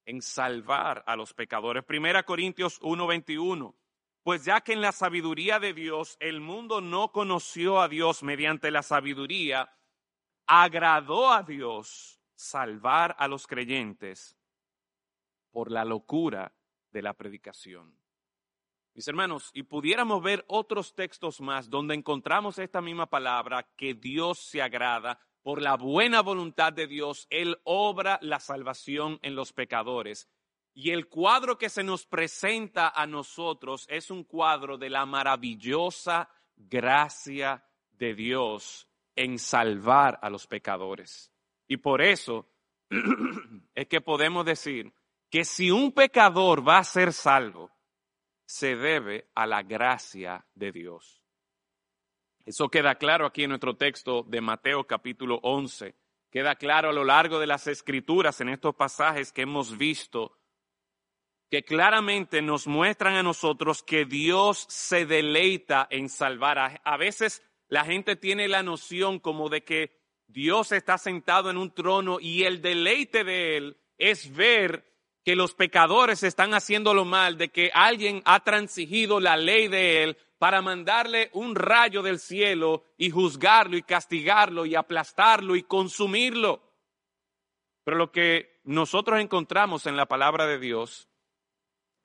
en 0.05 0.21
salvar 0.21 1.03
a 1.07 1.15
los 1.15 1.33
pecadores. 1.33 1.83
Primera 1.83 2.21
Corintios 2.21 2.79
1:21. 2.83 3.75
Pues 4.21 4.45
ya 4.45 4.61
que 4.61 4.73
en 4.73 4.81
la 4.81 4.91
sabiduría 4.91 5.59
de 5.59 5.73
Dios 5.73 6.17
el 6.19 6.39
mundo 6.39 6.81
no 6.81 7.11
conoció 7.11 7.81
a 7.81 7.87
Dios 7.87 8.21
mediante 8.21 8.69
la 8.69 8.83
sabiduría, 8.83 9.73
agradó 10.45 11.31
a 11.31 11.41
Dios 11.41 12.21
salvar 12.35 13.15
a 13.17 13.27
los 13.27 13.47
creyentes 13.47 14.37
por 15.57 15.71
la 15.71 15.83
locura 15.83 16.53
de 16.91 17.01
la 17.01 17.15
predicación. 17.15 17.91
Mis 18.93 19.07
hermanos, 19.07 19.49
y 19.55 19.63
pudiéramos 19.63 20.21
ver 20.21 20.45
otros 20.47 20.93
textos 20.93 21.41
más 21.41 21.67
donde 21.67 21.95
encontramos 21.95 22.59
esta 22.59 22.79
misma 22.79 23.09
palabra, 23.09 23.67
que 23.75 23.95
Dios 23.95 24.37
se 24.37 24.61
agrada, 24.61 25.19
por 25.41 25.59
la 25.59 25.75
buena 25.75 26.21
voluntad 26.21 26.73
de 26.73 26.85
Dios, 26.85 27.25
Él 27.31 27.57
obra 27.63 28.19
la 28.21 28.39
salvación 28.39 29.17
en 29.23 29.33
los 29.33 29.51
pecadores. 29.51 30.29
Y 30.75 30.91
el 30.91 31.07
cuadro 31.07 31.57
que 31.57 31.69
se 31.69 31.83
nos 31.83 32.05
presenta 32.05 32.89
a 32.89 33.07
nosotros 33.07 33.87
es 33.89 34.11
un 34.11 34.25
cuadro 34.25 34.77
de 34.77 34.91
la 34.91 35.07
maravillosa 35.07 36.29
gracia 36.55 37.65
de 37.93 38.13
Dios 38.13 38.87
en 39.15 39.39
salvar 39.39 40.19
a 40.21 40.29
los 40.29 40.45
pecadores. 40.45 41.31
Y 41.67 41.77
por 41.77 42.03
eso 42.03 42.47
es 43.73 43.87
que 43.87 44.01
podemos 44.01 44.45
decir 44.45 44.93
que 45.29 45.43
si 45.43 45.71
un 45.71 45.91
pecador 45.91 46.67
va 46.67 46.79
a 46.79 46.83
ser 46.83 47.13
salvo, 47.13 47.71
se 48.45 48.75
debe 48.75 49.29
a 49.35 49.45
la 49.45 49.63
gracia 49.63 50.45
de 50.55 50.71
Dios. 50.71 51.21
Eso 52.45 52.69
queda 52.69 52.95
claro 52.95 53.25
aquí 53.25 53.43
en 53.43 53.49
nuestro 53.49 53.75
texto 53.75 54.23
de 54.23 54.39
Mateo 54.39 54.87
capítulo 54.87 55.39
11. 55.43 55.95
Queda 56.31 56.55
claro 56.55 56.89
a 56.89 56.93
lo 56.93 57.03
largo 57.03 57.39
de 57.39 57.47
las 57.47 57.67
escrituras 57.67 58.39
en 58.39 58.49
estos 58.49 58.73
pasajes 58.75 59.33
que 59.33 59.41
hemos 59.41 59.77
visto 59.77 60.37
que 61.49 61.63
claramente 61.63 62.41
nos 62.41 62.67
muestran 62.67 63.15
a 63.15 63.23
nosotros 63.23 63.81
que 63.81 64.05
Dios 64.05 64.65
se 64.69 65.05
deleita 65.05 65.87
en 65.89 66.09
salvar. 66.09 66.79
A, 66.83 66.97
veces 66.97 67.41
la 67.69 67.85
gente 67.85 68.15
tiene 68.15 68.47
la 68.47 68.63
noción 68.63 69.19
como 69.19 69.49
de 69.49 69.63
que 69.63 69.97
Dios 70.27 70.73
está 70.73 70.97
sentado 70.97 71.49
en 71.49 71.57
un 71.57 71.73
trono 71.73 72.19
y 72.19 72.43
el 72.43 72.61
deleite 72.61 73.23
de 73.23 73.57
Él 73.57 73.77
es 73.97 74.35
ver 74.35 74.85
que 75.27 75.35
los 75.35 75.53
pecadores 75.53 76.23
están 76.23 76.53
haciendo 76.53 76.93
lo 76.93 77.03
mal, 77.03 77.37
de 77.37 77.49
que 77.49 77.69
alguien 77.73 78.21
ha 78.23 78.45
transigido 78.45 79.19
la 79.19 79.35
ley 79.35 79.67
de 79.67 80.03
él 80.03 80.17
para 80.37 80.61
mandarle 80.61 81.29
un 81.33 81.53
rayo 81.53 82.01
del 82.01 82.19
cielo 82.19 82.85
y 82.97 83.09
juzgarlo 83.09 83.75
y 83.75 83.81
castigarlo 83.81 84.65
y 84.65 84.75
aplastarlo 84.75 85.57
y 85.57 85.63
consumirlo. 85.63 86.61
Pero 87.83 87.97
lo 87.97 88.09
que 88.09 88.61
nosotros 88.63 89.19
encontramos 89.19 89.85
en 89.85 89.97
la 89.97 90.05
palabra 90.05 90.47
de 90.47 90.59
Dios, 90.59 91.09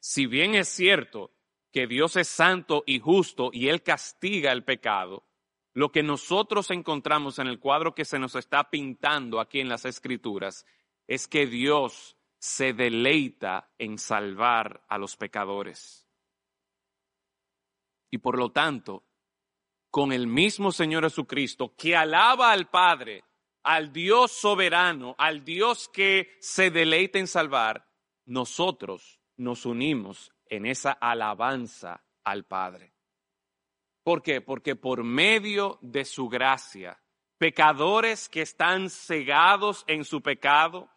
si 0.00 0.26
bien 0.26 0.56
es 0.56 0.66
cierto 0.66 1.30
que 1.70 1.86
Dios 1.86 2.16
es 2.16 2.26
santo 2.26 2.82
y 2.86 2.98
justo 2.98 3.50
y 3.52 3.68
Él 3.68 3.84
castiga 3.84 4.50
el 4.50 4.64
pecado, 4.64 5.22
lo 5.74 5.92
que 5.92 6.02
nosotros 6.02 6.72
encontramos 6.72 7.38
en 7.38 7.46
el 7.46 7.60
cuadro 7.60 7.94
que 7.94 8.04
se 8.04 8.18
nos 8.18 8.34
está 8.34 8.68
pintando 8.68 9.38
aquí 9.38 9.60
en 9.60 9.68
las 9.68 9.84
Escrituras 9.84 10.66
es 11.06 11.28
que 11.28 11.46
Dios 11.46 12.16
se 12.42 12.72
deleita 12.72 13.70
en 13.78 13.98
salvar 13.98 14.82
a 14.88 14.98
los 14.98 15.16
pecadores. 15.16 16.08
Y 18.10 18.18
por 18.18 18.36
lo 18.36 18.50
tanto, 18.50 19.04
con 19.92 20.12
el 20.12 20.26
mismo 20.26 20.72
Señor 20.72 21.04
Jesucristo 21.04 21.76
que 21.76 21.94
alaba 21.94 22.50
al 22.50 22.68
Padre, 22.68 23.22
al 23.62 23.92
Dios 23.92 24.32
soberano, 24.32 25.14
al 25.18 25.44
Dios 25.44 25.88
que 25.88 26.36
se 26.40 26.72
deleita 26.72 27.20
en 27.20 27.28
salvar, 27.28 27.88
nosotros 28.24 29.20
nos 29.36 29.64
unimos 29.64 30.32
en 30.46 30.66
esa 30.66 30.90
alabanza 30.90 32.02
al 32.24 32.44
Padre. 32.44 32.92
¿Por 34.02 34.20
qué? 34.20 34.40
Porque 34.40 34.74
por 34.74 35.04
medio 35.04 35.78
de 35.80 36.04
su 36.04 36.28
gracia, 36.28 37.00
pecadores 37.38 38.28
que 38.28 38.42
están 38.42 38.90
cegados 38.90 39.84
en 39.86 40.04
su 40.04 40.22
pecado, 40.22 40.90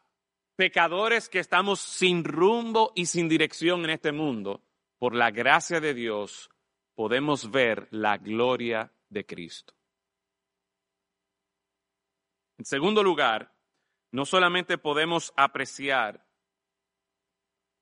pecadores 0.56 1.30
que 1.30 1.40
estamos 1.40 1.80
sin 1.80 2.24
rumbo 2.24 2.92
y 2.96 3.06
sin 3.06 3.28
dirección 3.30 3.84
en 3.84 3.92
este 3.92 4.12
mundo, 4.12 4.64
por 4.98 5.14
la 5.14 5.32
gracia 5.32 5.80
de 5.80 5.94
Dios 5.94 6.50
podemos 6.96 7.52
ver 7.52 7.88
la 7.92 8.18
gloria 8.18 8.92
de 9.10 9.26
Cristo. 9.26 9.74
En 12.58 12.66
segundo 12.66 13.04
lugar, 13.04 13.54
no 14.12 14.26
solamente 14.26 14.78
podemos 14.78 15.34
apreciar 15.36 16.26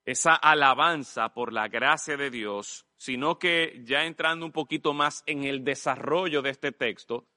esa 0.06 0.34
alabanza 0.34 1.34
por 1.34 1.54
la 1.54 1.68
gracia 1.68 2.18
de 2.18 2.30
Dios, 2.30 2.86
sino 2.98 3.38
que 3.38 3.82
ya 3.86 4.06
entrando 4.06 4.46
un 4.46 4.52
poquito 4.52 4.94
más 4.94 5.24
en 5.28 5.44
el 5.44 5.64
desarrollo 5.64 6.42
de 6.42 6.50
este 6.50 6.72
texto, 6.72 7.28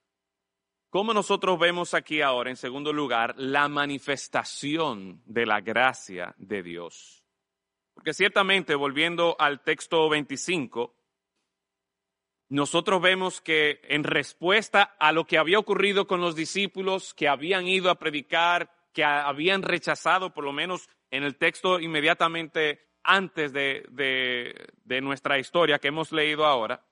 ¿Cómo 0.91 1.13
nosotros 1.13 1.59
vemos 1.59 1.95
aquí 1.95 2.23
ahora, 2.23 2.51
en 2.51 2.57
segundo 2.57 2.93
lugar, 2.93 3.35
la 3.37 3.69
manifestación 3.69 5.21
de 5.27 5.45
la 5.45 5.61
gracia 5.61 6.35
de 6.39 6.63
Dios? 6.63 7.25
Porque 7.93 8.15
ciertamente, 8.15 8.75
volviendo 8.75 9.37
al 9.39 9.63
texto 9.63 10.09
25, 10.09 10.95
nosotros 12.49 13.03
vemos 13.03 13.41
que 13.41 13.81
en 13.85 14.05
respuesta 14.05 14.97
a 15.01 15.11
lo 15.11 15.27
que 15.27 15.39
había 15.39 15.59
ocurrido 15.59 16.07
con 16.07 16.21
los 16.21 16.37
discípulos 16.37 17.15
que 17.15 17.27
habían 17.27 17.67
ido 17.67 17.91
a 17.91 17.99
predicar, 17.99 18.71
que 18.93 19.03
habían 19.03 19.63
rechazado, 19.63 20.33
por 20.33 20.45
lo 20.45 20.53
menos 20.53 20.89
en 21.11 21.25
el 21.25 21.37
texto 21.37 21.81
inmediatamente 21.81 22.81
antes 23.03 23.53
de, 23.53 23.85
de 24.85 25.01
nuestra 25.01 25.39
historia 25.39 25.79
que 25.79 25.89
hemos 25.89 26.13
leído 26.13 26.47
ahora, 26.47 26.85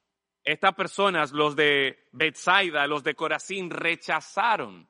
estas 0.45 0.75
personas, 0.75 1.33
los 1.33 1.57
de 1.57 2.07
Bethsaida, 2.13 2.87
los 2.87 3.03
de 3.03 3.15
Corazín, 3.15 3.71
rechazaron 3.71 4.89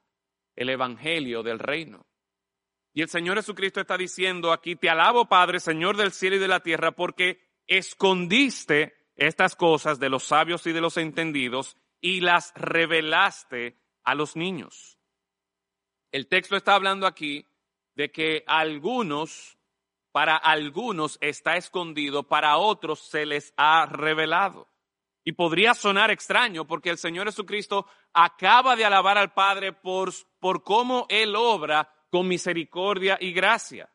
el 0.56 0.68
evangelio 0.68 1.42
del 1.42 1.58
reino. 1.58 2.06
Y 2.92 3.02
el 3.02 3.08
Señor 3.08 3.36
Jesucristo 3.36 3.80
está 3.80 3.96
diciendo 3.96 4.52
aquí, 4.52 4.76
te 4.76 4.90
alabo 4.90 5.26
Padre, 5.26 5.60
Señor 5.60 5.96
del 5.96 6.12
cielo 6.12 6.36
y 6.36 6.40
de 6.40 6.48
la 6.48 6.60
tierra, 6.60 6.92
porque 6.92 7.40
escondiste 7.66 8.94
estas 9.16 9.56
cosas 9.56 9.98
de 9.98 10.08
los 10.08 10.24
sabios 10.24 10.66
y 10.66 10.72
de 10.72 10.80
los 10.80 10.96
entendidos 10.96 11.76
y 12.00 12.20
las 12.20 12.52
revelaste 12.54 13.78
a 14.02 14.14
los 14.14 14.36
niños. 14.36 14.98
El 16.12 16.28
texto 16.28 16.56
está 16.56 16.74
hablando 16.74 17.06
aquí 17.06 17.48
de 17.94 18.10
que 18.10 18.44
algunos, 18.46 19.58
para 20.12 20.36
algunos 20.36 21.18
está 21.20 21.56
escondido, 21.56 22.24
para 22.24 22.56
otros 22.58 23.00
se 23.00 23.24
les 23.24 23.54
ha 23.56 23.86
revelado. 23.86 24.68
Y 25.24 25.32
podría 25.32 25.74
sonar 25.74 26.10
extraño 26.10 26.66
porque 26.66 26.90
el 26.90 26.98
Señor 26.98 27.26
Jesucristo 27.26 27.86
acaba 28.12 28.76
de 28.76 28.84
alabar 28.84 29.16
al 29.16 29.32
Padre 29.32 29.72
por, 29.72 30.12
por 30.38 30.62
cómo 30.62 31.06
Él 31.08 31.34
obra 31.34 31.90
con 32.10 32.28
misericordia 32.28 33.16
y 33.20 33.32
gracia. 33.32 33.90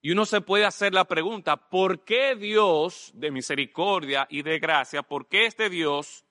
Y 0.00 0.10
uno 0.10 0.24
se 0.24 0.40
puede 0.40 0.64
hacer 0.64 0.94
la 0.94 1.04
pregunta, 1.04 1.68
¿por 1.68 2.04
qué 2.04 2.34
Dios 2.34 3.12
de 3.14 3.30
misericordia 3.30 4.26
y 4.30 4.42
de 4.42 4.58
gracia, 4.58 5.02
por 5.02 5.28
qué 5.28 5.46
este 5.46 5.68
Dios 5.68 6.24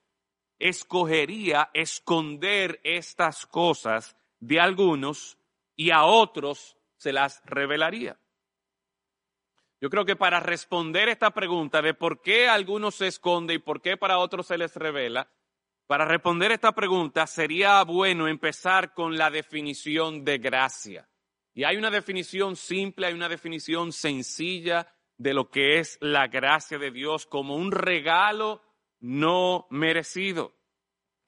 escogería 0.58 1.70
esconder 1.72 2.80
estas 2.84 3.46
cosas 3.46 4.16
de 4.40 4.60
algunos 4.60 5.38
y 5.74 5.90
a 5.90 6.04
otros 6.04 6.76
se 6.96 7.12
las 7.12 7.42
revelaría? 7.44 8.18
Yo 9.82 9.90
creo 9.90 10.04
que 10.04 10.14
para 10.14 10.38
responder 10.38 11.08
esta 11.08 11.32
pregunta 11.32 11.82
de 11.82 11.92
por 11.92 12.22
qué 12.22 12.48
algunos 12.48 12.94
se 12.94 13.08
esconde 13.08 13.54
y 13.54 13.58
por 13.58 13.82
qué 13.82 13.96
para 13.96 14.18
otros 14.18 14.46
se 14.46 14.56
les 14.56 14.76
revela, 14.76 15.28
para 15.88 16.04
responder 16.04 16.52
esta 16.52 16.70
pregunta 16.70 17.26
sería 17.26 17.82
bueno 17.82 18.28
empezar 18.28 18.94
con 18.94 19.18
la 19.18 19.28
definición 19.28 20.24
de 20.24 20.38
gracia. 20.38 21.08
Y 21.52 21.64
hay 21.64 21.78
una 21.78 21.90
definición 21.90 22.54
simple, 22.54 23.08
hay 23.08 23.14
una 23.14 23.28
definición 23.28 23.90
sencilla 23.90 24.86
de 25.16 25.34
lo 25.34 25.50
que 25.50 25.80
es 25.80 25.98
la 26.00 26.28
gracia 26.28 26.78
de 26.78 26.92
Dios 26.92 27.26
como 27.26 27.56
un 27.56 27.72
regalo 27.72 28.62
no 29.00 29.66
merecido, 29.68 30.54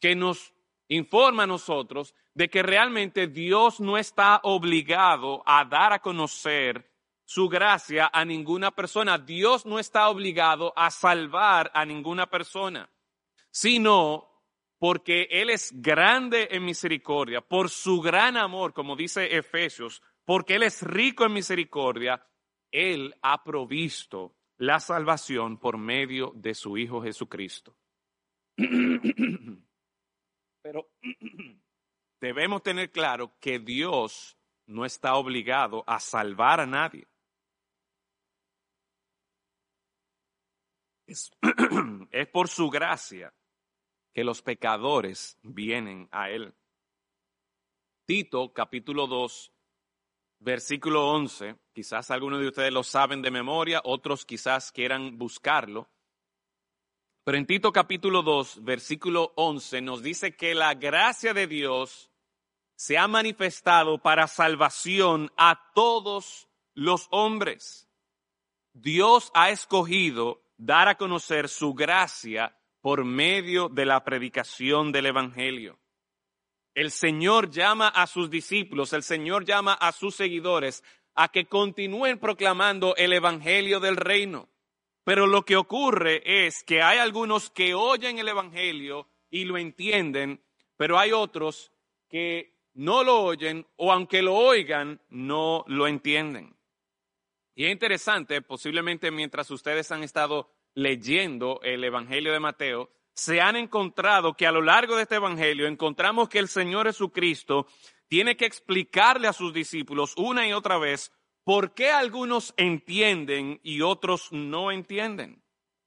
que 0.01 0.15
nos 0.15 0.55
informa 0.87 1.43
a 1.43 1.49
nosotros 1.49 2.15
de 2.35 2.49
que 2.49 2.63
realmente 2.63 3.27
Dios 3.27 3.81
no 3.81 3.99
está 3.99 4.39
obligado 4.45 5.43
a 5.45 5.65
dar 5.65 5.93
a 5.93 5.99
conocer 5.99 6.94
su 7.25 7.49
gracia 7.49 8.11
a 8.13 8.25
ninguna 8.25 8.71
persona. 8.71 9.19
Dios 9.19 9.67
no 9.67 9.79
está 9.79 10.09
obligado 10.09 10.73
a 10.77 10.91
salvar 10.91 11.71
a 11.75 11.85
ninguna 11.85 12.29
persona, 12.29 12.91
sino 13.51 14.31
porque 14.79 15.29
Él 15.31 15.51
es 15.51 15.73
grande 15.81 16.49
en 16.51 16.65
misericordia, 16.65 17.41
por 17.41 17.71
su 17.71 18.01
gran 18.01 18.37
amor, 18.37 18.75
como 18.75 18.97
dice 18.97 19.37
Efesios, 19.37 20.03
porque 20.25 20.57
Él 20.57 20.63
es 20.65 20.83
rico 20.83 21.25
en 21.25 21.33
misericordia, 21.33 22.27
Él 22.71 23.15
ha 23.23 23.43
provisto 23.43 24.37
la 24.59 24.81
salvación 24.81 25.59
por 25.59 25.79
medio 25.79 26.33
de 26.35 26.55
su 26.55 26.77
Hijo 26.77 27.03
Jesucristo. 27.03 27.75
Pero 30.63 30.89
debemos 32.21 32.63
tener 32.63 32.91
claro 32.91 33.33
que 33.41 33.59
Dios 33.59 34.37
no 34.67 34.85
está 34.85 35.15
obligado 35.17 35.83
a 35.87 36.01
salvar 36.01 36.61
a 36.61 36.67
nadie. 36.67 37.07
Es, 41.07 41.31
por 42.33 42.49
su 42.49 42.71
gracia 42.71 43.35
que 44.13 44.25
los 44.25 44.43
pecadores 44.43 45.39
vienen 45.43 46.09
a 46.13 46.31
Él. 46.31 46.55
Tito 48.07 48.53
capítulo 48.53 49.07
2, 49.07 49.53
versículo 50.39 51.11
11, 51.11 51.57
quizás 51.73 52.11
algunos 52.11 52.41
de 52.41 52.49
ustedes 52.49 52.73
lo 52.73 52.83
saben 52.83 53.23
de 53.23 53.31
memoria, 53.31 53.81
otros 53.85 54.25
quizás 54.25 54.71
quieran 54.73 55.19
buscarlo. 55.19 55.91
Pero 57.25 57.39
en 57.39 57.47
Tito 57.47 57.73
capítulo 57.73 58.23
2, 58.23 58.63
versículo 58.63 59.33
11 59.37 59.81
nos 59.81 60.03
dice 60.03 60.37
que 60.37 60.55
la 60.55 60.75
gracia 60.75 61.33
de 61.33 61.47
Dios 61.47 62.11
se 62.77 62.99
ha 62.99 63.09
manifestado 63.09 63.99
para 63.99 64.27
salvación 64.27 65.33
a 65.37 65.73
todos 65.75 66.49
los 66.75 67.09
hombres. 67.11 67.89
Dios 68.75 69.31
ha 69.35 69.51
escogido 69.51 70.44
dar 70.57 70.89
a 70.89 70.97
conocer 70.97 71.49
su 71.49 71.75
gracia 71.75 72.57
por 72.81 73.05
medio 73.05 73.69
de 73.69 73.87
la 73.87 74.05
predicación 74.05 74.93
del 74.93 75.07
Evangelio. 75.07 75.79
El 76.75 76.91
Señor 76.91 77.51
llama 77.51 77.89
a 77.89 78.07
sus 78.07 78.29
discípulos, 78.29 78.93
el 78.93 79.03
Señor 79.03 79.45
llama 79.45 79.75
a 79.75 79.93
sus 79.93 80.17
seguidores 80.17 80.83
a 81.15 81.29
que 81.29 81.47
continúen 81.47 82.19
proclamando 82.19 82.97
el 82.97 83.13
Evangelio 83.13 83.81
del 83.81 83.97
reino. 83.97 84.49
Pero 85.05 85.27
lo 85.27 85.45
que 85.45 85.57
ocurre 85.57 86.23
es 86.25 86.65
que 86.65 86.83
hay 86.83 86.99
algunos 86.99 87.51
que 87.51 87.75
oyen 87.75 88.19
el 88.19 88.29
Evangelio 88.29 89.09
y 89.31 89.45
lo 89.45 89.59
entienden, 89.59 90.43
pero 90.77 90.99
hay 90.99 91.13
otros 91.13 91.71
que 92.09 92.55
no 92.75 93.05
lo 93.05 93.23
oyen 93.23 93.67
o 93.77 93.93
aunque 93.93 94.23
lo 94.23 94.35
oigan, 94.35 95.01
no 95.11 95.65
lo 95.69 95.87
entienden. 95.87 96.54
Y 97.55 97.67
es 97.67 97.73
interesante, 97.73 98.43
posiblemente 98.43 99.11
mientras 99.11 99.51
ustedes 99.51 99.93
han 99.93 100.03
estado 100.03 100.51
leyendo 100.75 101.61
el 101.63 101.85
Evangelio 101.85 102.33
de 102.33 102.41
Mateo, 102.41 102.91
se 103.15 103.41
han 103.41 103.55
encontrado 103.55 104.35
que 104.35 104.47
a 104.47 104.53
lo 104.53 104.61
largo 104.61 104.97
de 104.97 105.03
este 105.03 105.17
Evangelio 105.17 105.69
encontramos 105.69 106.29
que 106.29 106.41
el 106.41 106.49
Señor 106.49 106.87
Jesucristo 106.87 107.67
tiene 108.09 108.37
que 108.37 108.47
explicarle 108.47 109.29
a 109.29 109.33
sus 109.33 109.55
discípulos 109.55 110.15
una 110.17 110.47
y 110.47 110.53
otra 110.53 110.79
vez 110.79 111.13
por 111.45 111.75
qué 111.75 111.91
algunos 111.91 112.55
entienden 112.57 113.61
y 113.63 113.83
otros 113.83 114.33
no 114.33 114.73
entienden. 114.73 115.43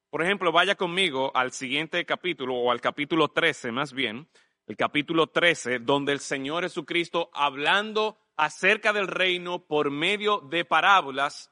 Por 0.10 0.22
ejemplo, 0.24 0.54
vaya 0.54 0.76
conmigo 0.76 1.32
al 1.36 1.52
siguiente 1.52 2.06
capítulo 2.06 2.56
o 2.56 2.72
al 2.72 2.80
capítulo 2.80 3.28
13 3.28 3.74
más 3.74 3.92
bien, 3.92 4.30
el 4.68 4.78
capítulo 4.78 5.28
13, 5.28 5.80
donde 5.80 6.14
el 6.14 6.20
Señor 6.20 6.64
Jesucristo 6.64 7.30
hablando 7.34 8.18
acerca 8.38 8.94
del 8.94 9.08
reino 9.08 9.66
por 9.66 9.92
medio 9.92 10.40
de 10.40 10.64
parábolas, 10.64 11.52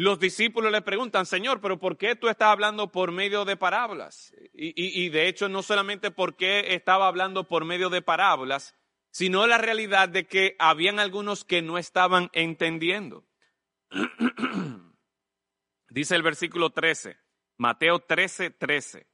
los 0.00 0.18
discípulos 0.18 0.72
le 0.72 0.80
preguntan, 0.80 1.26
Señor, 1.26 1.60
pero 1.60 1.78
¿por 1.78 1.98
qué 1.98 2.16
tú 2.16 2.30
estás 2.30 2.48
hablando 2.48 2.90
por 2.90 3.12
medio 3.12 3.44
de 3.44 3.58
parábolas? 3.58 4.34
Y, 4.54 5.10
de 5.10 5.28
hecho, 5.28 5.50
no 5.50 5.62
solamente 5.62 6.10
por 6.10 6.36
qué 6.36 6.74
estaba 6.74 7.06
hablando 7.06 7.46
por 7.46 7.66
medio 7.66 7.90
de 7.90 8.00
parábolas, 8.00 8.74
sino 9.10 9.46
la 9.46 9.58
realidad 9.58 10.08
de 10.08 10.26
que 10.26 10.56
habían 10.58 11.00
algunos 11.00 11.44
que 11.44 11.60
no 11.60 11.76
estaban 11.76 12.30
entendiendo. 12.32 13.26
Dice 15.90 16.16
el 16.16 16.22
versículo 16.22 16.70
13, 16.70 17.18
Mateo 17.58 17.98
13, 17.98 18.52
13. 18.52 19.06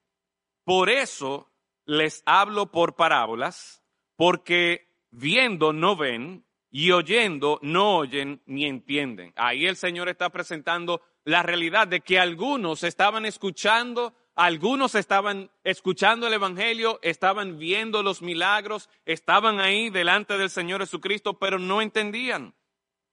Por 0.62 0.88
eso 0.88 1.52
les 1.84 2.22
hablo 2.26 2.70
por 2.70 2.94
parábolas, 2.94 3.82
porque 4.14 4.94
viendo 5.10 5.72
no 5.72 5.96
ven 5.96 6.45
y 6.70 6.90
oyendo 6.90 7.58
no 7.62 7.96
oyen 7.96 8.42
ni 8.46 8.66
entienden. 8.66 9.32
Ahí 9.36 9.66
el 9.66 9.76
Señor 9.76 10.08
está 10.08 10.30
presentando 10.30 11.02
la 11.24 11.42
realidad 11.42 11.88
de 11.88 12.00
que 12.00 12.18
algunos 12.18 12.82
estaban 12.82 13.26
escuchando, 13.26 14.14
algunos 14.34 14.94
estaban 14.94 15.50
escuchando 15.64 16.26
el 16.26 16.34
Evangelio, 16.34 16.98
estaban 17.02 17.58
viendo 17.58 18.02
los 18.02 18.22
milagros, 18.22 18.88
estaban 19.04 19.60
ahí 19.60 19.90
delante 19.90 20.36
del 20.38 20.50
Señor 20.50 20.80
Jesucristo, 20.80 21.38
pero 21.38 21.58
no 21.58 21.82
entendían. 21.82 22.54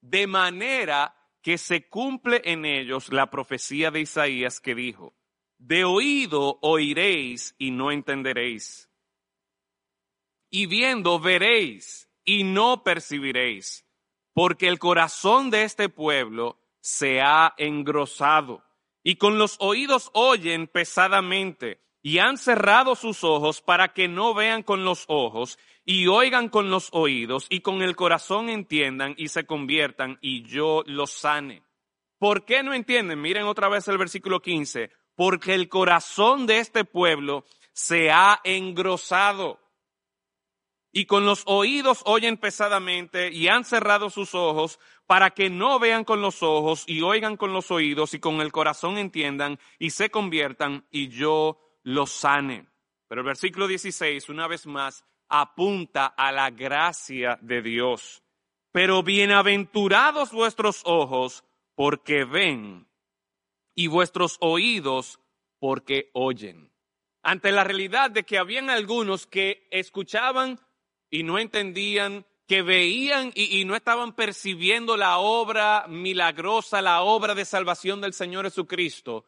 De 0.02 0.28
manera 0.28 1.16
que 1.42 1.58
se 1.58 1.88
cumple 1.88 2.42
en 2.46 2.66
ellos 2.66 3.12
la 3.12 3.30
profecía 3.30 3.92
de 3.92 4.02
Isaías 4.02 4.60
que 4.60 4.76
dijo, 4.76 5.13
de 5.58 5.86
oído 5.86 6.60
oiréis 6.62 7.56
y 7.58 7.72
no 7.72 7.92
entenderéis. 7.92 8.89
Y 10.50 10.66
viendo 10.66 11.20
veréis 11.20 12.10
y 12.26 12.44
no 12.44 12.84
percibiréis, 12.84 13.86
porque 14.34 14.68
el 14.68 14.80
corazón 14.80 15.50
de 15.50 15.64
este 15.64 15.90
pueblo 15.90 16.58
se 16.82 17.22
ha 17.22 17.54
engrosado, 17.58 18.64
y 19.04 19.16
con 19.16 19.38
los 19.38 19.58
oídos 19.60 20.10
oyen 20.14 20.68
pesadamente, 20.68 21.82
y 22.02 22.20
han 22.20 22.38
cerrado 22.38 22.96
sus 22.96 23.24
ojos 23.24 23.62
para 23.62 23.94
que 23.94 24.08
no 24.08 24.34
vean 24.34 24.64
con 24.64 24.84
los 24.84 25.06
ojos, 25.08 25.58
y 25.86 26.08
oigan 26.08 26.50
con 26.50 26.70
los 26.70 26.90
oídos, 26.92 27.48
y 27.50 27.62
con 27.62 27.82
el 27.82 27.96
corazón 27.96 28.50
entiendan 28.50 29.16
y 29.18 29.30
se 29.30 29.46
conviertan, 29.46 30.18
y 30.22 30.44
yo 30.44 30.84
los 30.86 31.12
sane. 31.12 31.64
¿Por 32.24 32.46
qué 32.46 32.64
no 32.64 32.74
entienden? 32.74 33.20
Miren 33.20 33.44
otra 33.44 33.68
vez 33.68 33.86
el 33.90 33.98
versículo 33.98 34.42
15. 34.42 34.90
Porque 35.16 35.54
el 35.54 35.68
corazón 35.68 36.48
de 36.48 36.60
este 36.60 36.86
pueblo 36.86 37.44
se 37.74 38.12
ha 38.12 38.40
engrosado 38.46 39.60
y 40.96 41.06
con 41.06 41.26
los 41.26 41.42
oídos 41.48 42.04
oyen 42.06 42.38
pesadamente 42.38 43.32
y 43.32 43.48
han 43.48 43.66
cerrado 43.66 44.12
sus 44.12 44.36
ojos 44.36 44.80
para 45.08 45.32
que 45.32 45.50
no 45.50 45.80
vean 45.80 46.06
con 46.06 46.22
los 46.22 46.44
ojos 46.44 46.84
y 46.88 47.02
oigan 47.02 47.36
con 47.36 47.52
los 47.52 47.72
oídos 47.72 48.14
y 48.14 48.20
con 48.20 48.40
el 48.42 48.52
corazón 48.52 49.00
entiendan 49.00 49.60
y 49.80 49.90
se 49.90 50.12
conviertan 50.12 50.86
y 50.92 51.10
yo 51.10 51.60
los 51.82 52.12
sane. 52.12 52.68
Pero 53.08 53.22
el 53.22 53.26
versículo 53.26 53.68
16, 53.68 54.30
una 54.30 54.48
vez 54.48 54.68
más, 54.68 55.04
apunta 55.30 56.06
a 56.06 56.32
la 56.32 56.52
gracia 56.52 57.40
de 57.42 57.64
Dios. 57.64 58.22
Pero 58.72 59.02
bienaventurados 59.02 60.32
vuestros 60.32 60.82
ojos 60.86 61.44
porque 61.74 62.24
ven 62.24 62.88
y 63.74 63.88
vuestros 63.88 64.38
oídos 64.42 65.20
porque 65.58 66.12
oyen. 66.14 66.72
Ante 67.24 67.52
la 67.52 67.64
realidad 67.64 68.12
de 68.12 68.24
que 68.24 68.38
habían 68.38 68.70
algunos 68.70 69.26
que 69.26 69.68
escuchaban 69.72 70.60
y 71.13 71.21
no 71.21 71.38
entendían, 71.38 72.26
que 72.47 72.63
veían 72.63 73.32
y, 73.36 73.63
no 73.65 73.76
estaban 73.76 74.15
percibiendo 74.15 74.97
la 74.97 75.19
obra 75.19 75.86
milagrosa, 75.88 76.82
la 76.82 77.04
obra 77.04 77.36
de 77.36 77.45
salvación 77.45 78.02
del 78.02 78.13
Señor 78.13 78.45
Jesucristo, 78.45 79.23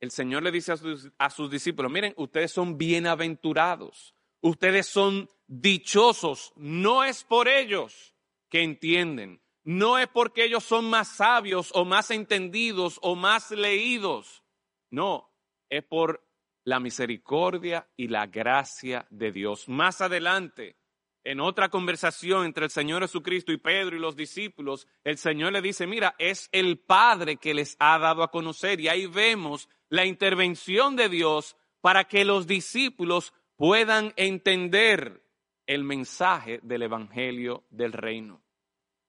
el 0.00 0.10
Señor 0.10 0.42
le 0.42 0.50
dice 0.50 0.72
a 0.72 0.78
sus, 0.78 1.10
a 1.18 1.28
sus 1.28 1.50
discípulos, 1.50 1.92
miren, 1.92 2.14
ustedes 2.16 2.50
son 2.50 2.78
bienaventurados, 2.78 4.14
ustedes 4.40 4.86
son 4.86 5.28
dichosos, 5.46 6.54
no 6.56 7.04
es 7.04 7.24
por 7.24 7.46
ellos 7.46 8.14
que 8.48 8.62
entienden, 8.62 9.42
no 9.64 9.98
es 9.98 10.08
porque 10.08 10.44
ellos 10.44 10.64
son 10.64 10.88
más 10.88 11.08
sabios 11.08 11.72
o 11.74 11.84
más 11.84 12.10
entendidos 12.10 12.98
o 13.02 13.16
más 13.16 13.50
leídos, 13.50 14.42
no, 14.88 15.30
es 15.68 15.84
por 15.84 16.26
la 16.64 16.80
misericordia 16.80 17.88
y 17.96 18.08
la 18.08 18.26
gracia 18.26 19.06
de 19.10 19.32
Dios. 19.32 19.68
Más 19.68 20.00
adelante, 20.00 20.76
en 21.22 21.40
otra 21.40 21.68
conversación 21.68 22.44
entre 22.44 22.64
el 22.64 22.70
Señor 22.70 23.02
Jesucristo 23.02 23.52
y 23.52 23.56
Pedro 23.56 23.96
y 23.96 24.00
los 24.00 24.16
discípulos, 24.16 24.86
el 25.04 25.16
Señor 25.16 25.52
le 25.52 25.62
dice, 25.62 25.86
mira, 25.86 26.14
es 26.18 26.48
el 26.52 26.78
Padre 26.78 27.36
que 27.36 27.54
les 27.54 27.76
ha 27.78 27.98
dado 27.98 28.22
a 28.22 28.30
conocer. 28.30 28.80
Y 28.80 28.88
ahí 28.88 29.06
vemos 29.06 29.68
la 29.88 30.04
intervención 30.04 30.96
de 30.96 31.08
Dios 31.08 31.56
para 31.80 32.04
que 32.04 32.24
los 32.24 32.46
discípulos 32.46 33.32
puedan 33.56 34.12
entender 34.16 35.22
el 35.66 35.84
mensaje 35.84 36.60
del 36.62 36.82
Evangelio 36.82 37.64
del 37.70 37.92
Reino. 37.92 38.42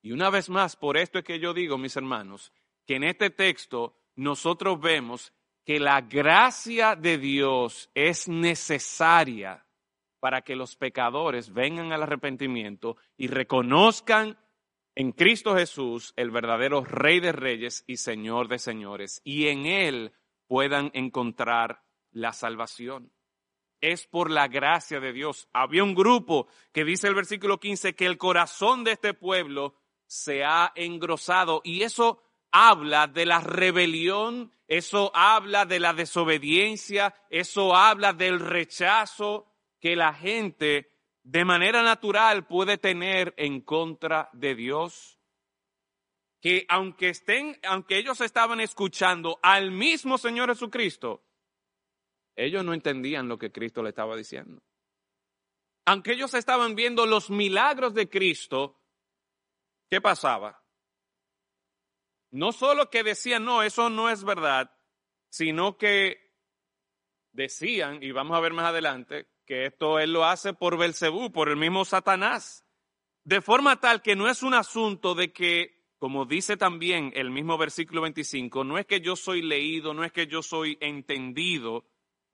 Y 0.02 0.12
una 0.12 0.30
vez 0.30 0.48
más, 0.48 0.76
por 0.76 0.96
esto 0.96 1.18
es 1.18 1.24
que 1.24 1.38
yo 1.38 1.52
digo, 1.52 1.76
mis 1.78 1.96
hermanos, 1.96 2.52
que 2.86 2.96
en 2.96 3.04
este 3.04 3.30
texto 3.30 3.98
nosotros 4.14 4.80
vemos 4.80 5.32
que 5.66 5.80
la 5.80 6.00
gracia 6.00 6.94
de 6.94 7.18
Dios 7.18 7.90
es 7.92 8.28
necesaria 8.28 9.66
para 10.20 10.42
que 10.42 10.54
los 10.54 10.76
pecadores 10.76 11.52
vengan 11.52 11.92
al 11.92 12.04
arrepentimiento 12.04 12.96
y 13.16 13.26
reconozcan 13.26 14.38
en 14.94 15.10
Cristo 15.10 15.56
Jesús, 15.56 16.14
el 16.16 16.30
verdadero 16.30 16.84
Rey 16.84 17.18
de 17.18 17.32
Reyes 17.32 17.82
y 17.88 17.96
Señor 17.96 18.46
de 18.46 18.60
Señores, 18.60 19.20
y 19.24 19.48
en 19.48 19.66
Él 19.66 20.12
puedan 20.46 20.92
encontrar 20.94 21.82
la 22.12 22.32
salvación. 22.32 23.12
Es 23.80 24.06
por 24.06 24.30
la 24.30 24.46
gracia 24.46 25.00
de 25.00 25.12
Dios. 25.12 25.48
Había 25.52 25.82
un 25.82 25.96
grupo 25.96 26.46
que 26.72 26.84
dice 26.84 27.08
el 27.08 27.14
versículo 27.16 27.58
15 27.58 27.94
que 27.96 28.06
el 28.06 28.18
corazón 28.18 28.84
de 28.84 28.92
este 28.92 29.14
pueblo 29.14 29.74
se 30.06 30.44
ha 30.44 30.72
engrosado 30.76 31.60
y 31.64 31.82
eso 31.82 32.22
habla 32.56 33.06
de 33.06 33.26
la 33.26 33.40
rebelión, 33.40 34.50
eso 34.66 35.10
habla 35.14 35.66
de 35.66 35.78
la 35.78 35.92
desobediencia, 35.92 37.14
eso 37.28 37.76
habla 37.76 38.14
del 38.14 38.40
rechazo 38.40 39.46
que 39.78 39.94
la 39.94 40.14
gente 40.14 40.90
de 41.22 41.44
manera 41.44 41.82
natural 41.82 42.46
puede 42.46 42.78
tener 42.78 43.34
en 43.36 43.60
contra 43.60 44.30
de 44.32 44.54
Dios. 44.54 45.20
Que 46.40 46.64
aunque 46.68 47.10
estén, 47.10 47.58
aunque 47.62 47.98
ellos 47.98 48.22
estaban 48.22 48.60
escuchando 48.60 49.38
al 49.42 49.70
mismo 49.70 50.16
Señor 50.16 50.48
Jesucristo, 50.48 51.24
ellos 52.36 52.64
no 52.64 52.72
entendían 52.72 53.28
lo 53.28 53.38
que 53.38 53.52
Cristo 53.52 53.82
le 53.82 53.90
estaba 53.90 54.16
diciendo. 54.16 54.62
Aunque 55.84 56.12
ellos 56.12 56.32
estaban 56.32 56.74
viendo 56.74 57.04
los 57.04 57.28
milagros 57.28 57.92
de 57.92 58.08
Cristo, 58.08 58.80
¿qué 59.90 60.00
pasaba? 60.00 60.65
No 62.30 62.52
solo 62.52 62.90
que 62.90 63.02
decían, 63.02 63.44
no, 63.44 63.62
eso 63.62 63.90
no 63.90 64.10
es 64.10 64.24
verdad, 64.24 64.70
sino 65.28 65.76
que 65.76 66.34
decían, 67.32 68.02
y 68.02 68.10
vamos 68.10 68.36
a 68.36 68.40
ver 68.40 68.52
más 68.52 68.66
adelante, 68.66 69.28
que 69.46 69.66
esto 69.66 69.98
él 69.98 70.12
lo 70.12 70.24
hace 70.24 70.54
por 70.54 70.76
Belcebú, 70.76 71.30
por 71.30 71.48
el 71.48 71.56
mismo 71.56 71.84
Satanás. 71.84 72.64
De 73.24 73.40
forma 73.40 73.80
tal 73.80 74.02
que 74.02 74.16
no 74.16 74.28
es 74.28 74.42
un 74.42 74.54
asunto 74.54 75.14
de 75.14 75.32
que, 75.32 75.84
como 75.98 76.24
dice 76.24 76.56
también 76.56 77.12
el 77.14 77.30
mismo 77.30 77.58
versículo 77.58 78.02
25, 78.02 78.64
no 78.64 78.78
es 78.78 78.86
que 78.86 79.00
yo 79.00 79.16
soy 79.16 79.42
leído, 79.42 79.94
no 79.94 80.04
es 80.04 80.12
que 80.12 80.26
yo 80.26 80.42
soy 80.42 80.78
entendido, 80.80 81.84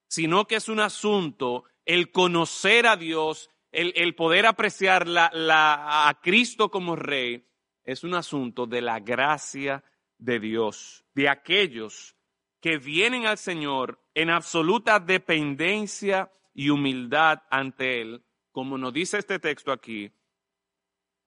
sino 0.09 0.47
que 0.47 0.57
es 0.57 0.69
un 0.69 0.81
asunto 0.81 1.65
el 1.85 2.11
conocer 2.13 2.87
a 2.87 2.97
Dios, 2.97 3.51
el, 3.73 4.15
poder 4.15 4.47
apreciar 4.47 5.07
a 5.09 6.21
Cristo 6.23 6.71
como 6.71 6.95
Rey, 6.97 7.47
es 7.85 8.05
un 8.05 8.15
asunto 8.15 8.67
de 8.67 8.81
la 8.81 9.01
gracia 9.01 9.85
de 10.19 10.39
Dios, 10.39 11.05
de 11.15 11.29
aquellos 11.29 12.17
que 12.61 12.79
vienen 12.79 13.27
al 13.27 13.39
Señor 13.39 14.01
en 14.15 14.31
absoluta 14.31 15.01
dependencia 15.01 16.31
y 16.55 16.71
humildad 16.71 17.43
ante 17.51 18.01
Él, 18.01 18.25
como 18.53 18.79
nos 18.79 18.93
dice 18.93 19.19
este 19.19 19.39
texto 19.39 19.73
aquí, 19.73 20.13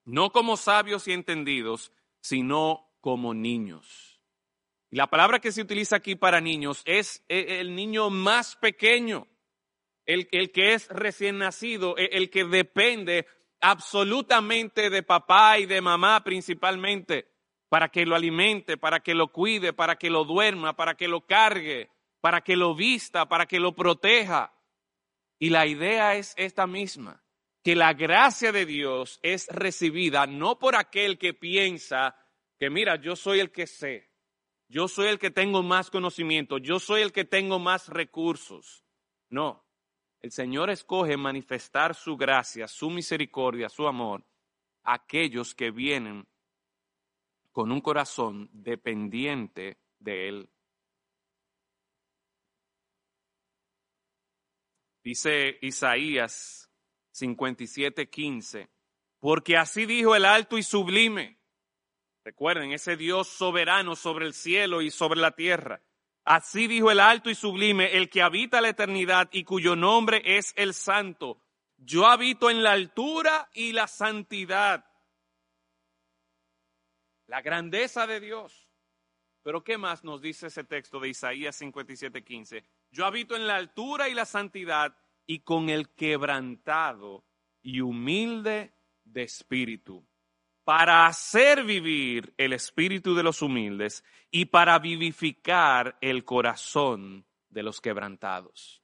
no 0.06 0.32
como 0.32 0.56
sabios 0.56 1.08
y 1.08 1.14
entendidos, 1.14 1.92
sino 2.22 2.96
como 3.02 3.34
niños. 3.34 4.22
Y 4.92 4.98
la 4.98 5.08
palabra 5.08 5.40
que 5.40 5.52
se 5.52 5.62
utiliza 5.62 5.98
aquí 5.98 6.16
para 6.16 6.40
niños 6.40 6.82
es 6.86 7.26
e, 7.28 7.60
el 7.60 7.76
niño 7.76 8.10
más 8.10 8.56
pequeño, 8.56 9.28
el, 10.06 10.30
que 10.52 10.74
es 10.74 10.88
recién 10.90 11.40
nacido, 11.40 11.98
el, 11.98 12.10
el 12.12 12.30
que 12.30 12.46
depende 12.46 13.26
absolutamente 13.70 14.92
de 14.92 15.02
papá 15.02 15.58
y 15.58 15.66
de 15.66 15.82
mamá 15.82 16.24
principalmente, 16.24 17.28
para 17.68 17.90
que 17.90 18.06
lo 18.06 18.16
alimente, 18.16 18.78
para 18.78 19.00
que 19.00 19.16
lo 19.16 19.32
cuide, 19.32 19.74
para 19.74 19.96
que 19.96 20.12
lo 20.12 20.24
duerma, 20.24 20.76
para 20.76 20.94
que 20.96 21.08
lo 21.08 21.26
cargue, 21.26 21.90
para 22.22 22.42
que 22.42 22.56
lo 22.56 22.76
vista, 22.76 23.28
para 23.28 23.48
que 23.48 23.60
lo 23.60 23.74
proteja. 23.74 24.54
Y 25.40 25.50
la 25.50 25.66
idea 25.66 26.14
es 26.16 26.36
esta 26.38 26.68
misma, 26.68 27.24
que 27.64 27.76
la 27.76 27.94
gracia 27.94 28.52
de 28.52 28.68
Dios 28.68 29.20
es 29.24 29.48
recibida 29.48 30.28
no 30.28 30.60
por 30.60 30.76
aquel 30.76 31.18
que 31.18 31.34
piensa 31.34 32.16
que, 32.60 32.70
mira, 32.70 32.98
yo 32.98 33.16
soy 33.16 33.40
el 33.40 33.52
que 33.52 33.66
sé, 33.66 34.12
yo 34.68 34.88
soy 34.88 35.08
el 35.08 35.18
que 35.18 35.32
tengo 35.32 35.64
más 35.64 35.90
conocimiento, 35.90 36.60
yo 36.60 36.80
soy 36.80 37.02
el 37.02 37.12
que 37.12 37.26
tengo 37.26 37.58
más 37.58 37.90
recursos. 37.90 38.86
No, 39.28 39.65
el 40.26 40.32
Señor 40.32 40.72
escoge 40.72 41.18
manifestar 41.18 41.94
su 41.94 42.18
gracia, 42.18 42.68
su 42.68 42.90
misericordia, 42.90 43.70
su 43.70 43.88
amor 43.88 44.26
a 44.84 44.96
aquellos 44.96 45.54
que 45.54 45.70
vienen 45.70 46.28
con 47.52 47.72
un 47.72 47.80
corazón 47.80 48.50
dependiente 48.52 49.78
de 50.00 50.28
Él. 50.28 50.50
Dice 55.04 55.60
Isaías 55.62 56.72
57:15, 57.12 58.68
porque 59.20 59.58
así 59.58 59.86
dijo 59.86 60.16
el 60.16 60.26
alto 60.26 60.58
y 60.58 60.64
sublime. 60.64 61.40
Recuerden, 62.24 62.72
ese 62.72 62.98
Dios 62.98 63.28
soberano 63.28 63.96
sobre 63.96 64.26
el 64.26 64.34
cielo 64.34 64.82
y 64.82 64.90
sobre 64.90 65.20
la 65.20 65.36
tierra. 65.36 65.84
Así 66.26 66.66
dijo 66.68 66.90
el 66.90 67.00
alto 67.00 67.30
y 67.30 67.36
sublime, 67.36 67.96
el 67.96 68.10
que 68.10 68.24
habita 68.24 68.60
la 68.60 68.70
eternidad 68.70 69.30
y 69.32 69.44
cuyo 69.44 69.76
nombre 69.76 70.22
es 70.26 70.54
el 70.58 70.74
santo. 70.74 71.40
Yo 71.78 72.08
habito 72.08 72.50
en 72.50 72.64
la 72.64 72.72
altura 72.72 73.50
y 73.54 73.74
la 73.74 73.88
santidad. 73.88 74.86
La 77.28 77.42
grandeza 77.42 78.08
de 78.08 78.20
Dios. 78.20 78.68
Pero 79.44 79.64
¿qué 79.64 79.78
más 79.78 80.04
nos 80.04 80.22
dice 80.22 80.48
ese 80.48 80.64
texto 80.64 81.00
de 81.00 81.10
Isaías 81.10 81.62
57:15? 81.62 82.66
Yo 82.90 83.06
habito 83.06 83.36
en 83.36 83.46
la 83.46 83.58
altura 83.58 84.10
y 84.10 84.16
la 84.16 84.26
santidad 84.26 84.98
y 85.28 85.42
con 85.42 85.70
el 85.70 85.94
quebrantado 85.94 87.24
y 87.62 87.82
humilde 87.82 88.74
de 89.04 89.24
espíritu, 89.24 90.04
para 90.66 91.06
hacer 91.06 91.64
vivir 91.64 92.34
el 92.38 92.52
espíritu 92.52 93.16
de 93.16 93.24
los 93.24 93.42
humildes 93.42 94.04
y 94.32 94.46
para 94.46 94.78
vivificar 94.80 95.98
el 96.02 96.26
corazón 96.26 97.26
de 97.48 97.64
los 97.64 97.80
quebrantados. 97.80 98.82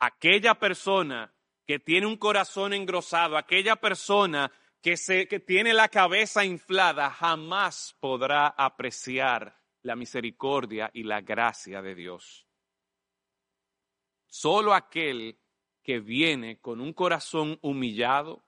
Aquella 0.00 0.56
persona 0.56 1.32
que 1.64 1.78
tiene 1.78 2.06
un 2.06 2.16
corazón 2.16 2.72
engrosado, 2.72 3.36
aquella 3.36 3.76
persona 3.76 4.50
que, 4.82 5.42
tiene 5.46 5.74
la 5.74 5.88
cabeza 5.88 6.44
inflada, 6.44 7.10
jamás 7.10 7.96
podrá 8.00 8.48
apreciar 8.48 9.56
la 9.82 9.94
misericordia 9.94 10.90
y 10.92 11.04
la 11.04 11.20
gracia 11.20 11.82
de 11.82 11.94
Dios. 11.94 12.48
Solo 14.26 14.74
aquel 14.74 15.38
que 15.82 16.00
viene 16.00 16.60
con 16.60 16.80
un 16.80 16.92
corazón 16.92 17.58
humillado, 17.62 18.44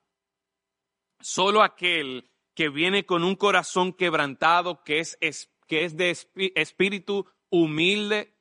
solo 1.21 1.63
aquel 1.63 2.31
que 2.55 2.69
viene 2.69 3.07
con 3.07 3.25
un 3.25 3.37
corazón 3.37 3.93
quebrantado, 3.93 4.83
que 4.85 4.99
es, 4.99 5.19
que 5.67 5.85
es 5.85 5.97
de 5.97 6.17
espíritu 6.55 7.27
humilde, 7.51 8.37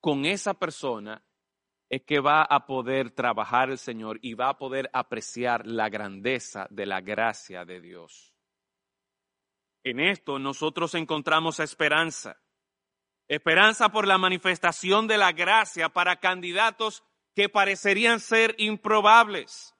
con 0.00 0.24
esa 0.24 0.54
persona 0.54 1.22
es 1.90 2.02
que 2.02 2.20
va 2.20 2.42
a 2.42 2.66
poder 2.66 3.10
trabajar 3.10 3.70
el 3.70 3.78
Señor 3.78 4.18
y 4.22 4.34
va 4.34 4.50
a 4.50 4.58
poder 4.58 4.88
apreciar 4.92 5.66
la 5.66 5.88
grandeza 5.88 6.68
de 6.70 6.86
la 6.86 7.00
gracia 7.00 7.64
de 7.64 7.80
Dios. 7.80 8.32
En 9.82 9.98
esto 9.98 10.38
nosotros 10.38 10.94
encontramos 10.94 11.58
esperanza. 11.58 12.40
Esperanza 13.26 13.90
por 13.90 14.06
la 14.06 14.18
manifestación 14.18 15.08
de 15.08 15.18
la 15.18 15.32
gracia 15.32 15.88
para 15.88 16.20
candidatos 16.20 17.02
que 17.34 17.48
parecerían 17.48 18.20
ser 18.20 18.54
improbables. 18.58 19.74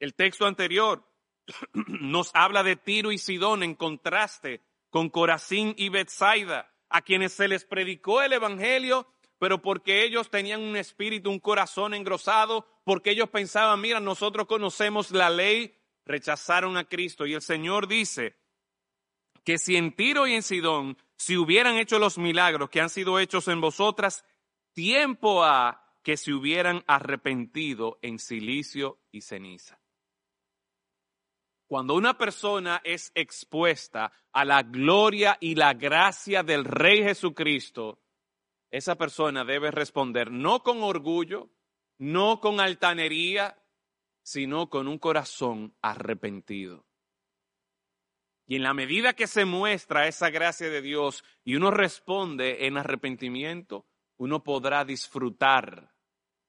El 0.00 0.14
texto 0.14 0.46
anterior 0.46 1.06
nos 1.72 2.30
habla 2.34 2.62
de 2.62 2.76
Tiro 2.76 3.12
y 3.12 3.18
Sidón 3.18 3.62
en 3.62 3.74
contraste 3.74 4.60
con 4.90 5.10
Corazín 5.10 5.74
y 5.76 5.88
Bethsaida, 5.88 6.72
a 6.88 7.02
quienes 7.02 7.32
se 7.32 7.48
les 7.48 7.64
predicó 7.64 8.22
el 8.22 8.32
Evangelio, 8.32 9.08
pero 9.38 9.60
porque 9.60 10.04
ellos 10.04 10.30
tenían 10.30 10.62
un 10.62 10.76
espíritu, 10.76 11.30
un 11.30 11.40
corazón 11.40 11.94
engrosado, 11.94 12.66
porque 12.84 13.10
ellos 13.10 13.28
pensaban, 13.28 13.80
mira, 13.80 13.98
nosotros 13.98 14.46
conocemos 14.46 15.10
la 15.10 15.30
ley, 15.30 15.76
rechazaron 16.06 16.76
a 16.76 16.84
Cristo. 16.84 17.26
Y 17.26 17.34
el 17.34 17.42
Señor 17.42 17.88
dice 17.88 18.36
que 19.42 19.58
si 19.58 19.76
en 19.76 19.92
Tiro 19.92 20.26
y 20.26 20.34
en 20.34 20.42
Sidón 20.42 20.96
si 21.16 21.36
hubieran 21.36 21.76
hecho 21.76 21.98
los 21.98 22.18
milagros 22.18 22.70
que 22.70 22.80
han 22.80 22.90
sido 22.90 23.18
hechos 23.18 23.48
en 23.48 23.60
vosotras, 23.60 24.24
tiempo 24.72 25.44
ha 25.44 25.80
que 26.02 26.16
se 26.16 26.32
hubieran 26.32 26.84
arrepentido 26.86 27.98
en 28.02 28.18
silicio 28.18 28.98
y 29.10 29.22
ceniza. 29.22 29.80
Cuando 31.66 31.94
una 31.94 32.18
persona 32.18 32.80
es 32.84 33.10
expuesta 33.14 34.12
a 34.32 34.44
la 34.44 34.62
gloria 34.62 35.38
y 35.40 35.54
la 35.54 35.72
gracia 35.72 36.42
del 36.42 36.64
Rey 36.64 37.02
Jesucristo, 37.02 38.00
esa 38.70 38.96
persona 38.96 39.44
debe 39.44 39.70
responder 39.70 40.30
no 40.30 40.62
con 40.62 40.82
orgullo, 40.82 41.50
no 41.98 42.40
con 42.40 42.60
altanería, 42.60 43.56
sino 44.22 44.68
con 44.68 44.88
un 44.88 44.98
corazón 44.98 45.74
arrepentido. 45.80 46.84
Y 48.46 48.56
en 48.56 48.62
la 48.62 48.74
medida 48.74 49.14
que 49.14 49.26
se 49.26 49.44
muestra 49.44 50.06
esa 50.06 50.28
gracia 50.28 50.68
de 50.68 50.82
Dios 50.82 51.24
y 51.44 51.54
uno 51.54 51.70
responde 51.70 52.66
en 52.66 52.76
arrepentimiento, 52.76 53.86
uno 54.16 54.42
podrá 54.42 54.84
disfrutar 54.84 55.94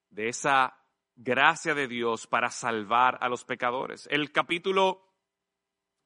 de 0.10 0.30
esa 0.30 0.85
gracia 1.16 1.74
de 1.74 1.88
Dios 1.88 2.28
para 2.28 2.50
salvar 2.50 3.18
a 3.22 3.30
los 3.30 3.44
pecadores. 3.44 4.08
El 4.12 4.32
capítulo 4.32 5.02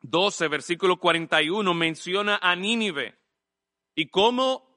12, 0.01 0.47
versículo 0.47 0.97
41, 0.97 1.73
menciona 1.73 2.39
a 2.41 2.55
Nínive 2.55 3.17
y 3.95 4.07
como 4.07 4.69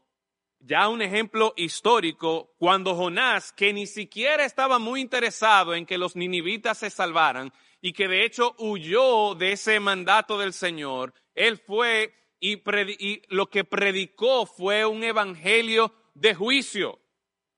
ya 0.64 0.88
un 0.88 1.02
ejemplo 1.02 1.54
histórico, 1.56 2.54
cuando 2.56 2.94
Jonás, 2.94 3.52
que 3.52 3.72
ni 3.72 3.86
siquiera 3.86 4.44
estaba 4.44 4.78
muy 4.78 5.00
interesado 5.00 5.74
en 5.74 5.86
que 5.86 5.98
los 5.98 6.14
ninivitas 6.14 6.78
se 6.78 6.90
salvaran 6.90 7.52
y 7.80 7.92
que 7.92 8.06
de 8.06 8.24
hecho 8.24 8.54
huyó 8.58 9.34
de 9.34 9.52
ese 9.52 9.80
mandato 9.80 10.38
del 10.38 10.52
Señor, 10.52 11.14
él 11.34 11.58
fue 11.58 12.14
y 12.40 13.22
lo 13.28 13.48
que 13.50 13.64
predicó 13.64 14.46
fue 14.46 14.84
un 14.84 15.04
evangelio 15.04 15.92
de 16.14 16.34
juicio, 16.34 16.98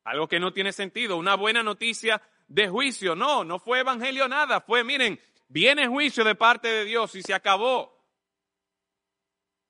algo 0.04 0.28
que 0.28 0.40
no 0.40 0.52
tiene 0.52 0.72
sentido, 0.72 1.16
una 1.16 1.36
buena 1.36 1.62
noticia 1.62 2.20
de 2.55 2.68
juicio. 2.68 3.16
No, 3.16 3.42
no 3.44 3.59
fue 3.59 3.80
evangelio 3.80 4.28
nada, 4.28 4.61
fue, 4.61 4.84
miren, 4.84 5.20
viene 5.48 5.88
juicio 5.88 6.22
de 6.22 6.36
parte 6.36 6.68
de 6.68 6.84
Dios 6.84 7.14
y 7.16 7.22
se 7.22 7.34
acabó. 7.34 7.92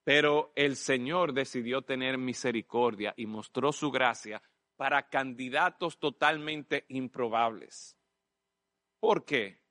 Pero 0.04 0.52
el 0.54 0.76
Señor 0.76 1.32
decidió 1.32 1.80
tener 1.80 2.18
misericordia 2.18 3.14
y 3.16 3.24
mostró 3.24 3.72
su 3.72 3.90
gracia 3.90 4.42
para 4.76 5.08
candidatos 5.08 5.98
totalmente 5.98 6.84
improbables. 6.88 7.96
¿Por 9.00 9.24
qué? 9.24 9.62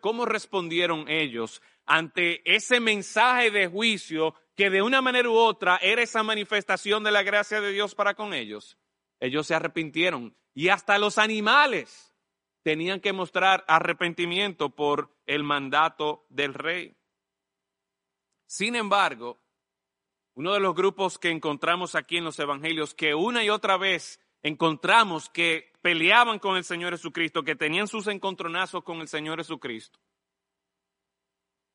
¿Cómo 0.00 0.24
respondieron 0.24 1.08
ellos 1.08 1.60
ante 1.86 2.40
ese 2.44 2.78
mensaje 2.78 3.50
de 3.50 3.66
juicio 3.66 4.34
que 4.54 4.70
de 4.70 4.82
una 4.82 5.02
manera 5.02 5.28
u 5.28 5.34
otra 5.34 5.76
era 5.78 6.02
esa 6.02 6.22
manifestación 6.22 7.02
de 7.02 7.10
la 7.10 7.24
gracia 7.24 7.60
de 7.60 7.72
Dios 7.72 7.96
para 7.96 8.14
con 8.14 8.32
ellos? 8.32 8.78
Ellos 9.18 9.48
se 9.48 9.56
arrepintieron 9.56 10.36
y 10.54 10.68
hasta 10.68 10.98
los 10.98 11.18
animales 11.18 12.09
tenían 12.62 13.00
que 13.00 13.12
mostrar 13.12 13.64
arrepentimiento 13.68 14.70
por 14.70 15.16
el 15.26 15.44
mandato 15.44 16.26
del 16.28 16.54
rey. 16.54 16.96
Sin 18.46 18.74
embargo, 18.76 19.40
uno 20.34 20.52
de 20.52 20.60
los 20.60 20.74
grupos 20.74 21.18
que 21.18 21.30
encontramos 21.30 21.94
aquí 21.94 22.16
en 22.16 22.24
los 22.24 22.38
evangelios, 22.38 22.94
que 22.94 23.14
una 23.14 23.44
y 23.44 23.50
otra 23.50 23.76
vez 23.76 24.20
encontramos 24.42 25.28
que 25.28 25.72
peleaban 25.82 26.38
con 26.38 26.56
el 26.56 26.64
Señor 26.64 26.92
Jesucristo, 26.92 27.42
que 27.42 27.56
tenían 27.56 27.88
sus 27.88 28.06
encontronazos 28.06 28.82
con 28.82 29.00
el 29.00 29.08
Señor 29.08 29.38
Jesucristo. 29.38 29.98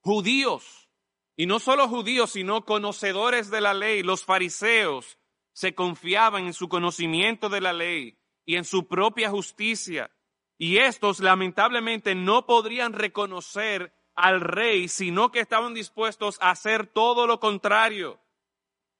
Judíos, 0.01 0.89
y 1.35 1.45
no 1.45 1.59
solo 1.59 1.87
judíos, 1.87 2.31
sino 2.31 2.65
conocedores 2.65 3.49
de 3.49 3.61
la 3.61 3.73
ley, 3.73 4.03
los 4.03 4.23
fariseos, 4.23 5.17
se 5.53 5.73
confiaban 5.73 6.45
en 6.45 6.53
su 6.53 6.69
conocimiento 6.69 7.49
de 7.49 7.61
la 7.61 7.73
ley 7.73 8.17
y 8.45 8.55
en 8.55 8.65
su 8.65 8.87
propia 8.87 9.29
justicia. 9.29 10.11
Y 10.57 10.77
estos 10.77 11.19
lamentablemente 11.19 12.15
no 12.15 12.45
podrían 12.45 12.93
reconocer 12.93 13.93
al 14.15 14.41
rey, 14.41 14.87
sino 14.87 15.31
que 15.31 15.41
estaban 15.41 15.73
dispuestos 15.73 16.37
a 16.41 16.51
hacer 16.51 16.87
todo 16.87 17.27
lo 17.27 17.39
contrario. 17.39 18.19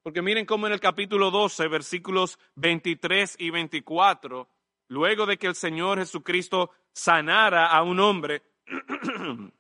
Porque 0.04 0.22
miren 0.22 0.46
cómo 0.46 0.68
en 0.68 0.74
el 0.74 0.80
capítulo 0.80 1.32
12, 1.32 1.68
versículos 1.68 2.38
23 2.56 3.38
y 3.40 3.50
24, 3.50 4.50
luego 4.90 5.26
de 5.26 5.38
que 5.38 5.48
el 5.48 5.56
Señor 5.56 5.98
Jesucristo 6.00 6.72
sanara 6.94 7.68
a 7.68 7.82
un 7.82 8.00
hombre, 8.00 8.44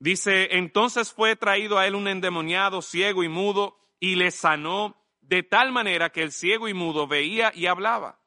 dice, 0.00 0.56
entonces 0.56 1.12
fue 1.12 1.36
traído 1.36 1.78
a 1.78 1.86
él 1.86 1.94
un 1.94 2.08
endemoniado 2.08 2.82
ciego 2.82 3.22
y 3.22 3.28
mudo 3.28 3.78
y 4.00 4.16
le 4.16 4.30
sanó 4.30 4.96
de 5.20 5.42
tal 5.42 5.70
manera 5.70 6.10
que 6.10 6.22
el 6.22 6.32
ciego 6.32 6.68
y 6.68 6.74
mudo 6.74 7.06
veía 7.06 7.52
y 7.54 7.66
hablaba. 7.66 8.21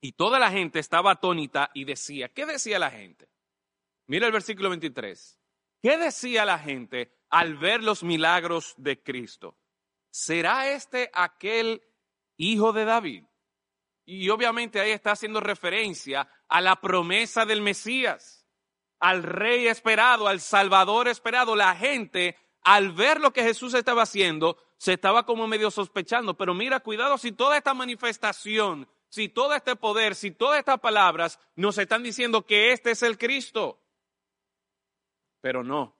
Y 0.00 0.12
toda 0.12 0.38
la 0.38 0.50
gente 0.50 0.78
estaba 0.78 1.12
atónita 1.12 1.70
y 1.74 1.84
decía, 1.84 2.28
¿qué 2.28 2.46
decía 2.46 2.78
la 2.78 2.90
gente? 2.90 3.28
Mira 4.06 4.26
el 4.26 4.32
versículo 4.32 4.70
23. 4.70 5.40
¿Qué 5.82 5.96
decía 5.96 6.44
la 6.44 6.58
gente 6.58 7.12
al 7.30 7.56
ver 7.56 7.82
los 7.82 8.02
milagros 8.02 8.74
de 8.76 9.02
Cristo? 9.02 9.56
¿será 10.16 10.70
este 10.70 11.10
aquel 11.12 11.82
hijo 12.38 12.72
de 12.72 12.86
David? 12.86 13.24
Y 14.06 14.30
obviamente 14.30 14.80
ahí 14.80 14.92
está 14.92 15.12
haciendo 15.12 15.40
referencia 15.40 16.26
a 16.48 16.60
la 16.62 16.76
promesa 16.76 17.44
del 17.44 17.60
Mesías, 17.60 18.46
al 18.98 19.22
rey 19.22 19.66
esperado, 19.66 20.26
al 20.26 20.40
salvador 20.40 21.08
esperado. 21.08 21.54
La 21.54 21.74
gente, 21.76 22.38
al 22.62 22.92
ver 22.92 23.20
lo 23.20 23.32
que 23.32 23.42
Jesús 23.42 23.74
estaba 23.74 24.04
haciendo, 24.04 24.56
se 24.78 24.94
estaba 24.94 25.26
como 25.26 25.46
medio 25.46 25.70
sospechando. 25.70 26.34
Pero 26.34 26.54
mira, 26.54 26.80
cuidado 26.80 27.18
si 27.18 27.32
toda 27.32 27.58
esta 27.58 27.74
manifestación, 27.74 28.88
si 29.08 29.28
todo 29.28 29.54
este 29.54 29.76
poder, 29.76 30.14
si 30.14 30.30
todas 30.30 30.58
estas 30.58 30.80
palabras 30.80 31.38
nos 31.54 31.78
están 31.78 32.02
diciendo 32.02 32.44
que 32.44 32.72
este 32.72 32.90
es 32.90 33.02
el 33.02 33.18
Cristo. 33.18 33.82
Pero 35.40 35.62
no, 35.62 35.96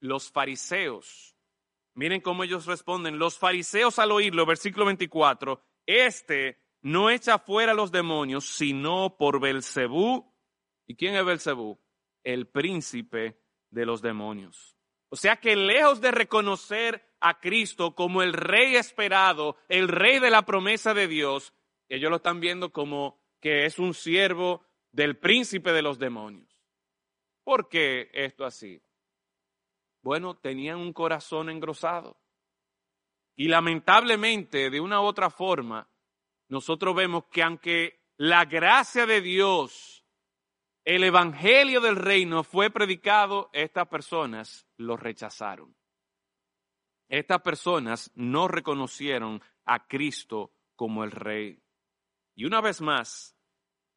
los 0.00 0.30
fariseos 0.30 1.32
Miren 1.94 2.20
cómo 2.20 2.44
ellos 2.44 2.66
responden. 2.66 3.18
Los 3.18 3.38
fariseos 3.38 3.98
al 3.98 4.12
oírlo, 4.12 4.46
versículo 4.46 4.86
24, 4.86 5.60
este 5.86 6.58
no 6.80 7.10
echa 7.10 7.38
fuera 7.38 7.74
los 7.74 7.92
demonios, 7.92 8.46
sino 8.46 9.16
por 9.16 9.40
Belcebú. 9.40 10.32
¿Y 10.86 10.96
quién 10.96 11.14
es 11.14 11.24
Belcebú? 11.24 11.78
El 12.24 12.48
príncipe 12.48 13.38
de 13.70 13.86
los 13.86 14.00
demonios. 14.02 14.76
O 15.10 15.16
sea 15.16 15.36
que 15.36 15.54
lejos 15.54 16.00
de 16.00 16.10
reconocer 16.10 17.06
a 17.20 17.38
Cristo 17.38 17.94
como 17.94 18.22
el 18.22 18.32
rey 18.32 18.76
esperado, 18.76 19.56
el 19.68 19.88
rey 19.88 20.18
de 20.18 20.30
la 20.30 20.42
promesa 20.42 20.94
de 20.94 21.06
Dios, 21.06 21.52
ellos 21.88 22.10
lo 22.10 22.16
están 22.16 22.40
viendo 22.40 22.72
como 22.72 23.20
que 23.40 23.66
es 23.66 23.78
un 23.78 23.94
siervo 23.94 24.64
del 24.92 25.18
príncipe 25.18 25.72
de 25.72 25.82
los 25.82 25.98
demonios. 25.98 26.48
¿Por 27.44 27.68
qué 27.68 28.10
esto 28.12 28.44
así? 28.44 28.82
Bueno, 30.02 30.36
tenían 30.36 30.78
un 30.78 30.92
corazón 30.92 31.50
engrosado. 31.50 32.20
Y 33.36 33.48
lamentablemente, 33.48 34.70
de 34.70 34.80
una 34.80 35.00
u 35.00 35.04
otra 35.04 35.30
forma, 35.30 35.88
nosotros 36.48 36.94
vemos 36.94 37.24
que 37.30 37.42
aunque 37.42 38.04
la 38.16 38.44
gracia 38.44 39.06
de 39.06 39.20
Dios, 39.20 40.04
el 40.84 41.04
evangelio 41.04 41.80
del 41.80 41.96
reino 41.96 42.44
fue 42.44 42.70
predicado, 42.70 43.48
estas 43.52 43.88
personas 43.88 44.66
lo 44.76 44.96
rechazaron. 44.96 45.74
Estas 47.08 47.42
personas 47.42 48.10
no 48.14 48.48
reconocieron 48.48 49.42
a 49.64 49.86
Cristo 49.86 50.52
como 50.76 51.04
el 51.04 51.10
rey. 51.10 51.61
Y 52.34 52.44
una 52.44 52.60
vez 52.60 52.80
más, 52.80 53.36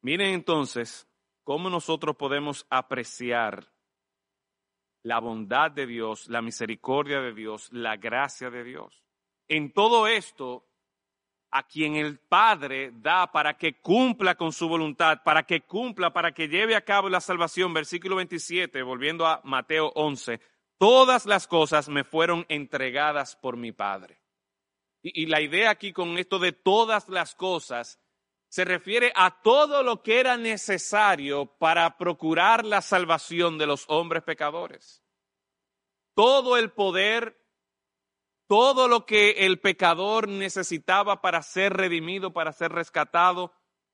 miren 0.02 0.34
entonces 0.34 1.08
cómo 1.44 1.70
nosotros 1.70 2.16
podemos 2.16 2.66
apreciar 2.70 3.72
la 5.02 5.20
bondad 5.20 5.70
de 5.70 5.86
Dios, 5.86 6.28
la 6.28 6.42
misericordia 6.42 7.20
de 7.20 7.32
Dios, 7.32 7.68
la 7.72 7.96
gracia 7.96 8.50
de 8.50 8.64
Dios. 8.64 9.04
En 9.46 9.72
todo 9.72 10.08
esto, 10.08 10.66
a 11.52 11.62
quien 11.62 11.94
el 11.94 12.18
Padre 12.18 12.92
da 12.92 13.30
para 13.30 13.56
que 13.56 13.80
cumpla 13.80 14.34
con 14.34 14.52
su 14.52 14.68
voluntad, 14.68 15.22
para 15.22 15.44
que 15.44 15.60
cumpla, 15.60 16.12
para 16.12 16.32
que 16.32 16.48
lleve 16.48 16.74
a 16.74 16.84
cabo 16.84 17.08
la 17.08 17.20
salvación, 17.20 17.72
versículo 17.72 18.16
27, 18.16 18.82
volviendo 18.82 19.26
a 19.26 19.40
Mateo 19.44 19.92
11, 19.94 20.40
todas 20.76 21.24
las 21.24 21.46
cosas 21.46 21.88
me 21.88 22.02
fueron 22.02 22.44
entregadas 22.48 23.36
por 23.36 23.56
mi 23.56 23.70
Padre. 23.70 24.20
Y, 25.02 25.22
y 25.22 25.26
la 25.26 25.40
idea 25.40 25.70
aquí 25.70 25.92
con 25.92 26.18
esto 26.18 26.40
de 26.40 26.50
todas 26.50 27.08
las 27.08 27.36
cosas 27.36 28.00
se 28.56 28.64
refiere 28.64 29.12
a 29.14 29.42
todo 29.42 29.82
lo 29.82 30.02
que 30.02 30.18
era 30.18 30.38
necesario 30.38 31.44
para 31.44 31.98
procurar 31.98 32.64
la 32.64 32.80
salvación 32.80 33.58
de 33.58 33.66
los 33.66 33.84
hombres 33.88 34.22
pecadores. 34.22 35.04
Todo 36.14 36.56
el 36.56 36.72
poder, 36.72 37.38
todo 38.46 38.88
lo 38.88 39.04
que 39.04 39.44
el 39.44 39.60
pecador 39.60 40.26
necesitaba 40.26 41.20
para 41.20 41.42
ser 41.42 41.74
redimido, 41.74 42.32
para 42.32 42.50
ser 42.50 42.72
rescatado, 42.72 43.52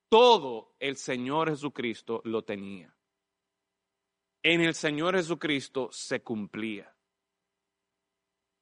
todo 0.08 0.76
el 0.78 0.96
Señor 0.96 1.50
Jesucristo 1.50 2.20
lo 2.22 2.44
tenía. 2.44 2.94
En 4.44 4.60
el 4.60 4.76
Señor 4.76 5.16
Jesucristo 5.16 5.88
se 5.90 6.22
cumplía. 6.22 6.94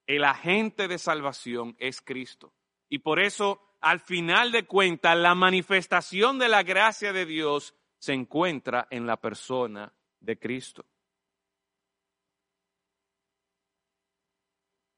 El 0.07 0.25
agente 0.25 0.89
de 0.89 0.97
salvación 0.97 1.77
es 1.79 2.01
Cristo. 2.01 2.55
Y 2.89 3.01
por 3.01 3.21
eso 3.21 3.70
al 3.81 4.01
final 4.01 4.53
de 4.53 4.67
cuentas, 4.67 5.17
la 5.17 5.35
manifestación 5.35 6.39
de 6.39 6.49
la 6.49 6.63
gracia 6.63 7.13
de 7.13 7.27
Dios 7.27 7.75
se 7.99 8.13
encuentra 8.13 8.87
en 8.91 9.07
la 9.07 9.17
persona 9.19 9.93
de 10.21 10.39
Cristo. 10.39 10.85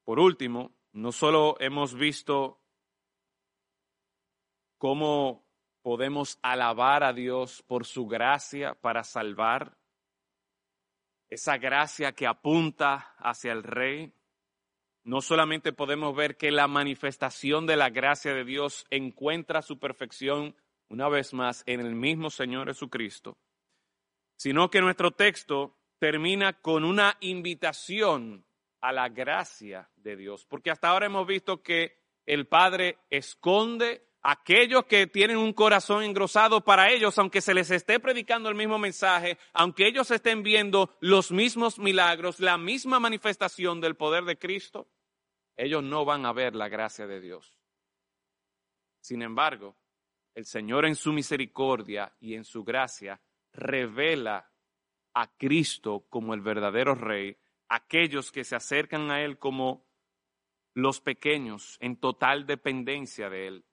Por 0.03 0.19
último, 0.19 0.75
no 0.91 1.11
solo 1.11 1.55
hemos 1.59 1.93
visto 1.95 2.61
cómo 4.77 5.45
podemos 5.81 6.39
alabar 6.41 7.03
a 7.03 7.13
Dios 7.13 7.63
por 7.63 7.85
su 7.85 8.05
gracia 8.07 8.73
para 8.75 9.03
salvar, 9.03 9.77
esa 11.29 11.57
gracia 11.57 12.11
que 12.11 12.27
apunta 12.27 13.15
hacia 13.17 13.53
el 13.53 13.63
Rey, 13.63 14.13
no 15.03 15.21
solamente 15.21 15.73
podemos 15.73 16.15
ver 16.15 16.37
que 16.37 16.51
la 16.51 16.67
manifestación 16.67 17.65
de 17.65 17.75
la 17.75 17.89
gracia 17.89 18.33
de 18.33 18.45
Dios 18.45 18.85
encuentra 18.89 19.61
su 19.61 19.79
perfección 19.79 20.55
una 20.89 21.09
vez 21.09 21.33
más 21.33 21.63
en 21.65 21.79
el 21.79 21.95
mismo 21.95 22.29
Señor 22.29 22.67
Jesucristo, 22.67 23.37
sino 24.37 24.69
que 24.69 24.81
nuestro 24.81 25.11
texto 25.11 25.77
termina 25.99 26.53
con 26.53 26.83
una 26.83 27.17
invitación 27.21 28.45
a 28.81 28.91
la 28.91 29.09
gracia 29.09 29.89
de 29.95 30.15
Dios. 30.15 30.45
Porque 30.45 30.71
hasta 30.71 30.89
ahora 30.89 31.05
hemos 31.05 31.25
visto 31.25 31.63
que 31.63 32.01
el 32.25 32.47
Padre 32.47 32.99
esconde 33.09 34.05
aquellos 34.23 34.85
que 34.85 35.05
tienen 35.05 35.37
un 35.37 35.53
corazón 35.53 36.03
engrosado 36.03 36.63
para 36.63 36.89
ellos, 36.89 37.19
aunque 37.19 37.41
se 37.41 37.53
les 37.53 37.69
esté 37.69 37.99
predicando 37.99 38.49
el 38.49 38.55
mismo 38.55 38.79
mensaje, 38.79 39.37
aunque 39.53 39.85
ellos 39.85 40.09
estén 40.11 40.41
viendo 40.41 40.95
los 41.01 41.31
mismos 41.31 41.77
milagros, 41.77 42.39
la 42.39 42.57
misma 42.57 42.99
manifestación 42.99 43.81
del 43.81 43.95
poder 43.95 44.23
de 44.23 44.39
Cristo, 44.39 44.87
ellos 45.57 45.83
no 45.83 46.05
van 46.05 46.25
a 46.25 46.33
ver 46.33 46.55
la 46.55 46.69
gracia 46.69 47.05
de 47.05 47.19
Dios. 47.19 47.59
Sin 49.01 49.21
embargo, 49.21 49.75
el 50.33 50.45
Señor 50.45 50.85
en 50.85 50.95
su 50.95 51.11
misericordia 51.11 52.15
y 52.19 52.35
en 52.35 52.45
su 52.45 52.63
gracia 52.63 53.21
revela 53.51 54.49
a 55.13 55.27
Cristo 55.37 56.07
como 56.09 56.33
el 56.33 56.41
verdadero 56.41 56.95
Rey, 56.95 57.37
aquellos 57.67 58.31
que 58.31 58.43
se 58.43 58.55
acercan 58.55 59.11
a 59.11 59.21
Él 59.21 59.37
como 59.37 59.85
los 60.73 61.01
pequeños 61.01 61.77
en 61.81 61.97
total 61.97 62.47
dependencia 62.47 63.29
de 63.29 63.47
Él. 63.47 63.65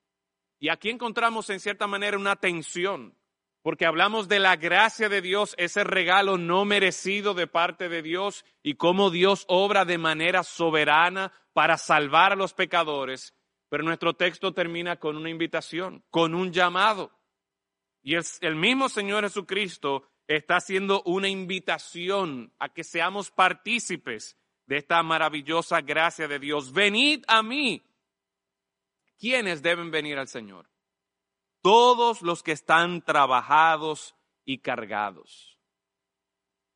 Y 0.60 0.68
aquí 0.68 0.90
encontramos 0.90 1.48
en 1.48 1.58
cierta 1.58 1.86
manera 1.86 2.18
una 2.18 2.36
tensión, 2.36 3.16
porque 3.62 3.86
hablamos 3.86 4.28
de 4.28 4.38
la 4.38 4.56
gracia 4.56 5.08
de 5.08 5.22
Dios, 5.22 5.54
ese 5.58 5.84
regalo 5.84 6.36
no 6.36 6.66
merecido 6.66 7.32
de 7.32 7.46
parte 7.46 7.88
de 7.88 8.02
Dios 8.02 8.44
y 8.62 8.74
cómo 8.74 9.10
Dios 9.10 9.46
obra 9.48 9.86
de 9.86 9.96
manera 9.96 10.42
soberana 10.42 11.32
para 11.54 11.78
salvar 11.78 12.32
a 12.32 12.36
los 12.36 12.52
pecadores. 12.52 13.34
Pero 13.70 13.84
nuestro 13.84 14.14
texto 14.14 14.52
termina 14.52 14.96
con 14.96 15.16
una 15.16 15.30
invitación, 15.30 16.04
con 16.10 16.34
un 16.34 16.52
llamado. 16.52 17.10
Y 18.02 18.14
el, 18.14 18.24
el 18.42 18.56
mismo 18.56 18.88
Señor 18.88 19.24
Jesucristo 19.24 20.04
está 20.26 20.56
haciendo 20.56 21.02
una 21.04 21.28
invitación 21.28 22.52
a 22.58 22.68
que 22.68 22.84
seamos 22.84 23.30
partícipes 23.30 24.36
de 24.66 24.76
esta 24.76 25.02
maravillosa 25.02 25.80
gracia 25.80 26.28
de 26.28 26.38
Dios. 26.38 26.72
Venid 26.72 27.24
a 27.26 27.42
mí. 27.42 27.82
¿Quiénes 29.20 29.60
deben 29.60 29.90
venir 29.90 30.18
al 30.18 30.28
Señor? 30.28 30.70
Todos 31.60 32.22
los 32.22 32.42
que 32.42 32.52
están 32.52 33.02
trabajados 33.02 34.14
y 34.46 34.58
cargados. 34.58 35.58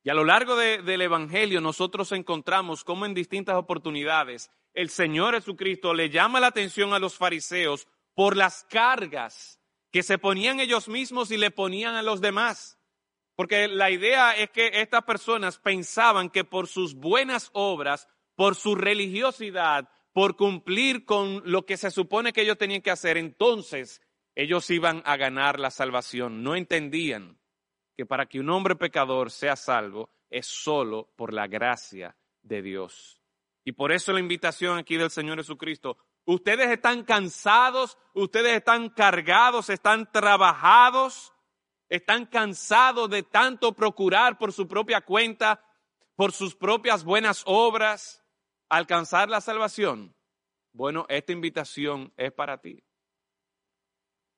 Y 0.03 0.11
a 0.11 0.13
lo 0.13 0.23
largo 0.23 0.55
del 0.55 1.01
Evangelio 1.01 1.59
nosotros 1.59 2.11
encontramos 2.11 2.83
cómo 2.83 3.07
en 3.07 3.15
distintas 3.15 3.55
oportunidades 3.55 4.51
el 4.75 4.91
Señor 4.91 5.33
Jesucristo 5.33 5.95
le 5.95 6.11
llama 6.11 6.39
la 6.39 6.47
atención 6.47 6.93
a 6.93 6.99
los 6.99 7.17
fariseos 7.17 7.87
por 8.13 8.37
las 8.37 8.63
cargas 8.65 9.59
que 9.91 10.03
se 10.03 10.19
ponían 10.19 10.59
ellos 10.59 10.87
mismos 10.87 11.31
y 11.31 11.37
le 11.37 11.49
ponían 11.49 11.95
a 11.95 12.03
los 12.03 12.21
demás. 12.21 12.77
Porque 13.35 13.67
la 13.67 13.89
idea 13.89 14.37
es 14.37 14.51
que 14.51 14.69
estas 14.81 15.03
personas 15.03 15.57
pensaban 15.57 16.29
que 16.29 16.43
por 16.43 16.67
sus 16.67 16.93
buenas 16.93 17.49
obras, 17.53 18.07
por 18.35 18.55
su 18.55 18.75
religiosidad, 18.75 19.89
por 20.15 20.37
cumplir 20.37 21.03
con 21.03 21.41
lo 21.43 21.65
que 21.65 21.75
se 21.75 21.91
supone 21.91 22.31
que 22.31 22.43
ellos 22.43 22.57
tenían 22.57 22.81
que 22.81 22.89
hacer, 22.89 23.17
entonces 23.17 24.01
ellos 24.33 24.69
iban 24.69 25.01
a 25.03 25.17
ganar 25.17 25.59
la 25.59 25.69
salvación. 25.69 26.41
No 26.41 26.55
entendían 26.55 27.37
que 27.97 28.05
para 28.05 28.25
que 28.25 28.39
un 28.39 28.49
hombre 28.49 28.77
pecador 28.77 29.29
sea 29.29 29.57
salvo 29.57 30.09
es 30.29 30.45
solo 30.45 31.11
por 31.17 31.33
la 31.33 31.47
gracia 31.47 32.15
de 32.43 32.61
Dios. 32.61 33.21
Y 33.65 33.73
por 33.73 33.91
eso 33.91 34.13
la 34.13 34.21
invitación 34.21 34.77
aquí 34.77 34.95
del 34.95 35.09
Señor 35.09 35.37
Jesucristo. 35.37 35.97
Ustedes 36.23 36.69
están 36.69 37.03
cansados, 37.03 37.97
ustedes 38.13 38.55
están 38.55 38.91
cargados, 38.91 39.69
están 39.69 40.09
trabajados, 40.13 41.33
están 41.89 42.25
cansados 42.25 43.09
de 43.09 43.23
tanto 43.23 43.73
procurar 43.73 44.37
por 44.37 44.53
su 44.53 44.65
propia 44.65 45.01
cuenta, 45.01 45.61
por 46.15 46.31
sus 46.31 46.55
propias 46.55 47.03
buenas 47.03 47.43
obras, 47.45 48.24
alcanzar 48.77 49.29
la 49.29 49.41
salvación. 49.41 50.15
Bueno, 50.73 51.05
esta 51.09 51.31
invitación 51.31 52.11
es 52.17 52.31
para 52.33 52.59
ti. 52.59 52.83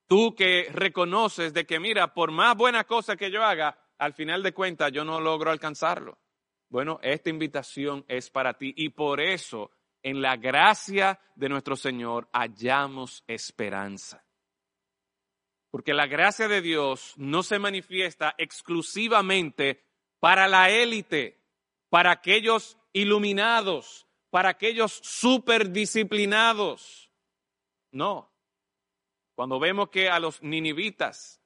Tú 0.07 0.35
que 0.35 0.69
reconoces 0.71 1.53
de 1.53 1.65
que, 1.65 1.79
mira, 1.79 2.13
por 2.13 2.31
más 2.31 2.55
buena 2.55 2.85
cosa 2.85 3.17
que 3.17 3.31
yo 3.31 3.43
haga, 3.43 3.77
al 3.97 4.13
final 4.13 4.43
de 4.43 4.53
cuentas 4.53 4.91
yo 4.91 5.03
no 5.03 5.19
logro 5.19 5.51
alcanzarlo. 5.51 6.19
Bueno, 6.69 6.99
esta 7.01 7.29
invitación 7.29 8.05
es 8.07 8.29
para 8.29 8.53
ti 8.53 8.73
y 8.77 8.89
por 8.89 9.19
eso 9.19 9.71
en 10.03 10.21
la 10.21 10.37
gracia 10.37 11.19
de 11.35 11.49
nuestro 11.49 11.75
Señor 11.75 12.29
hallamos 12.31 13.23
esperanza. 13.27 14.23
Porque 15.71 15.93
la 15.93 16.07
gracia 16.07 16.47
de 16.47 16.61
Dios 16.61 17.13
no 17.17 17.43
se 17.43 17.59
manifiesta 17.59 18.35
exclusivamente 18.37 19.83
para 20.19 20.47
la 20.47 20.69
élite, 20.69 21.39
para 21.89 22.11
aquellos 22.11 22.77
iluminados, 22.93 24.06
para 24.29 24.49
aquellos 24.49 24.99
superdisciplinados. 25.03 27.11
No. 27.91 28.31
Cuando 29.35 29.59
vemos 29.59 29.89
que 29.89 30.09
a 30.09 30.19
los 30.19 30.41
ninivitas 30.41 31.41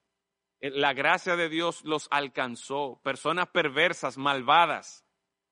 eh, 0.60 0.72
la 0.72 0.94
gracia 0.94 1.36
de 1.36 1.50
Dios 1.50 1.84
los 1.84 2.08
alcanzó, 2.12 3.02
personas 3.04 3.50
perversas, 3.50 4.18
malvadas, 4.18 5.06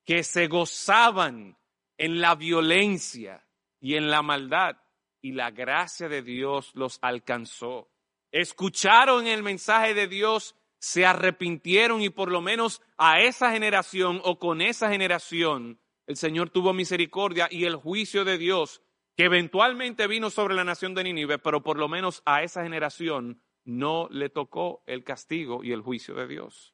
que 0.05 0.23
se 0.23 0.47
gozaban 0.47 1.57
en 1.97 2.21
la 2.21 2.35
violencia 2.35 3.45
y 3.79 3.95
en 3.95 4.09
la 4.09 4.21
maldad, 4.21 4.77
y 5.21 5.33
la 5.33 5.51
gracia 5.51 6.07
de 6.07 6.21
Dios 6.21 6.71
los 6.75 6.97
alcanzó. 7.01 7.89
Escucharon 8.31 9.27
el 9.27 9.43
mensaje 9.43 9.93
de 9.93 10.07
Dios, 10.07 10.55
se 10.79 11.05
arrepintieron 11.05 12.01
y 12.01 12.09
por 12.09 12.31
lo 12.31 12.41
menos 12.41 12.81
a 12.97 13.19
esa 13.19 13.51
generación 13.51 14.21
o 14.23 14.39
con 14.39 14.61
esa 14.61 14.89
generación 14.89 15.79
el 16.09 16.17
Señor 16.17 16.49
tuvo 16.49 16.73
misericordia 16.73 17.47
y 17.51 17.65
el 17.65 17.75
juicio 17.75 18.25
de 18.25 18.39
Dios 18.39 18.81
que 19.15 19.25
eventualmente 19.25 20.07
vino 20.07 20.31
sobre 20.31 20.55
la 20.55 20.63
nación 20.63 20.95
de 20.95 21.03
Nínive, 21.03 21.37
pero 21.37 21.61
por 21.61 21.77
lo 21.77 21.87
menos 21.87 22.23
a 22.25 22.41
esa 22.41 22.63
generación 22.63 23.43
no 23.63 24.07
le 24.09 24.29
tocó 24.29 24.81
el 24.87 25.03
castigo 25.03 25.63
y 25.63 25.71
el 25.71 25.81
juicio 25.81 26.15
de 26.15 26.27
Dios. 26.27 26.73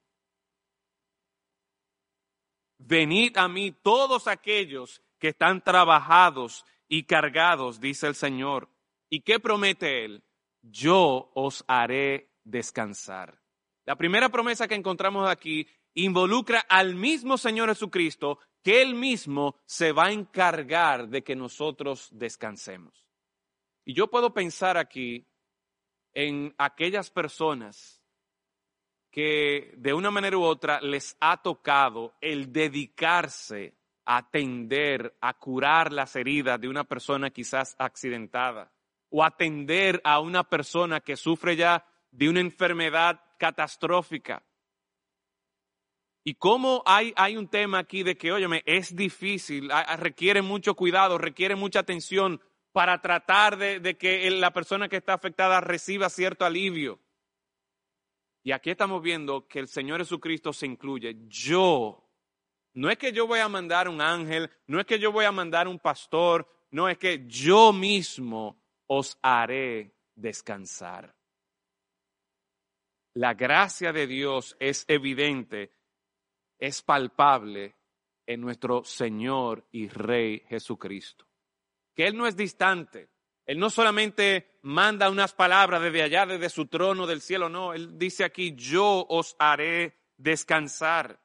Venid 2.77 3.35
a 3.35 3.49
mí 3.49 3.73
todos 3.73 4.27
aquellos 4.27 5.01
que 5.19 5.29
están 5.29 5.61
trabajados 5.61 6.63
y 6.87 7.03
cargados, 7.03 7.81
dice 7.81 8.07
el 8.07 8.15
Señor. 8.15 8.69
¿Y 9.09 9.19
qué 9.19 9.41
promete 9.41 10.05
Él? 10.05 10.23
Yo 10.61 11.31
os 11.35 11.65
haré 11.67 12.31
descansar. 12.45 13.41
La 13.83 13.97
primera 13.97 14.29
promesa 14.29 14.69
que 14.69 14.75
encontramos 14.75 15.29
aquí 15.29 15.67
involucra 15.93 16.61
al 16.69 16.95
mismo 16.95 17.37
Señor 17.37 17.67
Jesucristo, 17.67 18.39
que 18.65 18.81
Él 18.81 18.95
mismo 18.95 19.57
se 19.67 19.91
va 19.91 20.05
a 20.05 20.11
encargar 20.11 21.07
de 21.07 21.23
que 21.23 21.35
nosotros 21.35 22.09
descansemos. 22.11 23.05
Y 23.85 23.93
yo 23.93 24.09
puedo 24.09 24.33
pensar 24.33 24.75
aquí 24.75 25.27
en 26.15 26.55
aquellas 26.57 27.11
personas 27.11 28.01
que 29.11 29.71
de 29.77 29.93
una 29.93 30.09
manera 30.09 30.35
u 30.39 30.41
otra 30.41 30.81
les 30.81 31.15
ha 31.19 31.43
tocado 31.43 32.15
el 32.21 32.51
dedicarse 32.51 33.75
a 34.03 34.17
atender, 34.17 35.15
a 35.21 35.35
curar 35.35 35.93
las 35.93 36.15
heridas 36.15 36.59
de 36.59 36.67
una 36.67 36.85
persona 36.85 37.29
quizás 37.29 37.75
accidentada 37.77 38.71
o 39.09 39.23
atender 39.23 40.01
a 40.03 40.19
una 40.19 40.43
persona 40.43 41.01
que 41.01 41.15
sufre 41.15 41.55
ya 41.55 41.85
de 42.09 42.29
una 42.29 42.39
enfermedad 42.39 43.21
catastrófica. 43.37 44.43
Y 46.27 46.33
cómo 46.33 46.81
hay, 46.87 47.13
hay 47.15 47.37
un 47.37 47.47
tema 47.47 47.77
aquí 47.77 48.01
de 48.01 48.17
que, 48.17 48.31
óyeme, 48.31 48.63
es 48.65 48.95
difícil, 48.95 49.69
requiere 49.97 50.41
mucho 50.41 50.73
cuidado, 50.75 51.19
requiere 51.19 51.55
mucha 51.55 51.79
atención 51.79 52.41
para 52.71 52.99
tratar 52.99 53.57
de, 53.57 53.79
de 53.79 53.95
que 53.95 54.29
la 54.31 54.51
persona 54.51 54.89
que 54.89 54.97
está 54.97 55.13
afectada 55.13 55.61
reciba 55.61 56.09
cierto 56.09 56.43
alivio. 56.43 56.99
Y 58.43 58.53
aquí 58.53 58.71
estamos 58.71 59.03
viendo 59.03 59.47
que 59.47 59.59
el 59.59 59.67
Señor 59.67 59.99
Jesucristo 59.99 60.51
se 60.51 60.65
incluye. 60.65 61.15
Yo, 61.27 62.09
no 62.73 62.89
es 62.89 62.97
que 62.97 63.11
yo 63.11 63.27
voy 63.27 63.39
a 63.39 63.47
mandar 63.47 63.87
un 63.87 64.01
ángel, 64.01 64.49
no 64.65 64.79
es 64.79 64.87
que 64.87 64.97
yo 64.97 65.11
voy 65.11 65.25
a 65.25 65.31
mandar 65.31 65.67
un 65.67 65.77
pastor, 65.77 66.47
no 66.71 66.89
es 66.89 66.97
que 66.97 67.23
yo 67.27 67.71
mismo 67.71 68.59
os 68.87 69.17
haré 69.21 69.95
descansar. 70.15 71.15
La 73.13 73.35
gracia 73.35 73.93
de 73.93 74.07
Dios 74.07 74.57
es 74.59 74.85
evidente, 74.87 75.71
es 76.59 76.81
palpable 76.81 77.75
en 78.25 78.41
nuestro 78.41 78.83
Señor 78.83 79.67
y 79.71 79.87
Rey 79.87 80.43
Jesucristo. 80.47 81.25
Que 81.93 82.07
Él 82.07 82.17
no 82.17 82.27
es 82.27 82.35
distante, 82.35 83.09
él 83.45 83.59
no 83.59 83.69
solamente 83.69 84.57
manda 84.63 85.09
unas 85.09 85.33
palabras 85.33 85.81
desde 85.81 86.01
allá, 86.01 86.25
desde 86.25 86.49
su 86.49 86.65
trono 86.65 87.05
del 87.05 87.21
cielo, 87.21 87.47
no, 87.47 87.73
Él 87.73 87.97
dice 87.97 88.23
aquí, 88.23 88.55
yo 88.55 89.05
os 89.07 89.35
haré 89.37 89.99
descansar. 90.17 91.19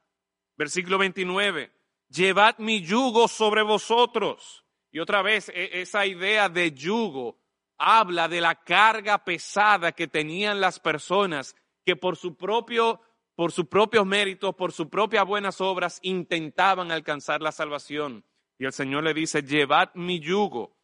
Versículo 0.55 0.99
29, 0.99 1.71
llevad 2.09 2.59
mi 2.59 2.81
yugo 2.81 3.27
sobre 3.27 3.63
vosotros. 3.63 4.63
Y 4.91 4.99
otra 4.99 5.23
vez, 5.23 5.49
e, 5.49 5.81
esa 5.81 6.05
idea 6.05 6.47
de 6.47 6.71
yugo 6.71 7.39
habla 7.79 8.27
de 8.27 8.41
la 8.41 8.53
carga 8.55 9.23
pesada 9.23 9.91
que 9.91 10.07
tenían 10.07 10.61
las 10.61 10.79
personas 10.79 11.55
que 11.83 11.95
por 11.95 12.17
su 12.17 12.35
propio 12.35 13.01
por 13.41 13.51
sus 13.51 13.65
propios 13.65 14.05
méritos, 14.05 14.53
por 14.53 14.71
sus 14.71 14.85
propias 14.85 15.25
buenas 15.25 15.61
obras, 15.61 15.97
intentaban 16.03 16.91
alcanzar 16.91 17.41
la 17.41 17.51
salvación. 17.51 18.23
Y 18.59 18.65
el 18.65 18.71
Señor 18.71 19.03
le 19.03 19.15
dice, 19.15 19.41
llevad 19.41 19.89
mi 19.95 20.19
yugo 20.19 20.77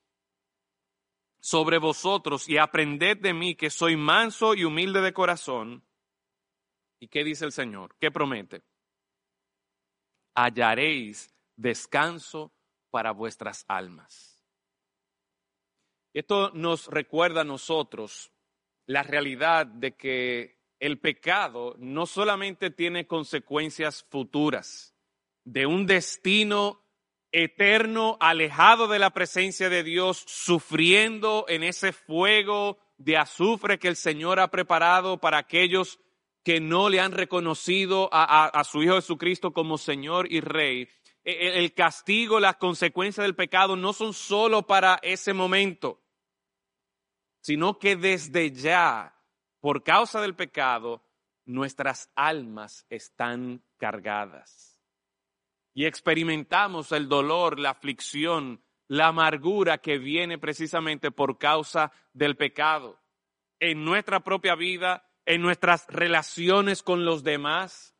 sobre 1.39 1.78
vosotros 1.78 2.49
y 2.49 2.58
aprended 2.58 3.18
de 3.18 3.36
mí 3.36 3.53
que 3.53 3.70
soy 3.70 3.95
manso 3.95 4.55
y 4.55 4.64
humilde 4.64 5.01
de 5.01 5.14
corazón. 5.14 5.86
¿Y 6.99 7.10
qué 7.10 7.24
dice 7.24 7.45
el 7.45 7.51
Señor? 7.51 7.95
¿Qué 7.99 8.10
promete? 8.10 8.64
Hallaréis 10.34 11.32
descanso 11.55 12.51
para 12.89 13.12
vuestras 13.12 13.66
almas. 13.68 14.43
Esto 16.12 16.49
nos 16.55 16.88
recuerda 16.88 17.41
a 17.41 17.43
nosotros 17.43 18.34
la 18.88 19.03
realidad 19.03 19.68
de 19.68 19.95
que 19.95 20.57
el 20.80 21.00
pecado 21.00 21.76
no 21.80 22.06
solamente 22.06 22.70
tiene 22.70 23.08
consecuencias 23.08 24.06
futuras, 24.10 24.94
de 25.44 25.66
un 25.66 25.86
destino 25.86 26.84
eterno, 27.32 28.18
alejado 28.20 28.88
de 28.88 29.00
la 29.00 29.12
presencia 29.12 29.70
de 29.70 29.84
Dios, 29.84 30.24
sufriendo 30.28 31.46
en 31.48 31.64
ese 31.64 31.94
fuego 31.94 32.78
de 32.98 33.18
azufre 33.18 33.80
que 33.80 33.88
el 33.88 33.96
Señor 33.96 34.40
ha 34.40 34.50
preparado 34.50 35.20
para 35.20 35.38
aquellos 35.38 36.00
que 36.44 36.60
no 36.60 36.90
le 36.90 37.02
han 37.02 37.12
reconocido 37.12 38.10
a, 38.12 38.64
su 38.64 38.82
Hijo 38.82 38.96
Jesucristo 38.96 39.52
como 39.52 39.78
Señor 39.78 40.32
y 40.32 40.40
Rey. 40.40 40.88
E, 41.24 41.32
e, 41.32 41.60
el 41.60 41.74
castigo, 41.74 42.40
las 42.40 42.56
consecuencias 42.56 43.26
del 43.26 43.36
pecado 43.36 43.76
no 43.76 43.92
son 43.92 44.14
solo 44.14 44.66
para 44.66 44.98
ese 45.04 45.34
momento, 45.34 46.02
sino 47.42 47.78
que 47.78 47.98
desde 47.98 48.52
ya, 48.52 49.16
por 49.68 49.84
causa 49.84 50.22
del 50.22 50.34
pecado, 50.34 51.03
nuestras 51.45 52.09
almas 52.15 52.86
están 52.89 53.61
cargadas 53.76 54.80
y 55.74 55.88
experimentamos 55.88 56.93
el 56.93 57.09
dolor, 57.09 57.59
la 57.59 57.72
aflicción, 57.72 58.63
la 58.88 59.07
amargura 59.07 59.80
que 59.80 59.97
viene 59.97 60.38
precisamente 60.38 61.11
por 61.11 61.38
causa 61.38 61.91
del 62.13 62.38
pecado 62.38 62.97
en 63.59 63.84
nuestra 63.84 64.22
propia 64.22 64.55
vida, 64.55 65.05
en 65.26 65.41
nuestras 65.41 65.86
relaciones 65.89 66.82
con 66.82 67.03
los 67.03 67.26
demás. 67.26 67.93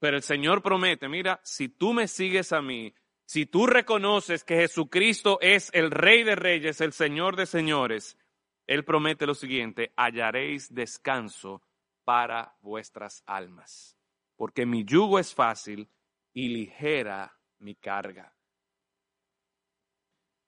Pero 0.00 0.18
el 0.18 0.22
Señor 0.22 0.60
promete, 0.60 1.08
mira, 1.08 1.40
si 1.42 1.70
tú 1.70 1.94
me 1.94 2.06
sigues 2.06 2.52
a 2.52 2.60
mí, 2.60 2.94
si 3.24 3.46
tú 3.46 3.66
reconoces 3.66 4.44
que 4.44 4.56
Jesucristo 4.56 5.38
es 5.40 5.70
el 5.72 5.90
Rey 5.90 6.22
de 6.22 6.36
Reyes, 6.36 6.82
el 6.82 6.92
Señor 6.92 7.36
de 7.36 7.46
Señores, 7.46 8.18
Él 8.66 8.84
promete 8.84 9.26
lo 9.26 9.34
siguiente, 9.34 9.92
hallaréis 9.96 10.72
descanso 10.72 11.62
para 12.04 12.56
vuestras 12.60 13.22
almas, 13.26 13.96
porque 14.36 14.66
mi 14.66 14.84
yugo 14.84 15.18
es 15.18 15.34
fácil 15.34 15.90
y 16.32 16.48
ligera 16.48 17.38
mi 17.58 17.74
carga. 17.74 18.34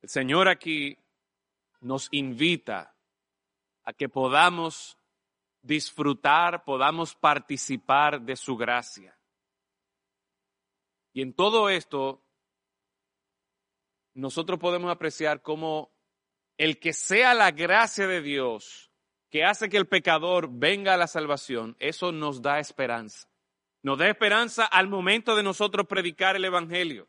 El 0.02 0.08
Señor 0.08 0.48
aquí 0.48 0.98
nos 1.80 2.08
invita 2.10 2.96
a 3.84 3.92
que 3.92 4.08
podamos 4.08 4.98
disfrutar, 5.62 6.64
podamos 6.64 7.14
participar 7.14 8.20
de 8.20 8.36
su 8.36 8.56
gracia. 8.56 9.18
Y 11.12 11.22
en 11.22 11.32
todo 11.32 11.68
esto, 11.68 12.22
nosotros 14.14 14.58
podemos 14.58 14.90
apreciar 14.90 15.42
cómo 15.42 15.95
el 16.58 16.78
que 16.78 16.92
sea 16.92 17.34
la 17.34 17.50
gracia 17.50 18.06
de 18.06 18.22
Dios 18.22 18.90
que 19.30 19.44
hace 19.44 19.68
que 19.68 19.76
el 19.76 19.86
pecador 19.86 20.48
venga 20.50 20.94
a 20.94 20.96
la 20.96 21.06
salvación, 21.06 21.76
eso 21.78 22.12
nos 22.12 22.42
da 22.42 22.58
esperanza. 22.60 23.28
Nos 23.82 23.98
da 23.98 24.08
esperanza 24.08 24.64
al 24.64 24.88
momento 24.88 25.36
de 25.36 25.42
nosotros 25.42 25.86
predicar 25.86 26.36
el 26.36 26.44
Evangelio. 26.44 27.08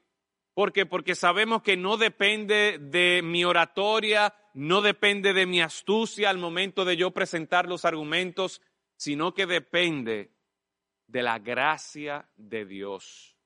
¿Por 0.54 0.74
qué? 0.74 0.86
Porque 0.86 1.16
sabemos 1.16 1.62
que 1.62 1.78
no 1.78 1.98
depende 1.98 2.80
de 2.80 3.22
mi 3.24 3.46
oratoria, 3.46 4.34
no 4.54 4.82
depende 4.82 5.34
de 5.34 5.46
mi 5.46 5.62
astucia 5.62 6.30
al 6.30 6.40
momento 6.40 6.84
de 6.84 6.98
yo 6.98 7.12
presentar 7.12 7.68
los 7.68 7.86
argumentos, 7.86 8.62
sino 8.96 9.34
que 9.34 9.46
depende 9.46 10.32
de 11.06 11.22
la 11.22 11.40
gracia 11.40 12.28
de 12.36 12.66
Dios. 12.66 13.38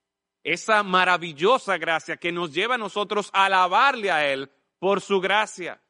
Esa 0.43 0.83
maravillosa 0.83 1.77
gracia 1.77 2.17
que 2.17 2.31
nos 2.31 2.53
lleva 2.53 2.75
a 2.75 2.79
nosotros 2.79 3.29
a 3.33 3.45
alabarle 3.45 4.09
a 4.09 4.31
Él 4.31 4.49
por 4.79 5.01
su 5.01 5.19
gracia. 5.19 5.81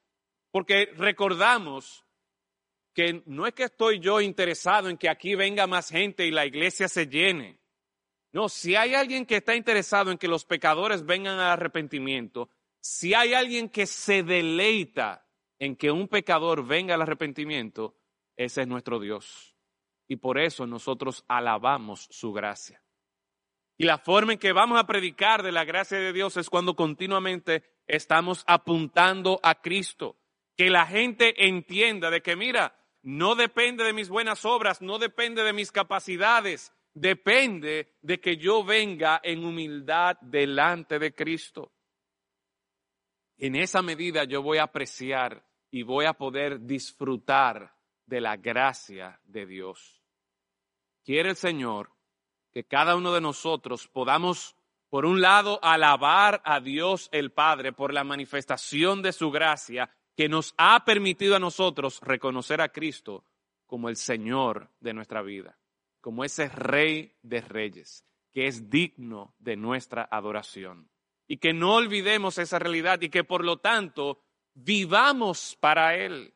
Porque 0.51 0.91
recordamos 0.95 2.05
que 2.93 3.23
no 3.25 3.47
es 3.47 3.53
que 3.53 3.63
estoy 3.63 3.99
yo 3.99 4.21
interesado 4.21 4.89
en 4.89 4.97
que 4.97 5.09
aquí 5.09 5.35
venga 5.35 5.67
más 5.67 5.89
gente 5.89 6.25
y 6.25 6.31
la 6.31 6.45
iglesia 6.45 6.87
se 6.87 7.07
llene. 7.07 7.59
No, 8.33 8.49
si 8.49 8.75
hay 8.75 8.93
alguien 8.93 9.25
que 9.25 9.37
está 9.37 9.55
interesado 9.55 10.11
en 10.11 10.17
que 10.17 10.27
los 10.27 10.45
pecadores 10.45 11.05
vengan 11.05 11.39
al 11.39 11.51
arrepentimiento, 11.51 12.49
si 12.79 13.13
hay 13.13 13.33
alguien 13.33 13.69
que 13.69 13.85
se 13.85 14.23
deleita 14.23 15.27
en 15.59 15.75
que 15.75 15.91
un 15.91 16.07
pecador 16.07 16.65
venga 16.65 16.95
al 16.95 17.01
arrepentimiento, 17.01 17.95
ese 18.35 18.61
es 18.61 18.67
nuestro 18.67 18.99
Dios. 18.99 19.55
Y 20.07 20.17
por 20.17 20.39
eso 20.39 20.65
nosotros 20.65 21.23
alabamos 21.27 22.07
su 22.09 22.33
gracia. 22.33 22.83
Y 23.77 23.85
la 23.85 23.97
forma 23.97 24.33
en 24.33 24.39
que 24.39 24.53
vamos 24.53 24.79
a 24.79 24.85
predicar 24.85 25.43
de 25.43 25.51
la 25.51 25.63
gracia 25.63 25.97
de 25.97 26.13
Dios 26.13 26.37
es 26.37 26.49
cuando 26.49 26.75
continuamente 26.75 27.63
estamos 27.87 28.43
apuntando 28.47 29.39
a 29.43 29.61
Cristo. 29.61 30.20
Que 30.55 30.69
la 30.69 30.85
gente 30.85 31.47
entienda 31.47 32.09
de 32.09 32.21
que, 32.21 32.35
mira, 32.35 32.75
no 33.03 33.35
depende 33.35 33.83
de 33.83 33.93
mis 33.93 34.09
buenas 34.09 34.45
obras, 34.45 34.81
no 34.81 34.99
depende 34.99 35.43
de 35.43 35.53
mis 35.53 35.71
capacidades, 35.71 36.73
depende 36.93 37.95
de 38.01 38.19
que 38.19 38.37
yo 38.37 38.63
venga 38.63 39.19
en 39.23 39.43
humildad 39.43 40.17
delante 40.21 40.99
de 40.99 41.13
Cristo. 41.13 41.71
En 43.37 43.55
esa 43.55 43.81
medida 43.81 44.23
yo 44.25 44.43
voy 44.43 44.59
a 44.59 44.63
apreciar 44.63 45.43
y 45.71 45.83
voy 45.83 46.05
a 46.05 46.13
poder 46.13 46.61
disfrutar 46.61 47.73
de 48.05 48.21
la 48.21 48.37
gracia 48.37 49.19
de 49.23 49.45
Dios. 49.45 50.03
Quiere 51.03 51.29
el 51.29 51.35
Señor 51.35 51.91
que 52.51 52.65
cada 52.65 52.95
uno 52.95 53.13
de 53.13 53.21
nosotros 53.21 53.87
podamos, 53.87 54.55
por 54.89 55.05
un 55.05 55.21
lado, 55.21 55.59
alabar 55.63 56.41
a 56.45 56.59
Dios 56.59 57.09
el 57.11 57.31
Padre 57.31 57.71
por 57.71 57.93
la 57.93 58.03
manifestación 58.03 59.01
de 59.01 59.13
su 59.13 59.31
gracia 59.31 59.89
que 60.15 60.29
nos 60.29 60.53
ha 60.57 60.83
permitido 60.85 61.35
a 61.35 61.39
nosotros 61.39 61.99
reconocer 62.01 62.61
a 62.61 62.69
Cristo 62.69 63.25
como 63.65 63.89
el 63.89 63.95
Señor 63.95 64.69
de 64.79 64.93
nuestra 64.93 65.21
vida, 65.21 65.57
como 66.01 66.23
ese 66.23 66.49
Rey 66.49 67.15
de 67.21 67.41
Reyes, 67.41 68.05
que 68.31 68.47
es 68.47 68.69
digno 68.69 69.33
de 69.39 69.55
nuestra 69.55 70.07
adoración. 70.11 70.89
Y 71.27 71.37
que 71.37 71.53
no 71.53 71.75
olvidemos 71.75 72.37
esa 72.37 72.59
realidad 72.59 73.01
y 73.01 73.09
que 73.09 73.23
por 73.23 73.45
lo 73.45 73.57
tanto 73.57 74.21
vivamos 74.53 75.57
para 75.59 75.95
Él. 75.95 76.33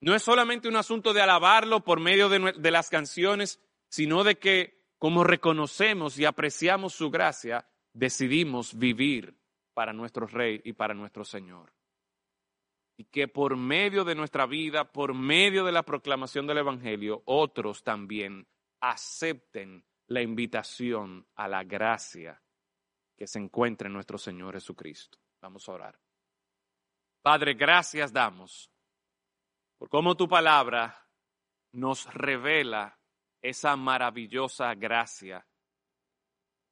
No 0.00 0.14
es 0.14 0.22
solamente 0.22 0.68
un 0.68 0.76
asunto 0.76 1.12
de 1.12 1.20
alabarlo 1.20 1.84
por 1.84 2.00
medio 2.00 2.30
de, 2.30 2.70
las 2.70 2.88
canciones, 2.88 3.60
sino 3.88 4.24
de 4.24 4.38
que 4.38 4.82
como 4.98 5.24
reconocemos 5.24 6.18
y 6.18 6.24
apreciamos 6.24 6.94
su 6.94 7.10
gracia, 7.10 7.68
decidimos 7.92 8.78
vivir 8.78 9.36
para 9.74 9.92
nuestro 9.92 10.26
Rey 10.26 10.62
y 10.64 10.72
para 10.72 10.94
nuestro 10.94 11.24
Señor 11.24 11.74
y 12.96 13.04
que 13.04 13.28
por 13.28 13.56
medio 13.56 14.04
de 14.04 14.14
nuestra 14.14 14.46
vida, 14.46 14.92
por 14.92 15.14
medio 15.14 15.64
de 15.64 15.72
la 15.72 15.82
proclamación 15.82 16.46
del 16.46 16.58
Evangelio, 16.58 17.22
otros 17.26 17.82
también 17.82 18.46
acepten 18.80 19.84
la 20.06 20.22
invitación 20.22 21.26
a 21.34 21.48
la 21.48 21.64
gracia 21.64 22.40
que 23.16 23.26
se 23.26 23.38
encuentra 23.38 23.88
en 23.88 23.94
nuestro 23.94 24.18
Señor 24.18 24.54
Jesucristo. 24.54 25.18
Vamos 25.40 25.68
a 25.68 25.72
orar. 25.72 26.00
Padre, 27.22 27.54
gracias 27.54 28.12
damos 28.12 28.70
por 29.78 29.88
cómo 29.88 30.16
tu 30.16 30.28
palabra 30.28 31.08
nos 31.72 32.12
revela 32.12 32.98
esa 33.40 33.76
maravillosa 33.76 34.74
gracia 34.74 35.46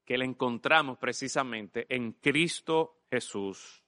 que 0.05 0.18
le 0.18 0.25
encontramos 0.25 0.99
precisamente 0.99 1.87
en 1.89 2.12
Cristo 2.12 3.03
Jesús 3.11 3.82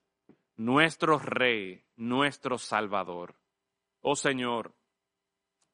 nuestro 0.55 1.19
Rey, 1.19 1.83
nuestro 1.95 2.57
Salvador. 2.57 3.35
Oh 4.01 4.15
Señor, 4.15 4.73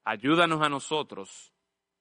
ayúdanos 0.04 0.62
a 0.62 0.70
nosotros 0.70 1.54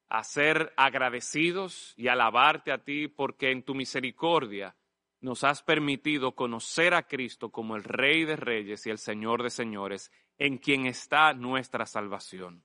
a 0.09 0.24
ser 0.24 0.72
agradecidos 0.76 1.95
y 1.97 2.09
alabarte 2.09 2.72
a 2.72 2.83
ti 2.83 3.09
porque 3.09 3.51
en 3.51 3.62
tu 3.62 3.74
misericordia 3.74 4.76
nos 5.20 5.45
has 5.45 5.62
permitido 5.62 6.35
conocer 6.35 6.95
a 6.95 7.07
Cristo 7.07 7.51
como 7.51 7.76
el 7.76 7.85
Rey 7.85 8.24
de 8.24 8.37
Reyes 8.37 8.87
y 8.87 8.91
el 8.91 8.99
Señor 8.99 9.43
de 9.43 9.51
Señores, 9.51 10.11
en 10.39 10.59
quien 10.59 10.87
está 10.87 11.35
nuestra 11.35 11.85
salvación. 11.85 12.64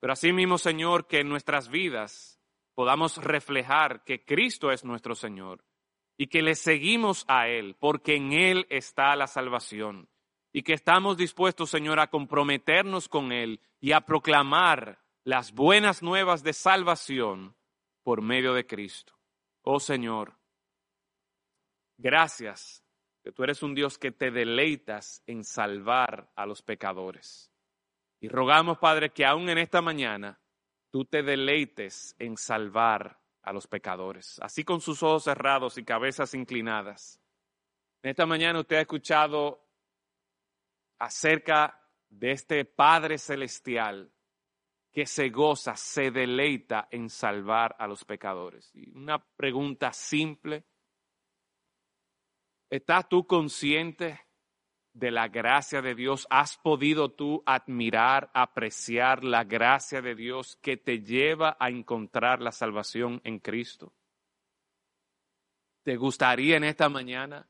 Pero 0.00 0.14
asimismo, 0.14 0.58
Señor, 0.58 1.06
que 1.06 1.20
en 1.20 1.28
nuestras 1.28 1.68
vidas 1.68 2.40
podamos 2.74 3.18
reflejar 3.18 4.02
que 4.02 4.24
Cristo 4.24 4.72
es 4.72 4.84
nuestro 4.84 5.14
Señor 5.14 5.62
y 6.16 6.26
que 6.26 6.42
le 6.42 6.54
seguimos 6.54 7.24
a 7.28 7.48
Él, 7.48 7.76
porque 7.78 8.16
en 8.16 8.32
Él 8.32 8.66
está 8.70 9.16
la 9.16 9.26
salvación, 9.26 10.08
y 10.52 10.62
que 10.62 10.74
estamos 10.74 11.16
dispuestos, 11.16 11.70
Señor, 11.70 12.00
a 12.00 12.08
comprometernos 12.08 13.08
con 13.08 13.32
Él 13.32 13.60
y 13.80 13.92
a 13.92 14.02
proclamar 14.02 15.00
las 15.24 15.52
buenas 15.52 16.02
nuevas 16.02 16.42
de 16.42 16.52
salvación 16.52 17.56
por 18.02 18.22
medio 18.22 18.54
de 18.54 18.66
Cristo. 18.66 19.14
Oh 19.62 19.80
Señor, 19.80 20.36
Gracias 22.02 22.82
que 23.22 23.30
tú 23.30 23.44
eres 23.44 23.62
un 23.62 23.76
Dios 23.76 23.96
que 23.96 24.10
te 24.10 24.32
deleitas 24.32 25.22
en 25.28 25.44
salvar 25.44 26.32
a 26.34 26.46
los 26.46 26.60
pecadores. 26.60 27.52
Y 28.20 28.26
rogamos, 28.28 28.78
Padre, 28.78 29.10
que 29.10 29.24
aún 29.24 29.48
en 29.48 29.58
esta 29.58 29.80
mañana 29.80 30.40
tú 30.90 31.04
te 31.04 31.22
deleites 31.22 32.16
en 32.18 32.36
salvar 32.36 33.20
a 33.42 33.52
los 33.52 33.66
pecadores, 33.66 34.38
así 34.40 34.64
con 34.64 34.80
sus 34.80 35.02
ojos 35.02 35.24
cerrados 35.24 35.78
y 35.78 35.84
cabezas 35.84 36.34
inclinadas. 36.34 37.20
En 38.02 38.10
esta 38.10 38.26
mañana 38.26 38.60
usted 38.60 38.76
ha 38.76 38.80
escuchado 38.82 39.66
acerca 40.98 41.80
de 42.08 42.32
este 42.32 42.64
Padre 42.64 43.18
Celestial 43.18 44.12
que 44.92 45.06
se 45.06 45.30
goza, 45.30 45.74
se 45.74 46.10
deleita 46.10 46.88
en 46.90 47.08
salvar 47.08 47.74
a 47.78 47.86
los 47.86 48.04
pecadores. 48.04 48.70
Y 48.74 48.90
una 48.90 49.18
pregunta 49.18 49.92
simple. 49.92 50.64
¿Estás 52.68 53.08
tú 53.08 53.26
consciente 53.26 54.20
de 54.94 55.10
la 55.10 55.28
gracia 55.28 55.82
de 55.82 55.94
Dios? 55.94 56.26
¿Has 56.30 56.56
podido 56.58 57.10
tú 57.10 57.42
admirar, 57.46 58.30
apreciar 58.34 59.24
la 59.24 59.44
gracia 59.44 60.02
de 60.02 60.14
Dios 60.14 60.56
que 60.62 60.76
te 60.76 61.00
lleva 61.00 61.56
a 61.58 61.70
encontrar 61.70 62.40
la 62.40 62.52
salvación 62.52 63.20
en 63.24 63.38
Cristo? 63.38 63.92
¿Te 65.82 65.96
gustaría 65.96 66.56
en 66.56 66.64
esta 66.64 66.88
mañana 66.88 67.48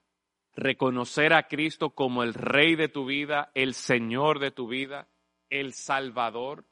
reconocer 0.55 1.32
a 1.32 1.49
Cristo 1.49 1.90
como 1.90 2.22
el 2.22 2.34
Rey 2.34 2.76
de 2.76 2.88
tu 2.88 3.05
vida, 3.05 3.51
el 3.55 3.74
Señor 3.74 4.38
de 4.38 4.51
tu 4.51 4.68
vida, 4.68 5.09
el 5.51 5.74
Salvador? 5.74 6.64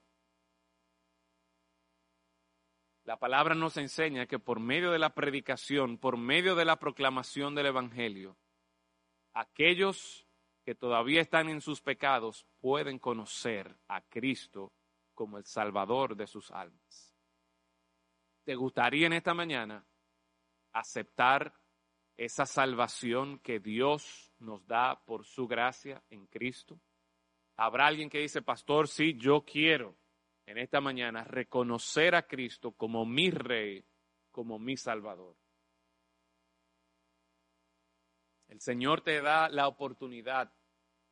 La 3.04 3.18
palabra 3.18 3.54
nos 3.54 3.76
enseña 3.76 4.26
que 4.26 4.38
por 4.38 4.60
medio 4.60 4.92
de 4.92 4.98
la 4.98 5.14
predicación, 5.14 5.98
por 5.98 6.16
medio 6.16 6.54
de 6.54 6.64
la 6.64 6.76
proclamación 6.76 7.54
del 7.54 7.66
Evangelio, 7.66 8.36
aquellos 9.34 10.29
que 10.70 10.76
todavía 10.76 11.20
están 11.20 11.48
en 11.48 11.60
sus 11.60 11.80
pecados 11.80 12.46
pueden 12.60 13.00
conocer 13.00 13.76
a 13.88 14.02
Cristo 14.02 14.72
como 15.14 15.36
el 15.36 15.44
Salvador 15.44 16.14
de 16.14 16.28
sus 16.28 16.52
almas. 16.52 17.12
¿Te 18.44 18.54
gustaría 18.54 19.08
en 19.08 19.14
esta 19.14 19.34
mañana 19.34 19.84
aceptar 20.72 21.52
esa 22.16 22.46
salvación 22.46 23.40
que 23.40 23.58
Dios 23.58 24.32
nos 24.38 24.64
da 24.68 25.04
por 25.04 25.24
su 25.24 25.48
gracia 25.48 26.04
en 26.08 26.28
Cristo? 26.28 26.78
Habrá 27.56 27.88
alguien 27.88 28.08
que 28.08 28.20
dice, 28.20 28.40
pastor, 28.40 28.86
sí, 28.86 29.18
yo 29.18 29.44
quiero 29.44 29.96
en 30.46 30.56
esta 30.56 30.80
mañana 30.80 31.24
reconocer 31.24 32.14
a 32.14 32.28
Cristo 32.28 32.70
como 32.70 33.04
mi 33.04 33.32
rey, 33.32 33.84
como 34.30 34.60
mi 34.60 34.76
salvador. 34.76 35.34
El 38.46 38.60
Señor 38.60 39.00
te 39.00 39.20
da 39.20 39.48
la 39.48 39.66
oportunidad, 39.66 40.52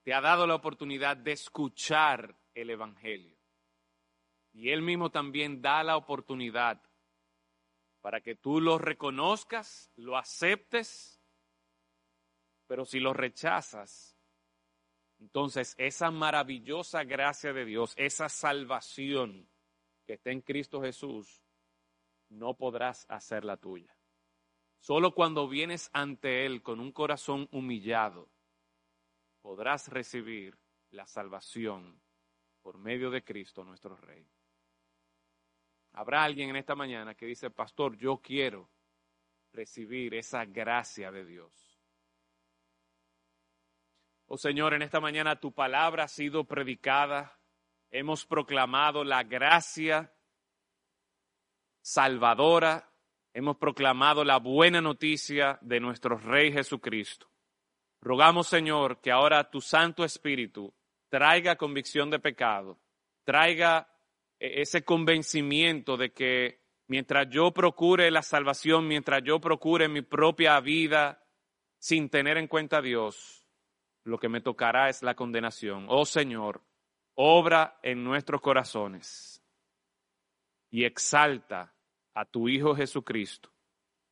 te 0.08 0.14
ha 0.14 0.22
dado 0.22 0.46
la 0.46 0.54
oportunidad 0.54 1.18
de 1.18 1.32
escuchar 1.32 2.34
el 2.54 2.70
Evangelio. 2.70 3.36
Y 4.54 4.70
Él 4.70 4.80
mismo 4.80 5.10
también 5.10 5.60
da 5.60 5.84
la 5.84 5.98
oportunidad 5.98 6.82
para 8.00 8.22
que 8.22 8.34
tú 8.34 8.58
lo 8.58 8.78
reconozcas, 8.78 9.92
lo 9.96 10.16
aceptes, 10.16 11.20
pero 12.66 12.86
si 12.86 13.00
lo 13.00 13.12
rechazas, 13.12 14.16
entonces 15.18 15.74
esa 15.76 16.10
maravillosa 16.10 17.04
gracia 17.04 17.52
de 17.52 17.66
Dios, 17.66 17.92
esa 17.98 18.30
salvación 18.30 19.46
que 20.06 20.14
está 20.14 20.30
en 20.30 20.40
Cristo 20.40 20.80
Jesús, 20.80 21.42
no 22.30 22.54
podrás 22.54 23.04
hacer 23.10 23.44
la 23.44 23.58
tuya. 23.58 23.94
Solo 24.80 25.14
cuando 25.14 25.48
vienes 25.48 25.90
ante 25.92 26.46
Él 26.46 26.62
con 26.62 26.80
un 26.80 26.92
corazón 26.92 27.46
humillado, 27.52 28.30
podrás 29.48 29.88
recibir 29.88 30.58
la 30.90 31.06
salvación 31.06 31.98
por 32.60 32.76
medio 32.76 33.10
de 33.10 33.24
Cristo 33.24 33.64
nuestro 33.64 33.96
Rey. 33.96 34.28
Habrá 35.92 36.22
alguien 36.22 36.50
en 36.50 36.56
esta 36.56 36.74
mañana 36.74 37.14
que 37.14 37.24
dice, 37.24 37.48
pastor, 37.48 37.96
yo 37.96 38.18
quiero 38.18 38.68
recibir 39.54 40.12
esa 40.12 40.44
gracia 40.44 41.10
de 41.10 41.24
Dios. 41.24 41.80
Oh 44.26 44.36
Señor, 44.36 44.74
en 44.74 44.82
esta 44.82 45.00
mañana 45.00 45.40
tu 45.40 45.50
palabra 45.50 46.04
ha 46.04 46.08
sido 46.08 46.44
predicada, 46.44 47.40
hemos 47.90 48.26
proclamado 48.26 49.02
la 49.02 49.22
gracia 49.22 50.12
salvadora, 51.80 52.92
hemos 53.32 53.56
proclamado 53.56 54.24
la 54.24 54.36
buena 54.36 54.82
noticia 54.82 55.58
de 55.62 55.80
nuestro 55.80 56.18
Rey 56.18 56.52
Jesucristo. 56.52 57.30
Rogamos, 58.00 58.46
Señor, 58.46 59.00
que 59.00 59.10
ahora 59.10 59.50
tu 59.50 59.60
Santo 59.60 60.04
Espíritu 60.04 60.72
traiga 61.08 61.56
convicción 61.56 62.10
de 62.10 62.18
pecado, 62.18 62.78
traiga 63.24 63.88
e-, 64.38 64.62
ese 64.62 64.84
convencimiento 64.84 65.96
de 65.96 66.12
que 66.12 66.62
mientras 66.86 67.28
yo 67.30 67.52
procure 67.52 68.10
la 68.10 68.22
salvación, 68.22 68.86
mientras 68.86 69.22
yo 69.24 69.40
procure 69.40 69.88
mi 69.88 70.02
propia 70.02 70.58
vida 70.60 71.24
sin 71.78 72.08
tener 72.08 72.36
en 72.38 72.48
cuenta 72.48 72.78
a 72.78 72.82
Dios, 72.82 73.44
lo 74.04 74.18
que 74.18 74.28
me 74.28 74.40
tocará 74.40 74.88
es 74.88 75.02
la 75.02 75.14
condenación. 75.14 75.86
Oh 75.88 76.04
Señor, 76.04 76.62
obra 77.14 77.78
en 77.82 78.04
nuestros 78.04 78.40
corazones 78.40 79.42
y 80.70 80.84
exalta 80.84 81.74
a 82.14 82.24
tu 82.24 82.48
Hijo 82.48 82.74
Jesucristo, 82.74 83.50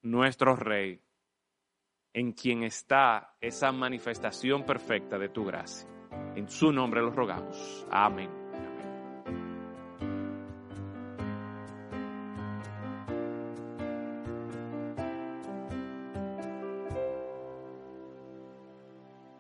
nuestro 0.03 0.55
Rey, 0.57 1.01
en 2.17 2.33
quien 2.33 2.62
está 2.62 3.35
esa 3.43 3.71
manifestación 3.73 4.64
perfecta 4.64 5.19
de 5.19 5.29
tu 5.29 5.45
gracia. 5.45 5.87
En 6.35 6.49
su 6.49 6.73
nombre 6.73 7.03
lo 7.03 7.11
rogamos. 7.11 7.87
Amén. 7.91 8.46